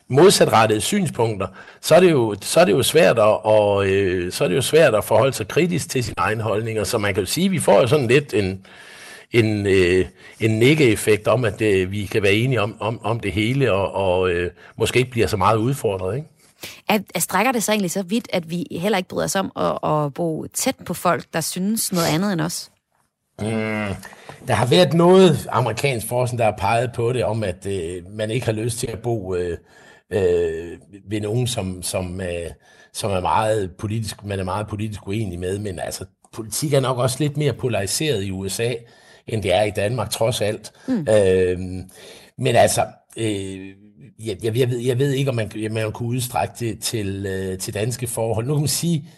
modsatrettede 0.07 0.81
synspunkter, 0.81 1.47
så 1.81 1.95
er 1.95 1.99
det 1.99 2.11
jo, 2.11 2.35
så 2.41 2.59
er 2.59 2.65
det 2.65 2.71
jo 2.71 2.83
svært 2.83 3.19
at, 3.19 3.37
og, 3.43 3.87
øh, 3.87 4.31
så 4.31 4.43
er 4.43 4.47
det 4.47 4.55
jo 4.55 4.61
svært 4.61 4.95
at 4.95 5.03
forholde 5.03 5.33
sig 5.33 5.47
kritisk 5.47 5.89
til 5.89 6.03
sine 6.03 6.15
egne 6.17 6.43
holdninger. 6.43 6.83
Så 6.83 6.97
man 6.97 7.13
kan 7.13 7.23
jo 7.23 7.27
sige, 7.27 7.45
at 7.45 7.51
vi 7.51 7.59
får 7.59 7.81
jo 7.81 7.87
sådan 7.87 8.07
lidt 8.07 8.33
en, 8.33 8.65
en, 9.31 9.67
øh, 9.67 10.05
en 10.39 10.59
nikke-effekt 10.59 11.27
om, 11.27 11.45
at 11.45 11.61
øh, 11.61 11.91
vi 11.91 12.05
kan 12.05 12.23
være 12.23 12.33
enige 12.33 12.61
om, 12.61 12.75
om, 12.79 12.99
om 13.03 13.19
det 13.19 13.31
hele, 13.31 13.73
og, 13.73 13.91
og 13.91 14.29
øh, 14.29 14.51
måske 14.77 14.99
ikke 14.99 15.11
bliver 15.11 15.27
så 15.27 15.37
meget 15.37 15.57
udfordret, 15.57 16.15
ikke? 16.15 16.27
At, 16.89 17.01
at 17.15 17.21
strækker 17.21 17.51
det 17.51 17.63
sig 17.63 17.71
egentlig 17.71 17.91
så 17.91 18.03
vidt, 18.03 18.27
at 18.33 18.49
vi 18.49 18.65
heller 18.71 18.97
ikke 18.97 19.09
bryder 19.09 19.25
os 19.25 19.35
om 19.35 19.51
at, 19.55 19.91
at 19.91 20.13
bo 20.13 20.45
tæt 20.53 20.75
på 20.85 20.93
folk, 20.93 21.25
der 21.33 21.41
synes 21.41 21.91
noget 21.93 22.07
andet 22.07 22.33
end 22.33 22.41
os? 22.41 22.71
Mm, 23.39 23.95
der 24.47 24.53
har 24.53 24.65
været 24.65 24.93
noget 24.93 25.47
amerikansk 25.51 26.07
forskning, 26.07 26.39
der 26.39 26.45
har 26.45 26.57
peget 26.57 26.91
på 26.95 27.13
det, 27.13 27.23
om 27.23 27.43
at 27.43 27.65
øh, 27.65 28.03
man 28.09 28.31
ikke 28.31 28.45
har 28.45 28.53
lyst 28.53 28.79
til 28.79 28.87
at 28.87 28.99
bo 28.99 29.35
øh, 29.35 29.57
øh, 30.11 30.77
ved 31.09 31.21
nogen, 31.21 31.47
som, 31.47 31.83
som, 31.83 32.21
øh, 32.21 32.49
som 32.93 33.11
er 33.11 33.19
meget 33.19 33.71
politisk, 33.77 34.25
man 34.25 34.39
er 34.39 34.43
meget 34.43 34.67
politisk 34.67 35.07
uenig 35.07 35.39
med, 35.39 35.59
men 35.59 35.79
altså, 35.79 36.05
politik 36.33 36.73
er 36.73 36.79
nok 36.79 36.97
også 36.97 37.17
lidt 37.19 37.37
mere 37.37 37.53
polariseret 37.53 38.23
i 38.23 38.31
USA, 38.31 38.73
end 39.27 39.43
det 39.43 39.53
er 39.55 39.63
i 39.63 39.71
Danmark, 39.71 40.09
trods 40.09 40.41
alt. 40.41 40.71
Mm. 40.87 41.07
Øh, 41.09 41.59
men 42.37 42.55
altså, 42.55 42.85
øh, 43.17 43.67
jeg, 44.25 44.37
jeg, 44.43 44.57
jeg, 44.57 44.69
ved, 44.69 44.79
jeg 44.79 44.99
ved 44.99 45.11
ikke, 45.11 45.29
om 45.29 45.35
man, 45.35 45.51
man 45.71 45.91
kunne 45.91 46.09
udstrække 46.09 46.53
det 46.59 46.79
til, 46.79 47.25
øh, 47.25 47.57
til 47.57 47.73
danske 47.73 48.07
forhold. 48.07 48.45
Nu 48.47 48.53
kan 48.53 48.61
man 48.61 48.67
sige, 48.67 49.09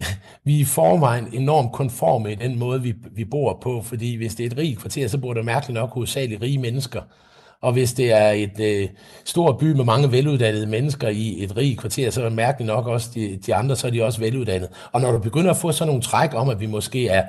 vi 0.44 0.56
er 0.56 0.60
i 0.60 0.64
forvejen 0.64 1.28
enormt 1.32 1.72
konforme 1.72 2.32
i 2.32 2.34
den 2.34 2.58
måde, 2.58 2.82
vi, 2.82 2.94
vi 3.12 3.24
bor 3.24 3.58
på, 3.62 3.82
fordi 3.82 4.16
hvis 4.16 4.34
det 4.34 4.46
er 4.46 4.50
et 4.50 4.58
rigt 4.58 4.80
kvarter, 4.80 5.08
så 5.08 5.18
bor 5.18 5.34
der 5.34 5.42
mærkeligt 5.42 5.74
nok 5.74 5.90
hovedsageligt 5.90 6.42
rige 6.42 6.58
mennesker. 6.58 7.00
Og 7.60 7.72
hvis 7.72 7.92
det 7.92 8.12
er 8.12 8.30
et 8.30 8.60
øh, 8.60 8.88
stort 9.24 9.58
by 9.58 9.72
med 9.72 9.84
mange 9.84 10.12
veluddannede 10.12 10.66
mennesker 10.66 11.08
i 11.08 11.44
et 11.44 11.56
rigt 11.56 11.80
kvarter, 11.80 12.10
så 12.10 12.20
er 12.20 12.24
det 12.24 12.32
mærkeligt 12.32 12.66
nok 12.66 12.86
også 12.86 13.10
de, 13.14 13.38
de 13.46 13.54
andre, 13.54 13.76
så 13.76 13.86
er 13.86 13.90
de 13.90 14.04
også 14.04 14.20
veluddannede. 14.20 14.70
Og 14.92 15.00
når 15.00 15.12
du 15.12 15.18
begynder 15.18 15.50
at 15.50 15.56
få 15.56 15.72
sådan 15.72 15.88
nogle 15.88 16.02
træk 16.02 16.34
om, 16.34 16.48
at 16.48 16.60
vi 16.60 16.66
måske 16.66 17.08
er 17.08 17.24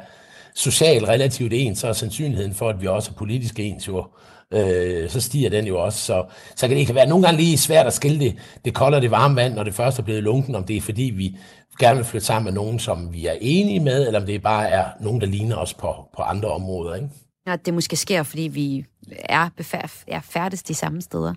socialt 0.55 1.07
relativt 1.07 1.53
ens, 1.53 1.79
så 1.79 1.87
er 1.87 1.93
sandsynligheden 1.93 2.53
for, 2.53 2.69
at 2.69 2.81
vi 2.81 2.87
også 2.87 3.11
er 3.11 3.15
politisk 3.17 3.59
ens 3.59 3.87
jo, 3.87 4.05
øh, 4.53 5.09
så 5.09 5.21
stiger 5.21 5.49
den 5.49 5.67
jo 5.67 5.81
også. 5.83 5.99
Så, 5.99 6.25
så 6.55 6.67
kan 6.67 6.77
det 6.77 6.85
kan 6.85 6.95
være 6.95 7.07
nogle 7.07 7.25
gange 7.25 7.41
lige 7.41 7.57
svært 7.57 7.87
at 7.87 7.93
skille 7.93 8.19
det, 8.19 8.35
det 8.65 8.73
kolde 8.73 8.95
og 8.95 9.01
det 9.01 9.11
varme 9.11 9.35
vand, 9.35 9.53
når 9.53 9.63
det 9.63 9.73
først 9.73 9.99
er 9.99 10.03
blevet 10.03 10.23
lunken, 10.23 10.55
om 10.55 10.63
det 10.63 10.77
er 10.77 10.81
fordi, 10.81 11.03
vi 11.03 11.37
gerne 11.79 11.95
vil 11.95 12.05
flytte 12.05 12.27
sammen 12.27 12.53
med 12.53 12.61
nogen, 12.61 12.79
som 12.79 13.13
vi 13.13 13.25
er 13.25 13.35
enige 13.41 13.79
med, 13.79 14.07
eller 14.07 14.19
om 14.19 14.25
det 14.25 14.41
bare 14.41 14.69
er 14.69 14.85
nogen, 15.01 15.21
der 15.21 15.27
ligner 15.27 15.55
os 15.55 15.73
på, 15.73 15.93
på 16.15 16.21
andre 16.21 16.49
områder. 16.49 16.95
Ikke? 16.95 17.09
Ja, 17.47 17.55
det 17.55 17.73
måske 17.73 17.95
sker, 17.95 18.23
fordi 18.23 18.41
vi 18.41 18.85
er, 19.11 19.49
befær- 19.57 20.03
er 20.07 20.21
færdes 20.21 20.63
de 20.63 20.73
samme 20.73 21.01
steder. 21.01 21.33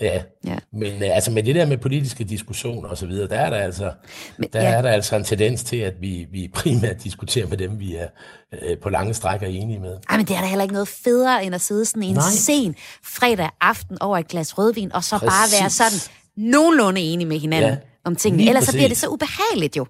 Ja, 0.00 0.22
ja. 0.44 0.56
men 0.72 1.02
øh, 1.02 1.14
altså 1.14 1.30
med 1.30 1.42
det 1.42 1.54
der 1.54 1.66
med 1.66 1.78
politiske 1.78 2.24
diskussioner 2.24 2.88
og 2.88 2.98
så 2.98 3.06
videre, 3.06 3.28
der 3.28 3.36
er 3.36 3.50
der 3.50 3.56
altså, 3.56 3.92
men, 4.36 4.48
der 4.52 4.62
ja. 4.62 4.68
er 4.68 4.82
der 4.82 4.90
altså 4.90 5.16
en 5.16 5.24
tendens 5.24 5.62
til, 5.62 5.76
at 5.76 5.94
vi, 6.00 6.26
vi 6.32 6.50
primært 6.54 7.02
diskuterer 7.04 7.46
med 7.46 7.56
dem, 7.56 7.80
vi 7.80 7.96
er 7.96 8.06
øh, 8.62 8.78
på 8.78 8.88
lange 8.88 9.14
strækker 9.14 9.46
enige 9.46 9.78
med. 9.78 9.96
Ej, 10.10 10.16
men 10.16 10.26
det 10.26 10.36
er 10.36 10.40
da 10.40 10.46
heller 10.46 10.62
ikke 10.62 10.72
noget 10.72 10.88
federe, 10.88 11.44
end 11.44 11.54
at 11.54 11.60
sidde 11.60 11.84
sådan 11.84 12.02
en 12.02 12.14
Nej. 12.14 12.30
sen 12.30 12.74
fredag 13.04 13.48
aften 13.60 14.02
over 14.02 14.18
et 14.18 14.28
glas 14.28 14.58
rødvin, 14.58 14.92
og 14.92 15.04
så 15.04 15.18
præcis. 15.18 15.28
bare 15.28 15.60
være 15.60 15.70
sådan 15.70 15.98
nogenlunde 16.36 17.00
enige 17.00 17.28
med 17.28 17.38
hinanden 17.38 17.70
ja, 17.70 17.76
om 18.04 18.16
tingene. 18.16 18.42
Ellers 18.42 18.60
præcis. 18.60 18.70
så 18.70 18.76
bliver 18.76 18.88
det 18.88 18.96
så 18.96 19.08
ubehageligt 19.08 19.76
jo. 19.76 19.86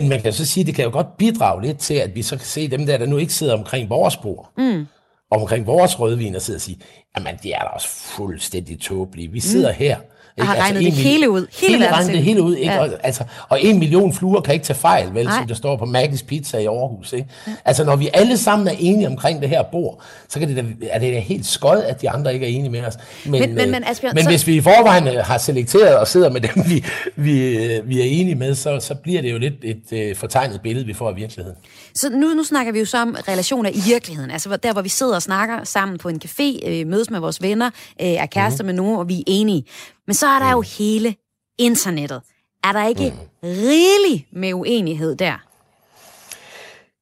Men 0.00 0.08
man 0.08 0.22
kan 0.22 0.32
så 0.32 0.46
sige, 0.46 0.62
at 0.62 0.66
det 0.66 0.74
kan 0.74 0.84
jo 0.84 0.90
godt 0.90 1.16
bidrage 1.18 1.62
lidt 1.62 1.78
til, 1.78 1.94
at 1.94 2.14
vi 2.14 2.22
så 2.22 2.36
kan 2.36 2.46
se 2.46 2.68
dem 2.68 2.86
der, 2.86 2.98
der 2.98 3.06
nu 3.06 3.16
ikke 3.16 3.32
sidder 3.32 3.58
omkring 3.58 3.90
vores 3.90 4.16
bord. 4.16 4.52
Mm 4.56 4.86
omkring 5.30 5.66
vores 5.66 6.00
rødvin 6.00 6.34
og 6.34 6.42
sidde 6.42 6.56
og 6.56 6.60
sige, 6.60 6.80
jamen 7.16 7.36
det 7.42 7.54
er 7.54 7.58
da 7.58 7.64
også 7.64 7.88
fuldstændig 7.88 8.80
tåbeligt. 8.80 9.32
Vi 9.32 9.40
sidder 9.40 9.72
mm. 9.72 9.78
her 9.78 9.96
jeg 10.38 10.46
har 10.46 10.54
regnet 10.54 10.86
altså, 10.86 11.02
det 11.02 11.10
hele 11.10 11.30
ud. 11.30 11.46
Hele, 11.60 11.72
hele 11.72 11.92
regnet 11.92 12.12
det 12.14 12.22
hele 12.22 12.42
ud. 12.42 12.56
Ikke? 12.56 12.72
Ja. 12.72 12.80
Og, 12.80 12.88
altså, 13.02 13.24
og 13.48 13.62
en 13.62 13.78
million 13.78 14.14
fluer 14.14 14.40
kan 14.40 14.54
ikke 14.54 14.66
tage 14.66 14.78
fejl, 14.78 15.14
vel, 15.14 15.24
Nej. 15.24 15.38
som 15.38 15.46
der 15.46 15.54
står 15.54 15.76
på 15.76 15.84
Maggis 15.84 16.22
Pizza 16.22 16.58
i 16.58 16.66
Aarhus. 16.66 17.12
Ikke? 17.12 17.28
Ja. 17.46 17.52
Altså, 17.64 17.84
når 17.84 17.96
vi 17.96 18.08
alle 18.14 18.38
sammen 18.38 18.68
er 18.68 18.74
enige 18.78 19.06
omkring 19.06 19.40
det 19.40 19.48
her 19.48 19.62
bord, 19.62 20.02
så 20.28 20.38
kan 20.38 20.48
det 20.48 20.56
da, 20.56 20.86
er 20.90 20.98
det 20.98 21.14
da 21.14 21.18
helt 21.18 21.46
skød, 21.46 21.82
at 21.82 22.02
de 22.02 22.10
andre 22.10 22.34
ikke 22.34 22.46
er 22.46 22.50
enige 22.50 22.70
med 22.70 22.84
os. 22.84 22.94
Men, 23.24 23.40
men, 23.40 23.54
men, 23.54 23.70
men, 23.70 23.84
Asbjørn, 23.84 24.14
men 24.14 24.24
så... 24.24 24.30
hvis 24.30 24.46
vi 24.46 24.56
i 24.56 24.60
forvejen 24.60 25.08
øh, 25.08 25.14
har 25.14 25.38
selekteret 25.38 25.96
og 25.96 26.08
sidder 26.08 26.30
med 26.30 26.40
dem, 26.40 26.64
vi, 26.70 26.84
vi, 27.16 27.64
øh, 27.64 27.88
vi 27.88 28.00
er 28.00 28.04
enige 28.04 28.34
med, 28.34 28.54
så, 28.54 28.80
så 28.80 28.94
bliver 28.94 29.22
det 29.22 29.32
jo 29.32 29.38
lidt 29.38 29.54
et, 29.62 29.92
et 29.92 30.16
fortegnet 30.16 30.60
billede, 30.60 30.86
vi 30.86 30.92
får 30.92 31.08
af 31.08 31.16
virkeligheden. 31.16 31.58
Så 31.94 32.10
nu, 32.10 32.34
nu 32.34 32.44
snakker 32.44 32.72
vi 32.72 32.78
jo 32.78 32.84
så 32.84 32.98
om 33.02 33.16
relationer 33.28 33.70
i 33.70 33.80
virkeligheden. 33.86 34.30
Altså 34.30 34.56
der, 34.62 34.72
hvor 34.72 34.82
vi 34.82 34.88
sidder 34.88 35.14
og 35.14 35.22
snakker 35.22 35.64
sammen 35.64 35.98
på 35.98 36.08
en 36.08 36.20
café, 36.24 36.68
øh, 36.68 36.86
mødes 36.86 37.10
med 37.10 37.20
vores 37.20 37.42
venner, 37.42 37.70
øh, 38.02 38.06
er 38.08 38.26
kærester 38.26 38.64
mm. 38.64 38.66
med 38.66 38.74
nogen, 38.74 38.96
og 38.96 39.08
vi 39.08 39.18
er 39.18 39.24
enige. 39.26 39.64
Men 40.08 40.14
så 40.14 40.26
er 40.26 40.38
der 40.38 40.50
jo 40.50 40.60
hele 40.60 41.14
internettet. 41.58 42.22
Er 42.64 42.72
der 42.72 42.86
ikke 42.86 43.10
mm. 43.10 43.48
rigeligt 43.48 44.24
med 44.32 44.54
uenighed 44.54 45.16
der? 45.16 45.44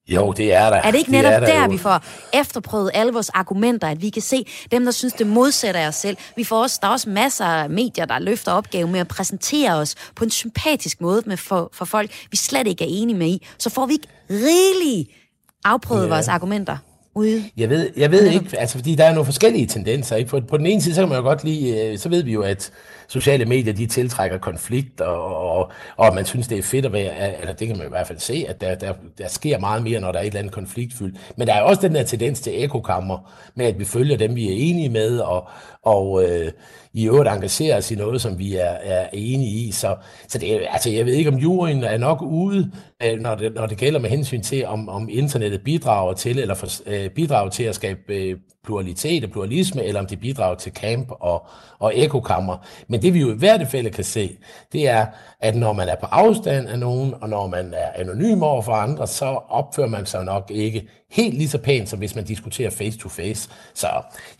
Jo, 0.09 0.33
det 0.33 0.53
er 0.53 0.71
der. 0.71 0.77
Er 0.77 0.91
det 0.91 0.99
ikke 0.99 1.11
netop 1.11 1.41
det 1.41 1.49
der, 1.49 1.61
der 1.61 1.69
vi 1.69 1.79
får 1.79 2.05
efterprøvet 2.41 2.91
alle 2.95 3.13
vores 3.13 3.29
argumenter, 3.29 3.89
at 3.89 4.03
vi 4.03 4.11
kan 4.11 4.23
se 4.23 4.47
dem, 4.71 4.85
der 4.85 4.93
synes, 4.93 5.13
det 5.15 5.27
modsætter 5.27 5.81
af 5.81 5.89
os 5.89 5.95
selv. 5.95 6.17
Vi 6.37 6.45
får 6.45 6.63
også, 6.63 6.79
der 6.83 6.89
er 6.89 6.93
også 6.93 7.11
masser 7.11 7.45
af 7.45 7.71
medier, 7.71 8.05
der 8.05 8.19
løfter 8.19 8.53
opgaven 8.53 8.93
med 8.93 9.01
at 9.01 9.09
præsentere 9.09 9.75
os 9.75 9.95
på 10.15 10.25
en 10.25 10.31
sympatisk 10.31 11.01
måde 11.01 11.23
med 11.27 11.37
for, 11.37 11.71
for 11.73 11.85
folk, 11.85 12.11
vi 12.31 12.37
slet 12.37 12.67
ikke 12.67 12.85
er 12.85 12.89
enige 12.91 13.19
med 13.19 13.27
i. 13.27 13.47
Så 13.59 13.71
får 13.71 13.87
vi 13.87 13.93
ikke 13.93 14.09
rigeligt 14.31 15.11
afprøvet 15.65 16.05
ja. 16.05 16.09
vores 16.09 16.29
argumenter 16.29 16.77
ude? 17.17 17.45
Jeg 17.57 17.71
ved, 17.71 17.91
jeg 17.97 18.11
ved 18.11 18.27
ikke, 18.27 18.59
altså 18.59 18.79
fordi 18.79 18.95
der 18.95 19.05
er 19.05 19.15
nogle 19.15 19.25
forskellige 19.25 19.67
tendenser. 19.67 20.17
Ikke? 20.17 20.31
På, 20.31 20.41
på 20.41 20.57
den 20.57 20.67
ene 20.67 20.83
side, 20.83 20.95
så 20.95 21.01
kan 21.01 21.09
man 21.09 21.19
jo 21.19 21.25
godt 21.25 21.45
lide, 21.45 21.81
øh, 21.81 21.99
så 21.99 22.09
ved 22.09 22.23
vi 22.23 22.33
jo, 22.33 22.43
at 22.43 22.71
sociale 23.09 23.45
medier, 23.45 23.73
de 23.73 23.87
tiltrækker 23.87 24.39
konflikt, 24.39 25.01
og, 25.01 25.37
og, 25.57 25.71
og 25.97 26.15
man 26.15 26.25
synes, 26.25 26.49
det 26.49 26.59
er 26.59 26.63
fedt 26.63 26.87
at 26.87 26.93
være, 26.93 27.41
eller 27.41 27.53
det 27.53 27.69
kan 27.69 27.77
man 27.77 27.87
i 27.87 27.91
hvert 27.91 28.07
fald 28.07 28.19
se, 28.19 28.45
at 28.49 28.61
der, 28.61 28.75
der, 28.75 28.93
der 29.19 29.29
sker 29.29 29.59
meget 29.59 29.83
mere, 29.83 30.01
når 30.01 30.13
der 30.13 30.19
er 30.19 30.23
et 30.23 30.27
eller 30.27 30.39
andet 30.39 30.55
konfliktfyldt. 30.55 31.17
Men 31.37 31.47
der 31.47 31.55
er 31.55 31.63
også 31.63 31.83
den 31.83 31.95
der 31.95 32.03
tendens 32.03 32.41
til 32.41 32.65
ekokammer, 32.65 33.33
med 33.55 33.67
at 33.67 33.79
vi 33.79 33.85
følger 33.85 34.17
dem, 34.17 34.35
vi 34.35 34.49
er 34.49 34.71
enige 34.71 34.89
med, 34.89 35.19
og, 35.19 35.49
og 35.83 36.25
øh, 36.25 36.53
i 36.93 37.07
øvrigt 37.07 37.29
engagerer 37.29 37.77
os 37.77 37.91
i 37.91 37.95
noget, 37.95 38.21
som 38.21 38.39
vi 38.39 38.57
er, 38.57 38.71
er 38.83 39.09
enige 39.13 39.51
i. 39.51 39.73
Så, 39.73 39.97
så 40.29 40.39
det, 40.39 40.61
altså, 40.71 40.91
jeg 40.91 41.07
ved 41.07 41.15
ikke, 41.15 41.31
om 41.31 41.37
juryen 41.37 41.85
er 41.85 41.99
nok 41.99 42.23
ude, 42.23 42.71
øh, 43.03 43.21
når 43.21 43.35
det, 43.35 43.55
når 43.55 43.67
det 43.67 43.79
gælder 43.79 44.01
med 44.01 44.11
hensyn 44.11 44.43
til, 44.43 44.67
om, 44.67 44.89
om 44.89 45.09
internettet 45.11 45.61
bidrager 45.65 46.13
til, 46.13 46.39
eller 46.39 46.55
for, 46.55 46.67
øh, 46.87 47.11
bidrager 47.11 47.51
til 47.51 47.65
at 47.65 47.75
skabe 47.75 48.15
øh, 48.15 48.37
pluralitet 48.67 49.25
og 49.25 49.31
pluralisme, 49.31 49.85
eller 49.85 50.01
om 50.01 50.07
det 50.07 50.21
bidrager 50.21 50.55
til 50.55 50.73
camp 50.73 51.09
og, 51.11 51.47
og 51.79 51.93
ekokammer. 51.95 52.67
Men 52.89 53.03
det 53.03 53.15
vi 53.15 53.21
jo 53.21 53.33
i 53.33 53.37
hvert 53.37 53.69
fald 53.69 53.91
kan 53.91 54.05
se, 54.05 54.37
det 54.73 54.89
er, 54.89 55.07
at 55.41 55.57
når 55.57 55.73
man 55.73 55.89
er 55.89 55.97
på 55.97 56.07
afstand 56.07 56.69
af 56.69 56.79
nogen, 56.79 57.15
og 57.21 57.29
når 57.29 57.47
man 57.47 57.75
er 57.75 57.89
anonym 57.95 58.43
over 58.43 58.63
for 58.63 58.73
andre, 58.73 59.07
så 59.07 59.27
opfører 59.49 59.89
man 59.89 60.07
sig 60.07 60.25
nok 60.25 60.51
ikke 60.51 60.89
helt 61.11 61.35
lige 61.35 61.49
så 61.49 61.59
pænt, 61.59 61.89
som 61.89 61.99
hvis 61.99 62.15
man 62.15 62.25
diskuterer 62.25 62.71
face 62.71 62.99
to 62.99 63.09
face. 63.09 63.51
Så 63.75 63.87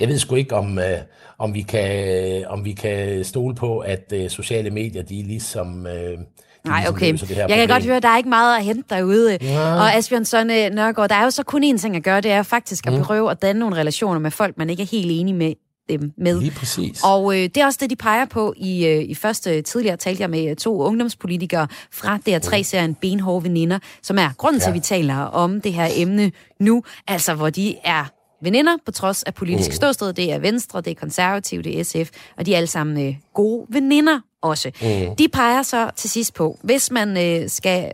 jeg 0.01 0.09
ved 0.09 0.19
sgu 0.19 0.35
ikke, 0.35 0.57
om, 0.57 0.79
øh, 0.79 0.99
om, 1.39 1.55
vi, 1.55 1.63
kan, 1.63 2.09
øh, 2.09 2.43
om 2.49 2.65
vi 2.65 2.73
kan 2.73 3.25
stole 3.25 3.55
på, 3.55 3.79
at 3.79 4.13
øh, 4.13 4.31
sociale 4.31 4.71
medier, 4.71 5.03
de 5.03 5.21
er 5.21 5.25
ligesom... 5.25 5.87
Øh, 5.87 6.19
Nej, 6.67 6.85
okay. 6.89 7.13
Det 7.13 7.31
jeg 7.31 7.49
kan 7.49 7.69
godt 7.69 7.85
høre, 7.85 7.97
at 7.97 8.03
der 8.03 8.09
er 8.09 8.17
ikke 8.17 8.29
meget 8.29 8.57
at 8.57 8.65
hente 8.65 8.95
derude. 8.95 9.39
Ja. 9.41 9.75
Og 9.75 9.95
Asbjørn 9.95 10.25
Sonne 10.25 10.71
Nørgaard, 10.71 11.09
der 11.09 11.15
er 11.15 11.25
jo 11.25 11.31
så 11.31 11.43
kun 11.43 11.65
én 11.65 11.79
ting 11.79 11.97
at 11.97 12.03
gøre, 12.03 12.21
det 12.21 12.31
er 12.31 12.43
faktisk 12.43 12.87
at 12.87 12.93
mm. 12.93 13.03
prøve 13.03 13.31
at 13.31 13.43
danne 13.43 13.59
nogle 13.59 13.77
relationer 13.77 14.21
med 14.21 14.31
folk, 14.31 14.59
man 14.59 14.71
ikke 14.71 14.83
er 14.83 14.87
helt 14.87 15.11
enig 15.11 15.35
med 15.35 15.53
dem 15.89 16.13
med. 16.19 16.41
Lige 16.41 16.51
præcis. 16.51 17.01
Og 17.05 17.35
øh, 17.35 17.43
det 17.43 17.57
er 17.57 17.67
også 17.67 17.79
det, 17.83 17.91
de 17.91 17.97
peger 17.97 18.25
på 18.25 18.55
i, 18.57 18.87
øh, 18.87 19.03
i 19.03 19.15
første 19.15 19.63
tidligere 19.63 19.97
talte 19.97 20.23
jeg 20.23 20.31
med 20.31 20.57
to 20.57 20.83
ungdomspolitikere 20.83 21.69
fra 21.93 22.19
DR3-serien 22.29 22.95
Benhårde 22.95 23.45
Veninder, 23.45 23.79
som 24.03 24.19
er 24.19 24.29
grunden 24.39 24.61
ja. 24.61 24.65
til, 24.65 24.71
at 24.71 24.75
vi 24.75 24.81
taler 24.81 25.17
om 25.17 25.61
det 25.61 25.73
her 25.73 25.89
emne 25.95 26.33
nu, 26.61 26.83
altså 27.09 27.35
hvor 27.35 27.51
de 27.51 27.77
er 27.85 28.05
veninder 28.47 28.77
på 28.85 28.93
trods 28.93 29.23
af 29.23 29.35
politisk 29.35 29.71
mm. 29.71 29.75
ståsted. 29.75 30.13
Det 30.13 30.33
er 30.33 30.39
Venstre, 30.39 30.81
det 30.81 30.91
er 30.91 30.95
Konservativ, 30.95 31.63
det 31.63 31.81
er 31.81 31.85
SF, 31.85 32.11
og 32.37 32.47
de 32.47 32.53
er 32.53 32.57
alle 32.57 32.67
sammen 32.67 33.09
øh, 33.09 33.15
gode 33.35 33.67
veninder 33.69 34.21
også. 34.43 34.71
Mm. 34.83 35.17
De 35.17 35.29
peger 35.29 35.63
så 35.63 35.91
til 35.97 36.11
sidst 36.11 36.35
på, 36.35 36.59
hvis 36.63 36.91
man 36.91 37.17
øh, 37.17 37.49
skal 37.49 37.93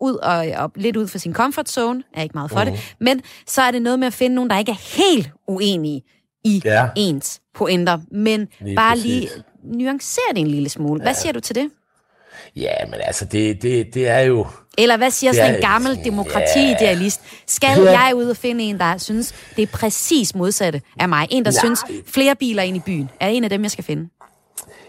ud 0.00 0.14
og, 0.14 0.46
og 0.56 0.72
lidt 0.76 0.96
ud 0.96 1.08
for 1.08 1.18
sin 1.18 1.34
comfort 1.34 1.68
zone, 1.68 2.02
er 2.14 2.22
ikke 2.22 2.34
meget 2.34 2.50
for 2.50 2.64
mm. 2.64 2.70
det, 2.70 2.94
men 3.00 3.20
så 3.46 3.62
er 3.62 3.70
det 3.70 3.82
noget 3.82 3.98
med 3.98 4.06
at 4.06 4.12
finde 4.12 4.34
nogen, 4.34 4.50
der 4.50 4.58
ikke 4.58 4.72
er 4.72 4.96
helt 5.02 5.30
uenige 5.48 6.02
i 6.44 6.62
ja. 6.64 6.88
ens 6.96 7.40
pointer, 7.54 7.98
men 8.10 8.48
lige 8.60 8.76
bare 8.76 8.96
præcis. 8.96 9.06
lige 9.06 9.28
nuancere 9.64 10.24
det 10.30 10.38
en 10.38 10.46
lille 10.46 10.68
smule. 10.68 11.02
Hvad 11.02 11.12
ja. 11.12 11.20
siger 11.20 11.32
du 11.32 11.40
til 11.40 11.54
det? 11.54 11.70
Ja, 12.56 12.72
men 12.90 13.00
altså, 13.02 13.24
det, 13.24 13.62
det, 13.62 13.94
det 13.94 14.08
er 14.08 14.20
jo... 14.20 14.46
Eller 14.78 14.96
hvad 14.96 15.10
siger 15.10 15.32
sådan 15.32 15.54
en 15.54 15.60
gammel 15.60 16.00
demokrati-idealist? 16.04 17.20
Skal 17.46 17.82
ja. 17.82 18.00
jeg 18.00 18.12
ud 18.14 18.24
og 18.24 18.36
finde 18.36 18.64
en, 18.64 18.78
der 18.78 18.98
synes, 18.98 19.34
det 19.56 19.62
er 19.62 19.66
præcis 19.66 20.34
modsatte 20.34 20.82
af 21.00 21.08
mig? 21.08 21.26
En, 21.30 21.44
der 21.44 21.50
Nej. 21.50 21.58
synes, 21.58 21.80
flere 22.06 22.34
biler 22.34 22.62
ind 22.62 22.76
i 22.76 22.80
byen. 22.80 23.10
Er 23.20 23.28
en 23.28 23.44
af 23.44 23.50
dem, 23.50 23.62
jeg 23.62 23.70
skal 23.70 23.84
finde? 23.84 24.08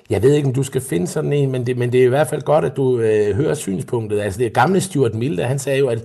Jeg 0.09 0.21
ved 0.21 0.33
ikke, 0.33 0.47
om 0.47 0.53
du 0.53 0.63
skal 0.63 0.81
finde 0.81 1.07
sådan 1.07 1.33
en, 1.33 1.51
men 1.51 1.65
det, 1.65 1.77
men 1.77 1.91
det 1.91 2.01
er 2.01 2.05
i 2.05 2.09
hvert 2.09 2.27
fald 2.27 2.41
godt, 2.41 2.65
at 2.65 2.75
du 2.75 2.99
øh, 2.99 3.35
hører 3.35 3.53
synspunktet. 3.53 4.21
Altså, 4.21 4.39
det 4.39 4.53
gamle 4.53 4.81
Stuart 4.81 5.13
Milde, 5.13 5.43
han 5.43 5.59
sagde 5.59 5.79
jo, 5.79 5.87
at 5.87 5.99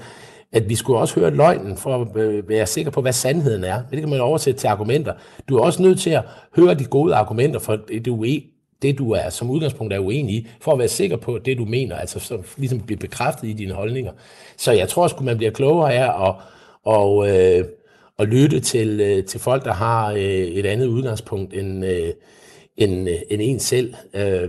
at 0.53 0.69
vi 0.69 0.75
skulle 0.75 0.99
også 0.99 1.21
høre 1.21 1.31
løgnen 1.31 1.77
for 1.77 2.03
at 2.03 2.23
øh, 2.23 2.49
være 2.49 2.67
sikker 2.67 2.91
på, 2.91 3.01
hvad 3.01 3.13
sandheden 3.13 3.65
er. 3.65 3.83
Det 3.91 4.01
kan 4.01 4.09
man 4.09 4.21
oversætte 4.21 4.61
til 4.61 4.69
argumenter. 4.69 5.13
Du 5.49 5.57
er 5.59 5.63
også 5.63 5.83
nødt 5.83 6.01
til 6.01 6.11
at 6.11 6.23
høre 6.57 6.75
de 6.75 6.85
gode 6.85 7.15
argumenter 7.15 7.61
for 7.61 7.77
det, 7.89 8.07
du 8.07 8.25
er, 8.25 8.41
det, 8.83 8.99
du 8.99 9.11
er 9.11 9.31
som 9.31 9.51
udgangspunkt 9.51 9.93
er 9.93 9.99
uenig 9.99 10.35
i, 10.35 10.49
for 10.61 10.73
at 10.73 10.79
være 10.79 10.89
sikker 10.89 11.17
på 11.17 11.39
det, 11.39 11.59
du 11.59 11.65
mener, 11.65 11.97
altså 11.97 12.19
så 12.21 12.39
ligesom 12.57 12.81
blive 12.81 12.99
bekræftet 12.99 13.49
i 13.49 13.53
dine 13.53 13.75
holdninger. 13.75 14.13
Så 14.57 14.73
jeg 14.73 14.89
tror 14.89 15.09
sgu, 15.09 15.25
man 15.25 15.37
bliver 15.37 15.53
klogere 15.53 15.95
af 15.95 16.29
at, 16.29 16.35
og, 16.85 17.29
øh, 17.29 17.65
at 18.19 18.29
lytte 18.29 18.61
til, 18.61 19.01
øh, 19.01 19.25
til 19.25 19.41
folk, 19.41 19.65
der 19.65 19.73
har 19.73 20.13
øh, 20.13 20.21
et 20.21 20.67
andet 20.67 20.87
udgangspunkt 20.87 21.55
end, 21.55 21.85
øh, 21.85 22.13
end, 22.77 23.09
øh, 23.09 23.17
end 23.31 23.43
en 23.43 23.59
selv. 23.59 23.95
Øh, 24.15 24.49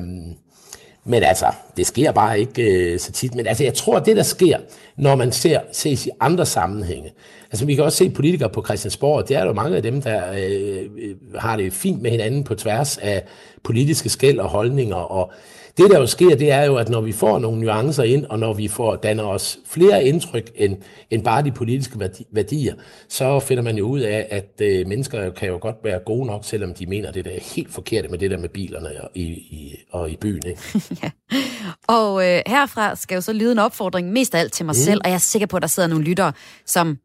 Men 1.04 1.24
altså, 1.24 1.46
det 1.78 1.88
sker 1.88 2.12
bare 2.12 2.40
ikke 2.40 2.64
øh, 2.64 3.00
så 3.00 3.12
tit. 3.12 3.36
Men 3.36 3.48
altså, 3.48 3.64
jeg 3.64 3.74
tror, 3.74 3.98
at 3.98 4.06
det, 4.06 4.18
der 4.18 4.24
sker, 4.24 4.58
når 4.96 5.16
man 5.16 5.32
ser, 5.32 5.60
ses 5.72 6.08
i 6.08 6.10
andre 6.20 6.46
sammenhænge, 6.46 7.12
altså 7.52 7.66
vi 7.66 7.76
kan 7.76 7.84
også 7.84 7.98
se 7.98 8.10
politikere 8.10 8.50
på 8.50 8.64
Christiansborg, 8.66 9.28
det 9.28 9.38
er 9.38 9.46
jo 9.46 9.54
mange 9.54 9.78
af 9.78 9.84
dem, 9.84 10.02
der 10.02 10.32
øh, 10.32 10.90
øh, 10.98 11.16
har 11.36 11.58
det 11.58 11.74
fint 11.74 12.02
med 12.02 12.12
hinanden 12.12 12.44
på 12.44 12.56
tværs 12.56 12.98
af 12.98 13.24
politiske 13.64 14.10
skæld 14.10 14.40
og 14.40 14.50
holdninger, 14.50 14.96
og 14.96 15.32
det, 15.78 15.92
der 15.92 16.00
jo 16.00 16.06
sker, 16.06 16.36
det 16.36 16.52
er 16.52 16.64
jo, 16.64 16.76
at 16.76 16.90
når 16.90 17.02
vi 17.02 17.12
får 17.12 17.40
nogle 17.40 17.62
nuancer 17.62 18.04
ind, 18.04 18.26
og 18.26 18.40
når 18.40 18.54
vi 18.54 18.68
får 18.68 18.96
danner 18.96 19.24
os 19.24 19.60
flere 19.66 20.04
indtryk 20.04 20.52
end, 20.56 20.78
end 21.10 21.24
bare 21.24 21.44
de 21.44 21.52
politiske 21.52 22.00
værdier, 22.32 22.74
så 23.10 23.40
finder 23.40 23.64
man 23.64 23.78
jo 23.78 23.88
ud 23.88 24.00
af, 24.00 24.28
at 24.30 24.62
øh, 24.62 24.88
mennesker 24.88 25.30
kan 25.30 25.48
jo 25.48 25.58
godt 25.62 25.76
være 25.84 26.00
gode 26.06 26.26
nok, 26.26 26.46
selvom 26.46 26.74
de 26.74 26.86
mener, 26.86 27.12
det 27.12 27.26
der 27.26 27.32
er 27.32 27.56
helt 27.56 27.74
forkert 27.74 28.10
med 28.10 28.20
det 28.20 28.32
der 28.32 28.38
med 28.38 28.50
bilerne 28.50 28.90
og 29.04 29.10
i, 29.16 29.24
i, 29.32 29.76
og 29.92 30.10
i 30.10 30.16
byen. 30.16 30.42
Ikke? 30.48 30.62
ja. 31.04 31.12
Og 31.88 32.28
øh, 32.28 32.42
herfra 32.48 32.96
skal 32.96 33.16
jo 33.16 33.22
så 33.22 33.34
lyde 33.34 33.52
en 33.52 33.60
opfordring 33.60 34.12
mest 34.12 34.36
af 34.36 34.40
alt 34.40 34.54
til 34.54 34.66
mig 34.66 34.74
mm. 34.74 34.84
selv, 34.84 35.02
og 35.04 35.10
jeg 35.10 35.16
er 35.16 35.20
sikker 35.20 35.48
på, 35.48 35.58
at 35.58 35.62
der 35.62 35.68
sidder 35.68 35.90
nogle 35.90 36.06
lyttere, 36.06 36.34
som 36.66 36.98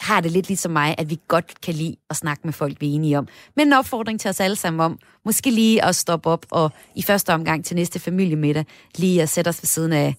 har 0.00 0.20
det 0.20 0.30
lidt 0.32 0.48
ligesom 0.48 0.72
mig, 0.72 0.94
at 0.98 1.10
vi 1.10 1.18
godt 1.28 1.60
kan 1.60 1.74
lide 1.74 1.96
at 2.10 2.16
snakke 2.16 2.40
med 2.44 2.52
folk, 2.52 2.80
vi 2.80 2.90
er 2.90 2.94
enige 2.94 3.18
om. 3.18 3.28
Men 3.56 3.66
en 3.66 3.72
opfordring 3.72 4.20
til 4.20 4.28
os 4.28 4.40
alle 4.40 4.56
sammen 4.56 4.80
om, 4.80 4.98
måske 5.24 5.50
lige 5.50 5.84
at 5.84 5.96
stoppe 5.96 6.28
op 6.30 6.46
og 6.50 6.72
i 6.94 7.02
første 7.02 7.34
omgang 7.34 7.64
til 7.64 7.76
næste 7.76 7.98
familiemiddag, 7.98 8.64
lige 8.96 9.22
at 9.22 9.28
sætte 9.28 9.48
os 9.48 9.62
ved 9.62 9.66
siden 9.66 9.92
af 9.92 10.14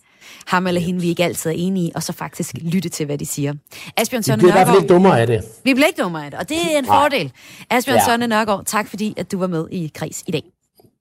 ham 0.48 0.68
eller 0.68 0.82
hende, 0.82 1.02
vi 1.02 1.08
ikke 1.08 1.24
altid 1.24 1.50
er 1.50 1.56
enige 1.58 1.92
og 1.96 2.04
så 2.04 2.14
faktisk 2.14 2.56
lytte 2.62 2.90
til, 2.90 3.06
hvad 3.06 3.18
de 3.18 3.26
siger. 3.26 3.54
Asbjørn 3.98 4.24
Sønne 4.24 4.38
Vi 4.38 4.42
bliver 4.42 4.54
i 4.54 4.58
hvert 4.58 4.68
fald 4.68 4.82
ikke 4.82 4.94
dummere 4.94 5.22
af 5.22 5.28
det. 5.28 5.44
Vi 5.64 5.74
bliver 5.74 5.88
ikke 5.88 6.02
dummere 6.02 6.26
af 6.26 6.32
det, 6.32 6.40
og 6.40 6.50
det 6.50 6.58
er 6.58 6.80
en 6.80 6.86
fordel. 6.86 7.32
Asbjørn 7.70 7.98
ja. 7.98 8.06
Sønne 8.06 8.28
Nørgaard, 8.28 8.66
tak 8.66 8.88
fordi, 8.88 9.14
at 9.18 9.32
du 9.32 9.40
var 9.40 9.48
med 9.48 9.68
i 9.72 9.92
Kris 9.96 10.24
i 10.28 10.32
dag. 10.32 10.44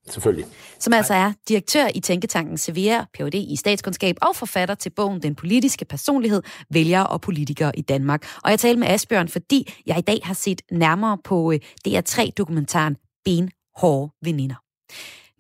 Selvfølgelig. 0.09 0.47
Som 0.79 0.93
altså 0.93 1.15
er 1.15 1.33
direktør 1.49 1.89
i 1.95 2.01
Tænketanken 2.01 2.59
Sevilla, 2.59 3.05
Ph.D. 3.15 3.35
i 3.35 3.57
statskundskab 3.57 4.17
og 4.23 4.37
forfatter 4.37 4.75
til 4.75 4.91
bogen 4.91 5.23
Den 5.23 5.35
politiske 5.35 5.85
personlighed, 5.85 6.43
vælgere 6.71 7.07
og 7.07 7.21
politikere 7.21 7.79
i 7.79 7.83
Danmark. 7.83 8.27
Og 8.45 8.51
jeg 8.51 8.61
taler 8.61 8.79
med 8.79 8.89
Asbjørn, 8.89 9.29
fordi 9.29 9.75
jeg 9.87 9.99
i 9.99 10.03
dag 10.03 10.21
har 10.23 10.35
set 10.35 10.63
nærmere 10.73 11.19
på 11.25 11.53
øh, 11.53 11.61
DR3-dokumentaren 11.89 12.97
Benhårde 13.25 14.13
Veninder. 14.23 14.57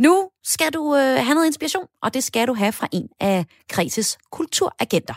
Nu 0.03 0.29
skal 0.45 0.73
du 0.73 0.95
øh, 0.97 1.25
have 1.25 1.35
noget 1.35 1.47
inspiration, 1.47 1.87
og 2.03 2.15
det 2.15 2.25
skal 2.25 2.49
du 2.49 2.55
have 2.55 2.73
fra 2.73 2.89
en 2.93 3.09
af 3.21 3.45
Kreses 3.69 4.19
kulturagenter. 4.33 5.15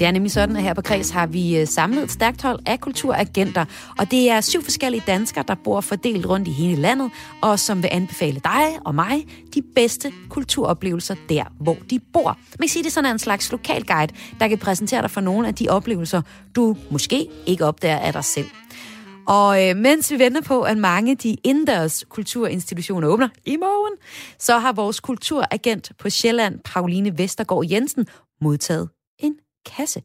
Det 0.00 0.06
er 0.06 0.10
nemlig 0.10 0.32
sådan, 0.32 0.56
at 0.56 0.62
her 0.62 0.74
på 0.74 0.82
Kreds 0.82 1.10
har 1.10 1.26
vi 1.26 1.58
øh, 1.58 1.66
samlet 1.66 2.02
et 2.02 2.10
stærkt 2.10 2.42
hold 2.42 2.60
af 2.66 2.80
kulturagenter, 2.80 3.64
og 3.98 4.10
det 4.10 4.30
er 4.30 4.40
syv 4.40 4.62
forskellige 4.62 5.02
danskere, 5.06 5.44
der 5.48 5.54
bor 5.64 5.80
fordelt 5.80 6.26
rundt 6.26 6.48
i 6.48 6.50
hele 6.50 6.82
landet, 6.82 7.10
og 7.42 7.58
som 7.58 7.82
vil 7.82 7.88
anbefale 7.92 8.40
dig 8.44 8.78
og 8.84 8.94
mig 8.94 9.26
de 9.54 9.62
bedste 9.74 10.12
kulturoplevelser 10.28 11.14
der, 11.28 11.44
hvor 11.60 11.76
de 11.90 12.00
bor. 12.12 12.38
Man 12.58 12.66
kan 12.66 12.68
sige, 12.68 12.82
det 12.82 12.88
er 12.88 12.92
sådan 12.92 13.12
en 13.12 13.18
slags 13.18 13.52
lokal 13.52 13.86
guide, 13.86 14.14
der 14.40 14.48
kan 14.48 14.58
præsentere 14.58 15.02
dig 15.02 15.10
for 15.10 15.20
nogle 15.20 15.48
af 15.48 15.54
de 15.54 15.68
oplevelser, 15.68 16.22
du 16.56 16.76
måske 16.90 17.26
ikke 17.46 17.64
opdager 17.64 17.98
af 17.98 18.12
dig 18.12 18.24
selv. 18.24 18.46
Og 19.28 19.68
øh, 19.68 19.76
mens 19.76 20.10
vi 20.10 20.18
venter 20.18 20.42
på, 20.42 20.62
at 20.62 20.78
mange 20.78 21.14
de 21.14 21.36
indendørs 21.44 22.04
kulturinstitutioner 22.08 23.08
åbner 23.08 23.28
i 23.46 23.56
morgen, 23.56 23.96
så 24.38 24.58
har 24.58 24.72
vores 24.72 25.00
kulturagent 25.00 25.92
på 25.98 26.10
Sjælland, 26.10 26.60
Pauline 26.64 27.18
Vestergaard 27.18 27.64
Jensen, 27.70 28.06
modtaget 28.40 28.88
kasse. 29.76 30.00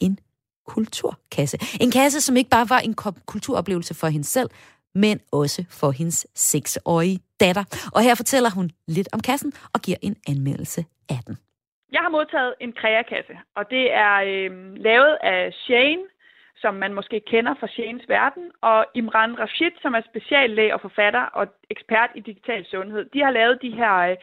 En 0.00 0.18
kulturkasse. 0.66 1.56
En 1.80 1.90
kasse, 1.90 2.20
som 2.20 2.36
ikke 2.36 2.50
bare 2.50 2.68
var 2.68 2.78
en 2.78 2.94
kulturoplevelse 3.26 3.94
for 3.94 4.06
hende 4.06 4.24
selv, 4.24 4.50
men 4.94 5.20
også 5.32 5.64
for 5.70 5.90
hendes 5.90 6.26
seksårige 6.34 7.18
datter. 7.40 7.64
Og 7.94 8.02
her 8.02 8.14
fortæller 8.14 8.50
hun 8.50 8.70
lidt 8.88 9.08
om 9.12 9.20
kassen 9.20 9.52
og 9.74 9.80
giver 9.80 9.98
en 10.02 10.16
anmeldelse 10.28 10.84
af 11.08 11.20
den. 11.26 11.36
Jeg 11.92 12.00
har 12.00 12.08
modtaget 12.08 12.54
en 12.60 12.72
kreakasse, 12.72 13.34
og 13.56 13.70
det 13.70 13.92
er 13.92 14.14
øh, 14.14 14.50
lavet 14.76 15.18
af 15.22 15.52
Shane, 15.52 16.04
som 16.56 16.74
man 16.74 16.94
måske 16.94 17.20
kender 17.32 17.54
fra 17.60 17.68
Shanes 17.68 18.08
verden, 18.08 18.50
og 18.62 18.86
Imran 18.94 19.38
Rashid, 19.38 19.74
som 19.82 19.94
er 19.94 20.02
speciallæge 20.10 20.74
og 20.74 20.80
forfatter 20.80 21.24
og 21.38 21.46
ekspert 21.70 22.10
i 22.14 22.20
digital 22.20 22.66
sundhed. 22.66 23.04
De 23.14 23.20
har 23.24 23.30
lavet 23.30 23.62
de 23.62 23.70
her 23.80 23.94
øh, 24.10 24.16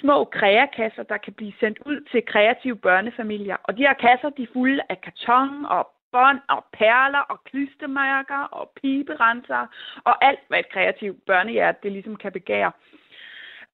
små 0.00 0.24
kreakasser, 0.24 1.02
der 1.02 1.16
kan 1.16 1.32
blive 1.32 1.52
sendt 1.60 1.78
ud 1.86 2.00
til 2.10 2.26
kreative 2.26 2.76
børnefamilier. 2.76 3.56
Og 3.62 3.76
de 3.76 3.82
her 3.82 3.92
kasser, 3.94 4.30
de 4.30 4.42
er 4.42 4.52
fulde 4.52 4.82
af 4.88 5.00
karton 5.00 5.64
og 5.64 5.90
bånd 6.12 6.40
og 6.48 6.64
perler 6.72 7.18
og 7.18 7.44
klistermærker 7.44 8.42
og 8.58 8.70
piberenser 8.82 9.66
og 10.04 10.24
alt, 10.24 10.40
hvad 10.48 10.58
et 10.58 10.68
kreativt 10.68 11.26
børnehjerte 11.26 11.78
det 11.82 11.92
ligesom 11.92 12.16
kan 12.16 12.32
begære. 12.32 12.72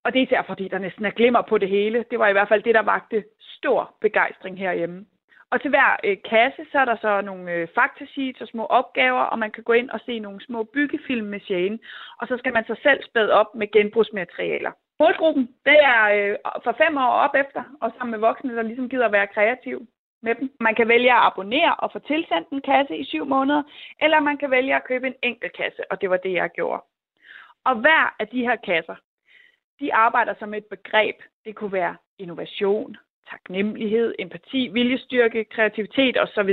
Og 0.04 0.12
det 0.12 0.18
er 0.18 0.26
især 0.26 0.42
fordi, 0.42 0.68
der 0.68 0.78
næsten 0.78 1.04
er 1.04 1.10
glimmer 1.10 1.42
på 1.42 1.58
det 1.58 1.68
hele. 1.68 2.04
Det 2.10 2.18
var 2.18 2.28
i 2.28 2.32
hvert 2.32 2.48
fald 2.48 2.62
det, 2.62 2.74
der 2.74 2.82
vagte 2.82 3.24
stor 3.40 3.94
begejstring 4.00 4.58
herhjemme. 4.58 5.06
Og 5.52 5.60
til 5.60 5.70
hver 5.70 5.96
øh, 6.04 6.16
kasse, 6.30 6.62
så 6.72 6.78
er 6.78 6.84
der 6.84 6.96
så 6.96 7.20
nogle 7.20 7.52
øh, 7.52 7.68
faktasheets 7.74 8.40
og 8.40 8.48
små 8.48 8.64
opgaver, 8.66 9.24
og 9.32 9.38
man 9.38 9.50
kan 9.50 9.62
gå 9.62 9.72
ind 9.72 9.90
og 9.90 10.00
se 10.06 10.18
nogle 10.18 10.40
små 10.40 10.62
byggefilm 10.62 11.26
med 11.26 11.40
Shane. 11.40 11.78
Og 12.20 12.28
så 12.28 12.36
skal 12.36 12.52
man 12.52 12.64
så 12.64 12.74
selv 12.82 13.00
spæde 13.04 13.32
op 13.32 13.54
med 13.54 13.70
genbrugsmaterialer. 13.72 14.72
Målgruppen, 15.02 15.44
det 15.68 15.78
er 15.94 16.02
øh, 16.16 16.36
fra 16.64 16.72
fem 16.82 16.96
år 16.96 17.14
op 17.24 17.34
efter, 17.34 17.62
og 17.80 17.88
sammen 17.90 18.10
med 18.10 18.18
voksne, 18.28 18.56
der 18.56 18.62
ligesom 18.62 18.88
gider 18.88 19.06
at 19.06 19.12
være 19.12 19.34
kreativ 19.34 19.86
med 20.22 20.34
dem. 20.34 20.46
Man 20.60 20.74
kan 20.74 20.88
vælge 20.88 21.12
at 21.12 21.24
abonnere 21.28 21.74
og 21.74 21.92
få 21.92 21.98
tilsendt 21.98 22.48
en 22.48 22.60
kasse 22.60 22.96
i 22.96 23.04
syv 23.04 23.24
måneder, 23.24 23.62
eller 24.00 24.20
man 24.20 24.36
kan 24.38 24.50
vælge 24.50 24.74
at 24.76 24.84
købe 24.84 25.06
en 25.06 25.14
enkelt 25.22 25.56
kasse, 25.56 25.82
og 25.90 26.00
det 26.00 26.10
var 26.10 26.16
det, 26.16 26.32
jeg 26.32 26.50
gjorde. 26.50 26.82
Og 27.64 27.74
hver 27.74 28.16
af 28.20 28.28
de 28.28 28.40
her 28.40 28.56
kasser, 28.56 28.96
de 29.80 29.94
arbejder 29.94 30.34
som 30.38 30.54
et 30.54 30.64
begreb. 30.64 31.16
Det 31.44 31.54
kunne 31.54 31.72
være 31.72 31.96
innovation, 32.18 32.96
taknemmelighed, 33.30 34.14
empati, 34.18 34.68
viljestyrke, 34.72 35.44
kreativitet 35.44 36.16
osv. 36.20 36.50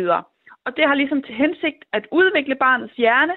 Og 0.66 0.78
det 0.78 0.88
har 0.88 0.96
ligesom 0.96 1.22
til 1.24 1.36
hensigt 1.36 1.82
at 1.94 2.08
udvikle 2.12 2.56
barnets 2.56 2.96
hjerne, 2.96 3.36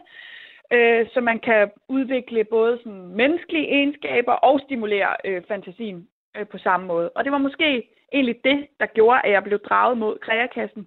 øh, 0.72 1.06
så 1.14 1.20
man 1.20 1.38
kan 1.38 1.70
udvikle 1.88 2.44
både 2.44 2.78
sådan 2.78 3.06
menneskelige 3.06 3.68
egenskaber 3.68 4.32
og 4.32 4.60
stimulere 4.60 5.16
øh, 5.24 5.42
fantasien 5.48 6.08
øh, 6.36 6.46
på 6.46 6.58
samme 6.58 6.86
måde. 6.86 7.10
Og 7.10 7.24
det 7.24 7.32
var 7.32 7.38
måske 7.38 7.88
egentlig 8.12 8.36
det, 8.44 8.66
der 8.80 8.86
gjorde, 8.86 9.20
at 9.24 9.30
jeg 9.32 9.44
blev 9.44 9.58
draget 9.58 9.98
mod 9.98 10.18
kreakassen. 10.18 10.86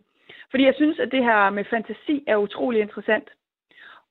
Fordi 0.49 0.65
jeg 0.65 0.75
synes, 0.75 0.99
at 0.99 1.11
det 1.11 1.23
her 1.23 1.49
med 1.49 1.65
fantasi 1.65 2.23
er 2.27 2.37
utrolig 2.37 2.81
interessant. 2.81 3.29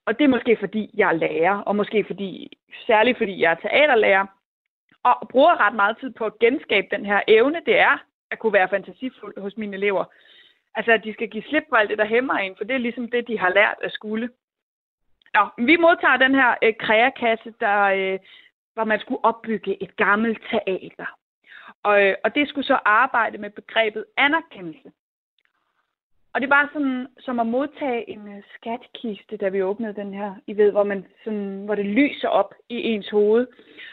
Og 0.05 0.19
det 0.19 0.23
er 0.23 0.35
måske 0.35 0.57
fordi, 0.59 0.89
jeg 0.93 1.09
er 1.09 1.13
lærer, 1.13 1.57
og 1.57 1.75
måske 1.75 2.03
fordi, 2.07 2.57
særligt 2.87 3.17
fordi 3.17 3.41
jeg 3.41 3.51
er 3.51 3.55
teaterlærer, 3.55 4.25
og 5.03 5.27
bruger 5.29 5.67
ret 5.67 5.75
meget 5.75 5.97
tid 5.99 6.11
på 6.11 6.25
at 6.25 6.39
genskabe 6.39 6.87
den 6.91 7.05
her 7.05 7.21
evne, 7.27 7.61
det 7.65 7.79
er 7.79 8.03
at 8.31 8.39
kunne 8.39 8.53
være 8.53 8.69
fantasifuld 8.69 9.41
hos 9.41 9.57
mine 9.57 9.77
elever. 9.77 10.05
Altså, 10.75 10.91
at 10.91 11.03
de 11.03 11.13
skal 11.13 11.29
give 11.29 11.43
slip 11.43 11.63
på 11.69 11.75
alt 11.75 11.89
det, 11.89 11.97
der 11.97 12.05
hæmmer 12.05 12.33
en, 12.33 12.55
for 12.57 12.63
det 12.63 12.73
er 12.73 12.85
ligesom 12.87 13.07
det, 13.11 13.27
de 13.27 13.39
har 13.39 13.49
lært 13.49 13.77
at 13.83 13.91
skulle. 13.91 14.29
Nå, 15.35 15.43
vi 15.57 15.75
modtager 15.77 16.17
den 16.17 16.35
her 16.35 16.55
øh, 16.63 16.73
kreakasse, 16.79 17.53
der, 17.59 17.81
øh, 17.81 18.19
hvor 18.73 18.83
man 18.83 18.99
skulle 18.99 19.25
opbygge 19.25 19.83
et 19.83 19.95
gammelt 19.95 20.41
teater. 20.49 21.09
Og, 21.83 22.03
øh, 22.03 22.15
og 22.23 22.35
det 22.35 22.49
skulle 22.49 22.67
så 22.67 22.79
arbejde 22.85 23.37
med 23.37 23.49
begrebet 23.49 24.05
anerkendelse. 24.17 24.91
Og 26.33 26.41
det 26.41 26.49
var 26.49 26.69
sådan 26.73 27.07
som 27.19 27.39
at 27.39 27.47
modtage 27.47 28.09
en 28.09 28.37
øh, 28.37 28.43
skatkiste, 28.55 29.37
da 29.37 29.49
vi 29.49 29.61
åbnede 29.61 29.95
den 29.95 30.13
her. 30.13 30.35
I 30.47 30.57
ved, 30.57 30.71
hvor, 30.71 30.83
man 30.83 31.05
sådan, 31.23 31.65
hvor 31.65 31.75
det 31.75 31.85
lyser 31.85 32.27
op 32.27 32.53
i 32.69 32.77
ens 32.81 33.09
hoved. 33.09 33.47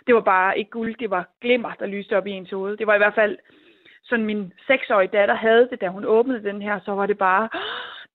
Det 0.06 0.14
var 0.14 0.20
bare 0.20 0.58
ikke 0.58 0.70
guld, 0.70 0.94
det 0.98 1.10
var 1.10 1.28
glimmer, 1.40 1.72
der 1.78 1.86
lyste 1.86 2.16
op 2.16 2.26
i 2.26 2.30
ens 2.30 2.50
hoved. 2.50 2.76
Det 2.76 2.86
var 2.86 2.94
i 2.94 2.98
hvert 2.98 3.14
fald 3.14 3.38
sådan 4.02 4.26
min 4.26 4.52
seksårige 4.66 5.10
datter 5.18 5.34
havde 5.34 5.68
det, 5.70 5.80
da 5.80 5.88
hun 5.88 6.04
åbnede 6.04 6.44
den 6.44 6.62
her, 6.62 6.80
så 6.84 6.92
var 6.92 7.06
det 7.06 7.18
bare, 7.18 7.48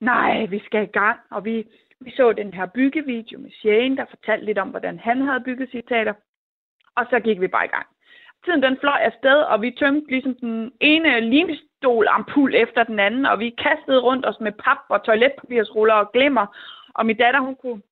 nej, 0.00 0.46
vi 0.46 0.58
skal 0.66 0.82
i 0.82 0.92
gang. 1.00 1.20
Og 1.30 1.44
vi, 1.44 1.66
vi 2.00 2.10
så 2.16 2.32
den 2.32 2.54
her 2.54 2.66
byggevideo 2.66 3.38
med 3.38 3.50
Shane, 3.50 3.96
der 3.96 4.04
fortalte 4.10 4.46
lidt 4.46 4.58
om, 4.58 4.68
hvordan 4.68 4.98
han 4.98 5.20
havde 5.20 5.40
bygget 5.40 5.70
sit 5.70 5.84
teater. 5.88 6.14
Og 6.96 7.06
så 7.10 7.20
gik 7.20 7.40
vi 7.40 7.48
bare 7.48 7.64
i 7.64 7.68
gang. 7.68 7.86
Tiden 8.44 8.62
den 8.62 8.76
fløj 8.80 8.98
afsted, 9.00 9.38
og 9.52 9.62
vi 9.62 9.70
tømte 9.70 10.10
ligesom 10.10 10.34
den 10.34 10.72
ene 10.80 11.20
limstolampul 11.20 12.54
efter 12.54 12.82
den 12.82 12.98
anden, 12.98 13.26
og 13.26 13.38
vi 13.38 13.50
kastede 13.50 14.00
rundt 14.00 14.26
os 14.26 14.40
med 14.40 14.52
pap 14.52 14.78
og 14.88 15.04
toiletpapirsruller 15.04 15.94
og 15.94 16.12
glimmer. 16.12 16.46
Og 16.94 17.06
min 17.06 17.16
datter, 17.16 17.40
hun 17.40 17.56
kunne 17.56 17.82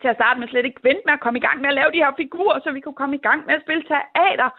til 0.00 0.08
at 0.08 0.16
starte 0.16 0.40
med 0.40 0.48
slet 0.48 0.64
ikke 0.64 0.84
vente 0.84 1.02
med 1.04 1.14
at 1.14 1.20
komme 1.20 1.38
i 1.38 1.46
gang 1.46 1.60
med 1.60 1.68
at 1.68 1.74
lave 1.74 1.92
de 1.92 2.04
her 2.04 2.12
figurer, 2.16 2.60
så 2.60 2.72
vi 2.72 2.80
kunne 2.80 3.00
komme 3.00 3.16
i 3.16 3.26
gang 3.28 3.46
med 3.46 3.54
at 3.54 3.62
spille 3.62 3.82
teater. 3.82 4.50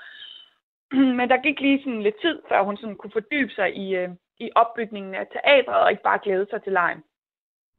Men 1.18 1.30
der 1.30 1.42
gik 1.46 1.60
lige 1.60 1.80
sådan 1.84 2.02
lidt 2.02 2.22
tid, 2.22 2.42
før 2.50 2.62
hun 2.64 2.78
sådan 2.78 2.96
kunne 2.96 3.12
fordybe 3.12 3.52
sig 3.54 3.76
i, 3.76 3.96
øh, 3.96 4.10
i 4.40 4.50
opbygningen 4.56 5.16
af 5.16 5.28
teatret, 5.28 5.82
og 5.84 5.92
ikke 5.92 6.04
bare 6.04 6.20
glæde 6.24 6.48
sig 6.50 6.64
til 6.64 6.72
lejen. 6.72 7.04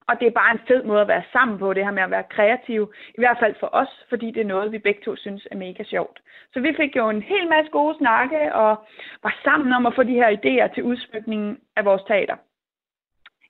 Og 0.08 0.20
det 0.20 0.26
er 0.26 0.40
bare 0.40 0.52
en 0.52 0.66
fed 0.68 0.82
måde 0.82 1.00
at 1.00 1.08
være 1.08 1.30
sammen 1.32 1.58
på, 1.58 1.72
det 1.72 1.84
her 1.84 1.90
med 1.90 2.02
at 2.02 2.10
være 2.10 2.32
kreativ. 2.36 2.92
I 3.08 3.20
hvert 3.20 3.38
fald 3.40 3.54
for 3.60 3.68
os, 3.72 3.92
fordi 4.08 4.26
det 4.30 4.40
er 4.40 4.52
noget, 4.54 4.72
vi 4.72 4.78
begge 4.78 5.00
to 5.04 5.16
synes 5.16 5.48
er 5.50 5.56
mega 5.56 5.84
sjovt. 5.84 6.20
Så 6.52 6.60
vi 6.60 6.74
fik 6.76 6.96
jo 6.96 7.10
en 7.10 7.22
hel 7.22 7.48
masse 7.48 7.70
gode 7.70 7.98
snakke, 7.98 8.54
og 8.54 8.86
var 9.22 9.34
sammen 9.44 9.72
om 9.72 9.86
at 9.86 9.94
få 9.94 10.02
de 10.02 10.20
her 10.20 10.30
idéer 10.38 10.74
til 10.74 10.82
udsmykningen 10.82 11.58
af 11.76 11.84
vores 11.84 12.02
teater. 12.02 12.36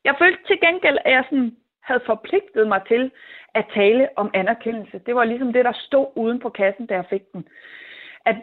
Jeg 0.05 0.15
følte 0.19 0.43
til 0.47 0.61
gengæld, 0.61 0.99
at 1.05 1.13
jeg 1.13 1.25
sådan 1.25 1.57
havde 1.83 2.03
forpligtet 2.07 2.69
mig 2.69 2.81
til 2.89 3.11
at 3.55 3.65
tale 3.75 4.09
om 4.17 4.31
anerkendelse. 4.35 5.01
Det 5.07 5.15
var 5.15 5.25
ligesom 5.25 5.53
det, 5.53 5.65
der 5.65 5.73
stod 5.73 6.07
uden 6.17 6.39
på 6.41 6.49
kassen, 6.49 6.87
da 6.87 6.95
jeg 6.95 7.05
fik 7.11 7.33
den. 7.33 7.49
At, 8.25 8.37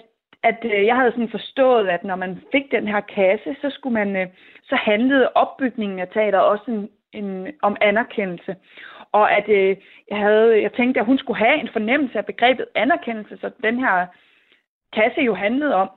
at 0.43 0.59
øh, 0.63 0.85
jeg 0.85 0.95
havde 0.95 1.11
sådan 1.11 1.29
forstået, 1.29 1.87
at 1.87 2.03
når 2.03 2.15
man 2.15 2.41
fik 2.51 2.71
den 2.71 2.87
her 2.87 2.99
kasse, 2.99 3.55
så 3.61 3.69
skulle 3.69 3.93
man, 3.93 4.15
øh, 4.15 4.27
så 4.63 4.75
handlede 4.75 5.31
opbygningen 5.35 5.99
af 5.99 6.07
teater 6.07 6.39
også 6.39 6.63
en, 6.67 6.89
en, 7.15 7.47
om 7.61 7.77
anerkendelse. 7.81 8.55
Og 9.11 9.31
at 9.31 9.49
øh, 9.49 9.77
jeg, 10.09 10.17
havde, 10.17 10.61
jeg 10.61 10.73
tænkte, 10.73 10.99
at 10.99 11.05
hun 11.05 11.17
skulle 11.17 11.39
have 11.45 11.59
en 11.59 11.69
fornemmelse 11.73 12.17
af 12.17 12.25
begrebet 12.25 12.65
anerkendelse, 12.75 13.37
så 13.37 13.51
den 13.63 13.79
her 13.79 14.07
kasse 14.93 15.21
jo 15.21 15.33
handlede 15.33 15.75
om. 15.75 15.89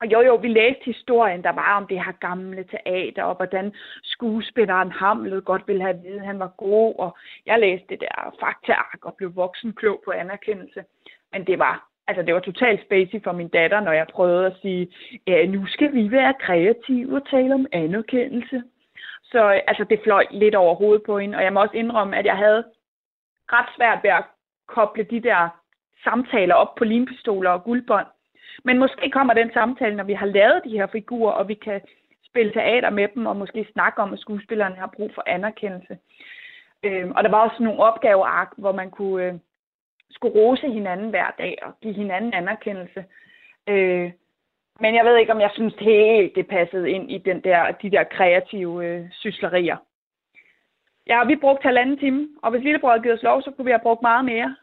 Og 0.00 0.12
jo, 0.12 0.20
jo, 0.20 0.34
vi 0.34 0.48
læste 0.48 0.84
historien, 0.84 1.42
der 1.42 1.52
var 1.52 1.76
om 1.76 1.86
det 1.86 2.04
her 2.04 2.12
gamle 2.12 2.64
teater, 2.64 3.22
og 3.22 3.34
hvordan 3.36 3.72
skuespilleren 4.02 4.92
Hamlet 4.92 5.44
godt 5.44 5.68
ville 5.68 5.82
have 5.82 5.94
at 5.94 6.02
vide, 6.02 6.20
at 6.20 6.26
han 6.26 6.38
var 6.38 6.52
god, 6.56 6.94
og 6.98 7.16
jeg 7.46 7.60
læste 7.60 7.86
det 7.88 8.00
der 8.00 8.36
faktaark 8.40 8.98
og 9.02 9.14
blev 9.14 9.36
voksen 9.36 9.72
klog 9.72 10.02
på 10.04 10.10
anerkendelse. 10.10 10.84
Men 11.32 11.46
det 11.46 11.58
var, 11.58 11.88
altså 12.08 12.22
det 12.22 12.34
var 12.34 12.40
totalt 12.40 12.80
spacey 12.82 13.22
for 13.24 13.32
min 13.32 13.48
datter, 13.48 13.80
når 13.80 13.92
jeg 13.92 14.06
prøvede 14.12 14.46
at 14.46 14.56
sige, 14.62 14.88
ja, 15.26 15.46
nu 15.46 15.66
skal 15.66 15.94
vi 15.94 16.10
være 16.10 16.34
kreative 16.40 17.16
og 17.16 17.30
tale 17.30 17.54
om 17.54 17.66
anerkendelse. 17.72 18.62
Så 19.24 19.52
øh, 19.54 19.60
altså, 19.66 19.84
det 19.84 20.00
fløj 20.04 20.24
lidt 20.30 20.54
over 20.54 20.74
hovedet 20.74 21.02
på 21.06 21.18
hende, 21.18 21.36
og 21.38 21.44
jeg 21.44 21.52
må 21.52 21.60
også 21.60 21.76
indrømme, 21.76 22.16
at 22.16 22.26
jeg 22.26 22.36
havde 22.36 22.64
ret 23.52 23.68
svært 23.76 23.98
ved 24.02 24.10
at 24.10 24.24
koble 24.66 25.02
de 25.02 25.20
der 25.20 25.48
samtaler 26.04 26.54
op 26.54 26.74
på 26.74 26.84
limpistoler 26.84 27.50
og 27.50 27.64
guldbånd. 27.64 28.06
Men 28.64 28.78
måske 28.78 29.10
kommer 29.10 29.34
den 29.34 29.52
samtale, 29.52 29.96
når 29.96 30.04
vi 30.04 30.14
har 30.14 30.26
lavet 30.26 30.64
de 30.64 30.78
her 30.78 30.86
figurer, 30.86 31.32
og 31.32 31.48
vi 31.48 31.54
kan 31.54 31.80
spille 32.26 32.52
teater 32.52 32.90
med 32.90 33.08
dem, 33.14 33.26
og 33.26 33.36
måske 33.36 33.68
snakke 33.72 34.02
om, 34.02 34.12
at 34.12 34.18
skuespillerne 34.18 34.76
har 34.76 34.90
brug 34.96 35.10
for 35.14 35.22
anerkendelse. 35.26 35.98
Øh, 36.82 37.10
og 37.16 37.24
der 37.24 37.30
var 37.30 37.48
også 37.48 37.62
nogle 37.62 37.80
opgaveark, 37.80 38.52
hvor 38.56 38.72
man 38.72 38.90
kunne 38.90 39.24
øh, 39.24 39.34
skulle 40.10 40.34
rose 40.34 40.70
hinanden 40.70 41.10
hver 41.10 41.30
dag 41.38 41.58
og 41.62 41.72
give 41.82 41.94
hinanden 41.94 42.34
anerkendelse. 42.34 43.04
Øh, 43.68 44.12
men 44.80 44.94
jeg 44.94 45.04
ved 45.04 45.16
ikke, 45.16 45.32
om 45.32 45.40
jeg 45.40 45.50
synes 45.54 45.74
helt, 45.74 46.34
det 46.34 46.46
passede 46.48 46.90
ind 46.90 47.10
i 47.10 47.18
den 47.18 47.40
der, 47.40 47.70
de 47.70 47.90
der 47.90 48.04
kreative 48.04 48.86
øh, 48.86 49.04
syslerier. 49.12 49.76
Ja, 51.06 51.24
vi 51.24 51.36
brugte 51.36 51.62
halvanden 51.62 51.98
time, 51.98 52.28
og 52.42 52.50
hvis 52.50 52.62
lillebror 52.62 52.90
havde 52.90 53.02
givet 53.02 53.16
os 53.16 53.22
lov, 53.22 53.42
så 53.42 53.50
kunne 53.50 53.64
vi 53.64 53.70
have 53.70 53.86
brugt 53.88 54.02
meget 54.02 54.24
mere. 54.24 54.56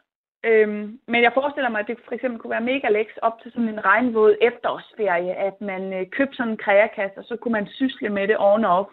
Øhm, 0.44 1.00
men 1.06 1.22
jeg 1.22 1.32
forestiller 1.34 1.70
mig, 1.70 1.80
at 1.80 1.86
det 1.86 1.98
for 2.04 2.14
eksempel 2.14 2.40
kunne 2.40 2.50
være 2.50 2.70
mega 2.72 2.88
læks 2.88 3.16
op 3.16 3.42
til 3.42 3.52
sådan 3.52 3.68
en 3.68 3.84
regnvåd 3.84 4.36
efterårsferie, 4.40 5.34
at 5.34 5.60
man 5.60 5.92
øh, 5.92 6.06
købte 6.10 6.36
sådan 6.36 6.52
en 6.52 6.56
kreakasse, 6.56 7.18
og 7.18 7.24
så 7.24 7.36
kunne 7.36 7.52
man 7.52 7.66
sysle 7.66 8.08
med 8.08 8.28
det 8.28 8.36
on 8.38 8.64
og 8.64 8.78
off 8.78 8.90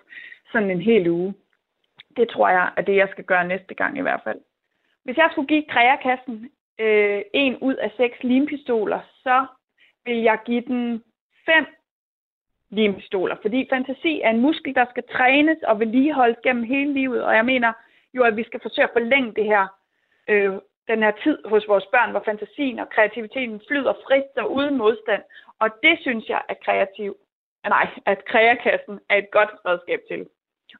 sådan 0.51 0.71
en 0.71 0.81
hel 0.81 1.09
uge. 1.09 1.33
Det 2.17 2.29
tror 2.29 2.49
jeg 2.49 2.71
er 2.77 2.81
det, 2.81 2.95
jeg 2.95 3.07
skal 3.11 3.23
gøre 3.23 3.47
næste 3.47 3.73
gang 3.73 3.97
i 3.97 4.01
hvert 4.01 4.21
fald. 4.23 4.39
Hvis 5.03 5.17
jeg 5.17 5.29
skulle 5.31 5.47
give 5.47 5.65
kreakassen 5.69 6.49
øh, 6.79 7.21
en 7.33 7.57
ud 7.57 7.75
af 7.75 7.91
seks 7.97 8.23
limpistoler, 8.23 8.99
så 9.23 9.45
vil 10.05 10.17
jeg 10.17 10.39
give 10.45 10.61
den 10.61 11.03
fem 11.51 11.65
limpistoler. 12.69 13.35
Fordi 13.41 13.67
fantasi 13.69 14.21
er 14.21 14.29
en 14.29 14.41
muskel, 14.41 14.75
der 14.75 14.85
skal 14.89 15.03
trænes 15.17 15.57
og 15.63 15.79
vedligeholdes 15.79 16.37
gennem 16.43 16.63
hele 16.63 16.93
livet. 16.93 17.23
Og 17.23 17.35
jeg 17.35 17.45
mener 17.45 17.73
jo, 18.13 18.23
at 18.23 18.35
vi 18.37 18.43
skal 18.43 18.59
forsøge 18.61 18.87
at 18.87 18.95
forlænge 18.97 19.33
det 19.33 19.45
her 19.45 19.67
øh, 20.27 20.53
den 20.91 20.99
her 21.05 21.13
tid 21.23 21.37
hos 21.45 21.67
vores 21.67 21.87
børn, 21.93 22.11
hvor 22.11 22.23
fantasien 22.25 22.79
og 22.79 22.89
kreativiteten 22.89 23.61
flyder 23.67 23.93
frit 24.05 24.31
og 24.43 24.53
uden 24.57 24.77
modstand. 24.77 25.23
Og 25.59 25.69
det 25.83 25.95
synes 26.01 26.29
jeg 26.29 26.41
er 26.49 26.57
kreativ. 26.65 27.17
Nej, 27.63 27.87
at 28.05 28.25
kreakassen 28.25 28.99
er 29.09 29.17
et 29.17 29.31
godt 29.31 29.49
redskab 29.65 29.99
til. 30.07 30.27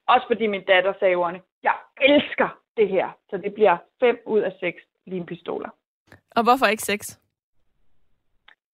Også 0.08 0.26
fordi 0.28 0.48
min 0.48 0.66
datter 0.66 0.94
sagde 1.00 1.16
ordene, 1.16 1.42
jeg 1.64 1.76
elsker 2.02 2.50
det 2.78 2.90
her. 2.90 3.10
Så 3.30 3.38
det 3.38 3.54
bliver 3.54 3.78
5 4.00 4.20
ud 4.26 4.40
af 4.40 4.54
6 4.60 4.84
limpistoler. 5.06 5.70
Og 6.36 6.44
hvorfor 6.44 6.66
ikke 6.66 6.84
6? 6.84 7.20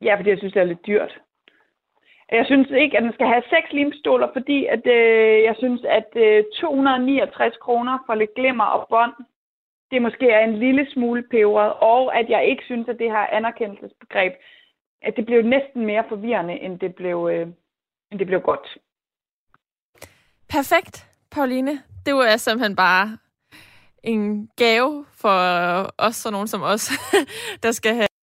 Ja, 0.01 0.15
fordi 0.15 0.29
jeg 0.29 0.37
synes, 0.37 0.53
det 0.53 0.61
er 0.61 0.65
lidt 0.65 0.87
dyrt. 0.87 1.21
Jeg 2.31 2.45
synes 2.45 2.69
ikke, 2.71 2.97
at 2.97 3.03
den 3.03 3.13
skal 3.13 3.27
have 3.27 3.43
seks 3.49 3.73
limstoler, 3.73 4.27
fordi 4.33 4.65
at, 4.65 4.87
øh, 4.87 5.43
jeg 5.43 5.55
synes, 5.57 5.81
at 5.83 6.09
øh, 6.15 6.43
269 6.61 7.57
kroner 7.57 7.97
for 8.05 8.15
lidt 8.15 8.33
glimmer 8.35 8.63
og 8.63 8.87
bånd, 8.89 9.13
det 9.91 10.01
måske 10.01 10.29
er 10.29 10.43
en 10.43 10.59
lille 10.59 10.87
smule 10.93 11.23
peberet, 11.31 11.73
og 11.73 12.19
at 12.19 12.29
jeg 12.29 12.45
ikke 12.45 12.63
synes, 12.65 12.87
at 12.89 12.99
det 12.99 13.11
her 13.11 13.25
anerkendelsesbegreb, 13.37 14.33
at 15.01 15.13
det 15.17 15.25
blev 15.25 15.41
næsten 15.41 15.85
mere 15.85 16.03
forvirrende, 16.09 16.59
end 16.59 16.79
det 16.79 16.95
blev, 16.95 17.29
øh, 17.31 17.47
end 18.11 18.19
det 18.19 18.27
blev 18.27 18.41
godt. 18.41 18.77
Perfekt, 20.49 21.07
Pauline. 21.31 21.71
Det 22.05 22.15
var 22.15 22.37
simpelthen 22.37 22.75
bare 22.75 23.17
en 24.03 24.49
gave 24.57 25.05
for 25.21 25.37
os, 25.97 26.25
og 26.25 26.31
nogen 26.31 26.47
som 26.47 26.61
os, 26.61 26.91
der 27.63 27.71
skal 27.71 27.95
have 27.95 28.14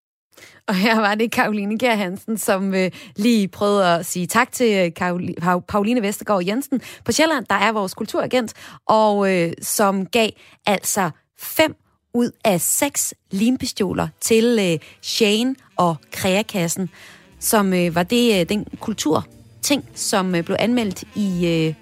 og 0.67 0.75
her 0.75 0.99
var 0.99 1.15
det 1.15 1.31
Karoline 1.31 1.79
Kjær 1.79 1.95
Hansen, 1.95 2.37
som 2.37 2.73
øh, 2.73 2.91
lige 3.15 3.47
prøvede 3.47 3.87
at 3.87 4.05
sige 4.05 4.27
tak 4.27 4.51
til 4.51 4.93
øh, 4.97 5.61
Pauline 5.67 6.01
Vestergaard 6.01 6.45
Jensen 6.45 6.81
på 7.05 7.11
Sjælland, 7.11 7.45
der 7.49 7.55
er 7.55 7.71
vores 7.71 7.93
kulturagent, 7.93 8.53
og 8.85 9.33
øh, 9.33 9.53
som 9.61 10.05
gav 10.05 10.29
altså 10.65 11.09
fem 11.39 11.75
ud 12.13 12.31
af 12.45 12.61
seks 12.61 13.13
limpistoler 13.31 14.07
til 14.21 14.59
øh, 14.61 14.79
Shane 15.01 15.55
og 15.75 15.95
Kreakassen, 16.11 16.89
som 17.39 17.73
øh, 17.73 17.95
var 17.95 18.03
det 18.03 18.39
øh, 18.39 18.49
den 18.49 18.65
kulturting, 18.79 19.89
som 19.93 20.35
øh, 20.35 20.43
blev 20.43 20.57
anmeldt 20.59 21.03
i 21.15 21.47
øh, 21.47 21.73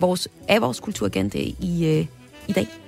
vores, 0.00 0.28
af 0.48 0.60
vores 0.60 0.80
kulturagent 0.80 1.34
øh, 1.34 1.40
i, 1.40 1.86
øh, 1.86 2.06
i 2.48 2.52
dag. 2.52 2.83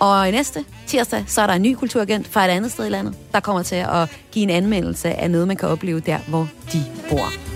Og 0.00 0.28
i 0.28 0.30
næste 0.30 0.64
tirsdag, 0.86 1.24
så 1.26 1.40
er 1.42 1.46
der 1.46 1.54
en 1.54 1.62
ny 1.62 1.74
kulturagent 1.74 2.28
fra 2.28 2.44
et 2.44 2.48
andet 2.48 2.72
sted 2.72 2.86
i 2.86 2.88
landet, 2.88 3.14
der 3.32 3.40
kommer 3.40 3.62
til 3.62 3.76
at 3.76 4.08
give 4.32 4.42
en 4.42 4.50
anmeldelse 4.50 5.08
af 5.08 5.30
noget, 5.30 5.48
man 5.48 5.56
kan 5.56 5.68
opleve 5.68 6.00
der, 6.00 6.18
hvor 6.28 6.48
de 6.72 6.84
bor. 7.10 7.49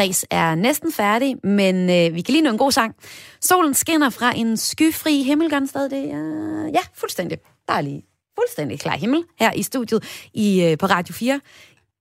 Kreds 0.00 0.24
er 0.30 0.54
næsten 0.54 0.92
færdig, 0.92 1.36
men 1.44 1.90
øh, 1.90 2.14
vi 2.14 2.20
kan 2.20 2.32
lige 2.32 2.42
nå 2.42 2.50
en 2.50 2.58
god 2.58 2.72
sang. 2.72 2.94
Solen 3.40 3.74
skinner 3.74 4.10
fra 4.10 4.36
en 4.36 4.56
skyfri 4.56 5.22
himmel, 5.22 5.50
gør 5.50 5.66
stadig 5.66 5.90
det? 5.90 6.08
Ja, 6.74 6.80
fuldstændig. 6.94 7.38
Der 7.68 7.74
er 7.74 7.80
lige 7.80 8.02
fuldstændig 8.38 8.80
klar 8.80 8.96
himmel 8.96 9.24
her 9.40 9.52
i 9.52 9.62
studiet 9.62 10.28
i, 10.34 10.62
øh, 10.64 10.78
på 10.78 10.86
Radio 10.86 11.14
4 11.14 11.40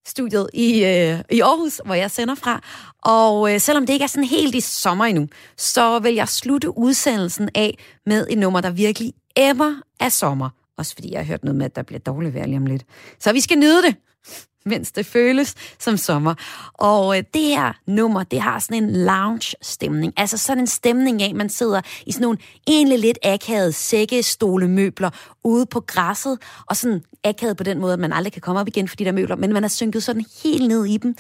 studiet 0.08 0.50
i, 0.54 0.86
øh, 0.86 1.20
i 1.32 1.42
Aarhus, 1.42 1.82
hvor 1.86 1.94
jeg 1.94 2.12
sender 2.12 2.36
fra. 2.36 2.62
Og 3.04 3.54
øh, 3.54 3.60
selvom 3.60 3.86
det 3.86 3.94
ikke 3.94 4.04
er 4.04 4.08
sådan 4.08 4.30
helt 4.30 4.56
i 4.56 4.62
sommer 4.62 5.06
endnu, 5.06 5.28
så 5.58 6.00
vil 6.00 6.16
jeg 6.16 6.28
slutte 6.28 6.78
udsendelsen 6.78 7.50
af 7.56 7.78
med 8.06 8.28
et 8.30 8.38
nummer, 8.38 8.62
der 8.62 8.70
virkelig 8.70 9.14
ever 9.36 9.76
er 10.00 10.10
sommer. 10.10 10.50
Også 10.78 10.94
fordi 10.94 11.12
jeg 11.12 11.20
har 11.20 11.26
hørt 11.26 11.44
noget 11.44 11.56
med, 11.56 11.66
at 11.66 11.76
der 11.76 11.84
bliver 11.84 12.00
dårligt 12.00 12.34
vejr 12.34 12.46
lige 12.46 12.58
om 12.58 12.66
lidt. 12.66 12.84
Så 13.20 13.34
vi 13.34 13.40
skal 13.40 13.58
nyde 13.58 13.84
det 13.84 13.96
mens 14.70 14.92
det 14.92 15.06
føles 15.06 15.56
som 15.80 15.98
sommer. 15.98 16.34
Og 16.74 17.18
øh, 17.18 17.24
det 17.34 17.42
her 17.42 17.74
nummer, 17.88 18.24
det 18.24 18.42
har 18.42 18.60
sådan 18.60 18.84
en 18.84 19.06
lounge-stemning. 19.06 20.14
Altså 20.18 20.38
sådan 20.38 20.64
en 20.64 20.68
stemning 20.68 21.22
af, 21.22 21.30
at 21.30 21.36
man 21.36 21.50
sidder 21.50 21.82
i 22.06 22.12
sådan 22.12 22.24
nogle 22.24 22.38
egentlig 22.68 23.00
lidt 23.00 23.18
akavede 23.24 23.74
sækkestolemøbler 23.74 25.10
ude 25.44 25.66
på 25.66 25.80
græsset, 25.80 26.38
og 26.66 26.76
sådan 26.76 27.02
akavet 27.24 27.58
på 27.58 27.64
den 27.64 27.80
måde, 27.80 27.94
at 27.94 28.00
man 28.00 28.14
aldrig 28.14 28.34
kan 28.34 28.42
komme 28.42 28.62
op 28.62 28.68
igen 28.68 28.88
for 28.88 28.96
de 28.96 29.06
der 29.06 29.12
møbler, 29.12 29.36
men 29.36 29.54
man 29.54 29.64
er 29.64 29.68
synket 29.68 30.04
sådan 30.04 30.26
helt 30.44 30.68
ned 30.68 30.86
i 30.86 30.98
dem. 30.98 31.16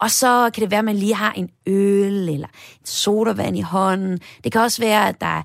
Og 0.00 0.10
så 0.10 0.50
kan 0.54 0.62
det 0.62 0.70
være, 0.70 0.78
at 0.78 0.84
man 0.84 0.96
lige 0.96 1.14
har 1.14 1.32
en 1.32 1.50
øl 1.66 2.28
eller 2.28 2.48
en 2.80 2.86
sodavand 2.86 3.58
i 3.58 3.60
hånden. 3.60 4.18
Det 4.44 4.52
kan 4.52 4.60
også 4.60 4.82
være, 4.82 5.08
at 5.08 5.20
der 5.20 5.42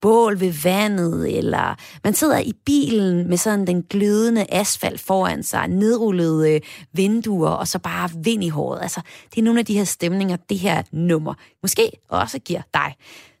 bål 0.00 0.40
ved 0.40 0.52
vandet, 0.62 1.38
eller 1.38 1.74
man 2.04 2.14
sidder 2.14 2.38
i 2.38 2.52
bilen 2.66 3.28
med 3.28 3.36
sådan 3.36 3.66
den 3.66 3.82
glødende 3.82 4.46
asfalt 4.48 5.00
foran 5.00 5.42
sig, 5.42 5.68
nedrullede 5.68 6.54
øh, 6.54 6.60
vinduer, 6.92 7.50
og 7.50 7.68
så 7.68 7.78
bare 7.78 8.10
vind 8.16 8.44
i 8.44 8.48
håret. 8.48 8.82
Altså, 8.82 9.00
det 9.34 9.40
er 9.40 9.44
nogle 9.44 9.60
af 9.60 9.66
de 9.66 9.74
her 9.74 9.84
stemninger, 9.84 10.36
det 10.36 10.58
her 10.58 10.82
nummer 10.92 11.34
måske 11.62 11.90
også 12.08 12.38
giver 12.38 12.62
dig. 12.74 12.94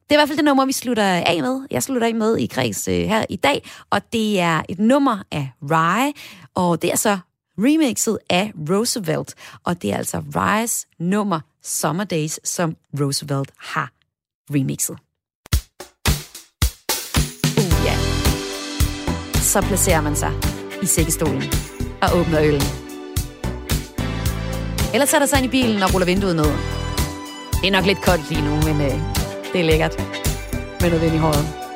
Det 0.08 0.14
er 0.14 0.18
i 0.18 0.20
hvert 0.20 0.28
fald 0.28 0.38
det 0.38 0.44
nummer, 0.44 0.66
vi 0.66 0.72
slutter 0.72 1.04
af 1.04 1.42
med. 1.42 1.66
Jeg 1.70 1.82
slutter 1.82 2.06
af 2.06 2.14
med 2.14 2.36
i 2.36 2.46
kreds 2.46 2.88
øh, 2.88 2.94
her 2.94 3.24
i 3.28 3.36
dag, 3.36 3.70
og 3.90 4.12
det 4.12 4.40
er 4.40 4.62
et 4.68 4.78
nummer 4.78 5.18
af 5.30 5.50
Rye, 5.62 6.12
og 6.54 6.82
det 6.82 6.92
er 6.92 6.96
så 6.96 7.18
remixet 7.58 8.18
af 8.30 8.52
Roosevelt, 8.70 9.34
og 9.64 9.82
det 9.82 9.92
er 9.92 9.96
altså 9.96 10.22
Ryes 10.36 10.86
nummer 10.98 11.40
Summer 11.62 12.04
Days, 12.04 12.48
som 12.48 12.76
Roosevelt 13.00 13.50
har 13.58 13.90
remixet. 14.50 14.98
Så 19.58 19.62
placerer 19.62 20.00
man 20.00 20.16
sig 20.16 20.32
i 20.82 20.86
sækkestolen 20.86 21.42
og 22.02 22.08
åbner 22.18 22.40
øllen. 22.42 22.62
Eller 24.94 25.06
sætter 25.06 25.26
sig 25.26 25.38
ind 25.38 25.46
i 25.46 25.48
bilen 25.48 25.82
og 25.82 25.94
ruller 25.94 26.06
vinduet 26.06 26.36
ned. 26.36 26.50
Det 27.60 27.66
er 27.68 27.70
nok 27.70 27.86
lidt 27.86 28.02
koldt 28.02 28.30
lige 28.30 28.44
nu, 28.44 28.54
men 28.54 28.80
øh, 28.80 28.98
det 29.52 29.60
er 29.60 29.64
lækkert 29.64 29.94
med 30.80 30.90
noget 30.90 31.02
vind 31.02 31.14
i 31.14 31.18
håret. 31.18 31.67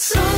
Håber, 0.00 0.29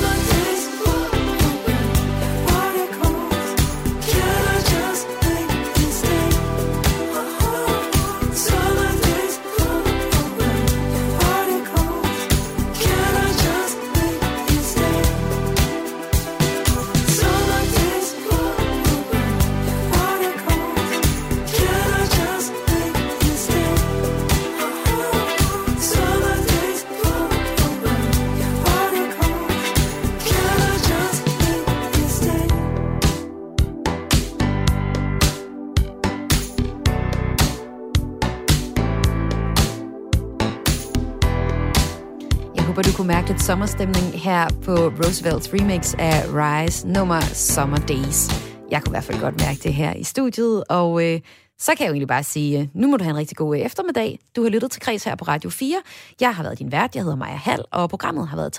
lidt 43.43 43.47
sommerstemning 43.47 44.21
her 44.21 44.49
på 44.65 44.75
Roosevelts 44.75 45.53
remix 45.55 45.95
af 45.99 46.25
Rise 46.27 46.89
nummer 46.89 47.21
Summer 47.21 47.77
Days. 47.77 48.31
Jeg 48.71 48.83
kunne 48.83 48.91
i 48.91 48.95
hvert 48.95 49.05
fald 49.05 49.21
godt 49.21 49.41
mærke 49.41 49.61
det 49.63 49.75
her 49.75 49.95
i 49.95 50.05
studiet, 50.05 50.65
og 50.69 51.05
øh, 51.05 51.21
så 51.59 51.75
kan 51.75 51.85
jeg 51.85 51.89
jo 51.89 51.93
egentlig 51.93 52.09
bare 52.09 52.25
sige, 52.25 52.61
øh, 52.61 52.69
nu 52.75 52.89
må 52.89 52.97
du 52.97 53.05
have 53.05 53.11
en 53.11 53.17
rigtig 53.17 53.37
god 53.37 53.57
øh, 53.57 53.63
eftermiddag. 53.63 54.19
Du 54.37 54.43
har 54.43 54.51
lyttet 54.51 54.71
til 54.71 54.81
Kreds 54.81 55.05
her 55.05 55.17
på 55.17 55.25
Radio 55.25 55.51
4. 55.51 55.83
Jeg 56.21 56.35
har 56.35 56.43
været 56.43 56.59
din 56.59 56.73
vært, 56.73 56.95
jeg 56.95 57.03
hedder 57.03 57.17
Maja 57.17 57.37
Hall, 57.37 57.65
og 57.71 57.91
programmet 57.91 58.29
har 58.29 58.37
været 58.37 58.53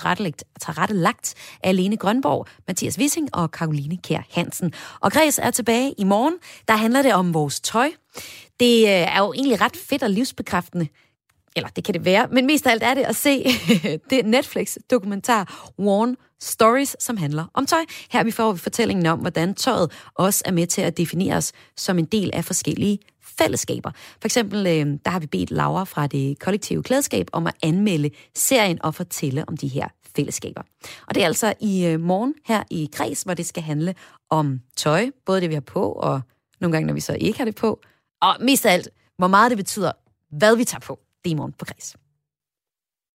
tilrettelagt 0.62 1.34
af 1.64 1.76
Lene 1.76 1.98
Grønborg, 1.98 2.48
Mathias 2.68 3.00
Wissing 3.00 3.36
og 3.36 3.52
Karoline 3.52 3.98
Kær 3.98 4.22
Hansen. 4.32 4.74
Og 5.00 5.12
Kreds 5.12 5.40
er 5.40 5.52
tilbage 5.52 5.94
i 5.98 6.04
morgen. 6.04 6.34
Der 6.68 6.76
handler 6.76 7.02
det 7.02 7.14
om 7.14 7.34
vores 7.34 7.60
tøj. 7.62 7.90
Det 8.60 8.84
øh, 8.84 8.90
er 8.90 9.20
jo 9.20 9.34
egentlig 9.34 9.62
ret 9.62 9.78
fedt 9.78 10.04
og 10.04 10.10
livsbekræftende, 10.10 10.88
eller 11.56 11.70
det 11.70 11.84
kan 11.84 11.94
det 11.94 12.06
være, 12.06 12.28
men 12.32 12.46
mest 12.46 12.68
af 12.68 12.72
alt 12.72 12.84
er 12.84 12.94
det 12.94 13.02
at 13.02 13.16
se 13.16 13.44
det 14.10 14.26
Netflix-dokumentar 14.26 15.72
Worn 15.80 16.16
Stories, 16.42 16.96
som 17.00 17.18
handler 17.18 17.46
om 17.54 17.66
tøj. 17.66 17.86
Her 18.12 18.24
vi 18.24 18.32
får 18.32 18.52
vi 18.52 18.60
fortællingen 18.60 19.06
om, 19.06 19.20
hvordan 19.20 19.54
tøjet 19.54 19.92
også 20.16 20.44
er 20.46 20.52
med 20.52 20.68
til 20.68 20.82
at 20.82 20.98
definere 20.98 21.36
os 21.36 21.52
som 21.78 22.00
en 22.00 22.06
del 22.06 22.30
af 22.34 22.46
forskellige 22.46 23.00
fællesskaber. 23.38 23.92
For 24.22 24.26
eksempel, 24.26 24.68
øh, 24.68 24.98
der 25.06 25.10
har 25.10 25.20
vi 25.20 25.28
bedt 25.28 25.52
Laura 25.52 25.84
fra 25.84 26.08
det 26.08 26.40
kollektive 26.40 26.84
klædeskab 26.84 27.28
om 27.32 27.48
at 27.48 27.54
anmelde 27.64 28.10
serien 28.36 28.82
og 28.82 28.96
fortælle 28.96 29.46
om 29.48 29.58
de 29.58 29.68
her 29.68 29.88
fællesskaber. 30.16 30.62
Og 31.08 31.16
det 31.16 31.24
er 31.24 31.28
altså 31.28 31.54
i 31.60 31.86
øh, 31.86 32.00
morgen 32.00 32.34
her 32.46 32.64
i 32.70 32.90
Kreds, 32.94 33.24
hvor 33.24 33.34
det 33.34 33.46
skal 33.46 33.64
handle 33.64 33.96
om 34.30 34.60
tøj, 34.78 35.12
både 35.26 35.42
det 35.42 35.50
vi 35.50 35.54
har 35.54 35.62
på, 35.62 35.92
og 35.92 36.22
nogle 36.62 36.72
gange, 36.72 36.88
når 36.88 36.94
vi 36.94 37.00
så 37.00 37.18
ikke 37.20 37.38
har 37.38 37.46
det 37.46 37.56
på, 37.56 37.80
og 38.22 38.36
mest 38.40 38.66
af 38.66 38.74
alt, 38.74 38.90
hvor 39.18 39.28
meget 39.28 39.50
det 39.50 39.58
betyder, 39.58 39.92
hvad 40.32 40.56
vi 40.56 40.64
tager 40.64 40.80
på. 40.80 41.00
Det 41.24 41.32
er 41.32 42.03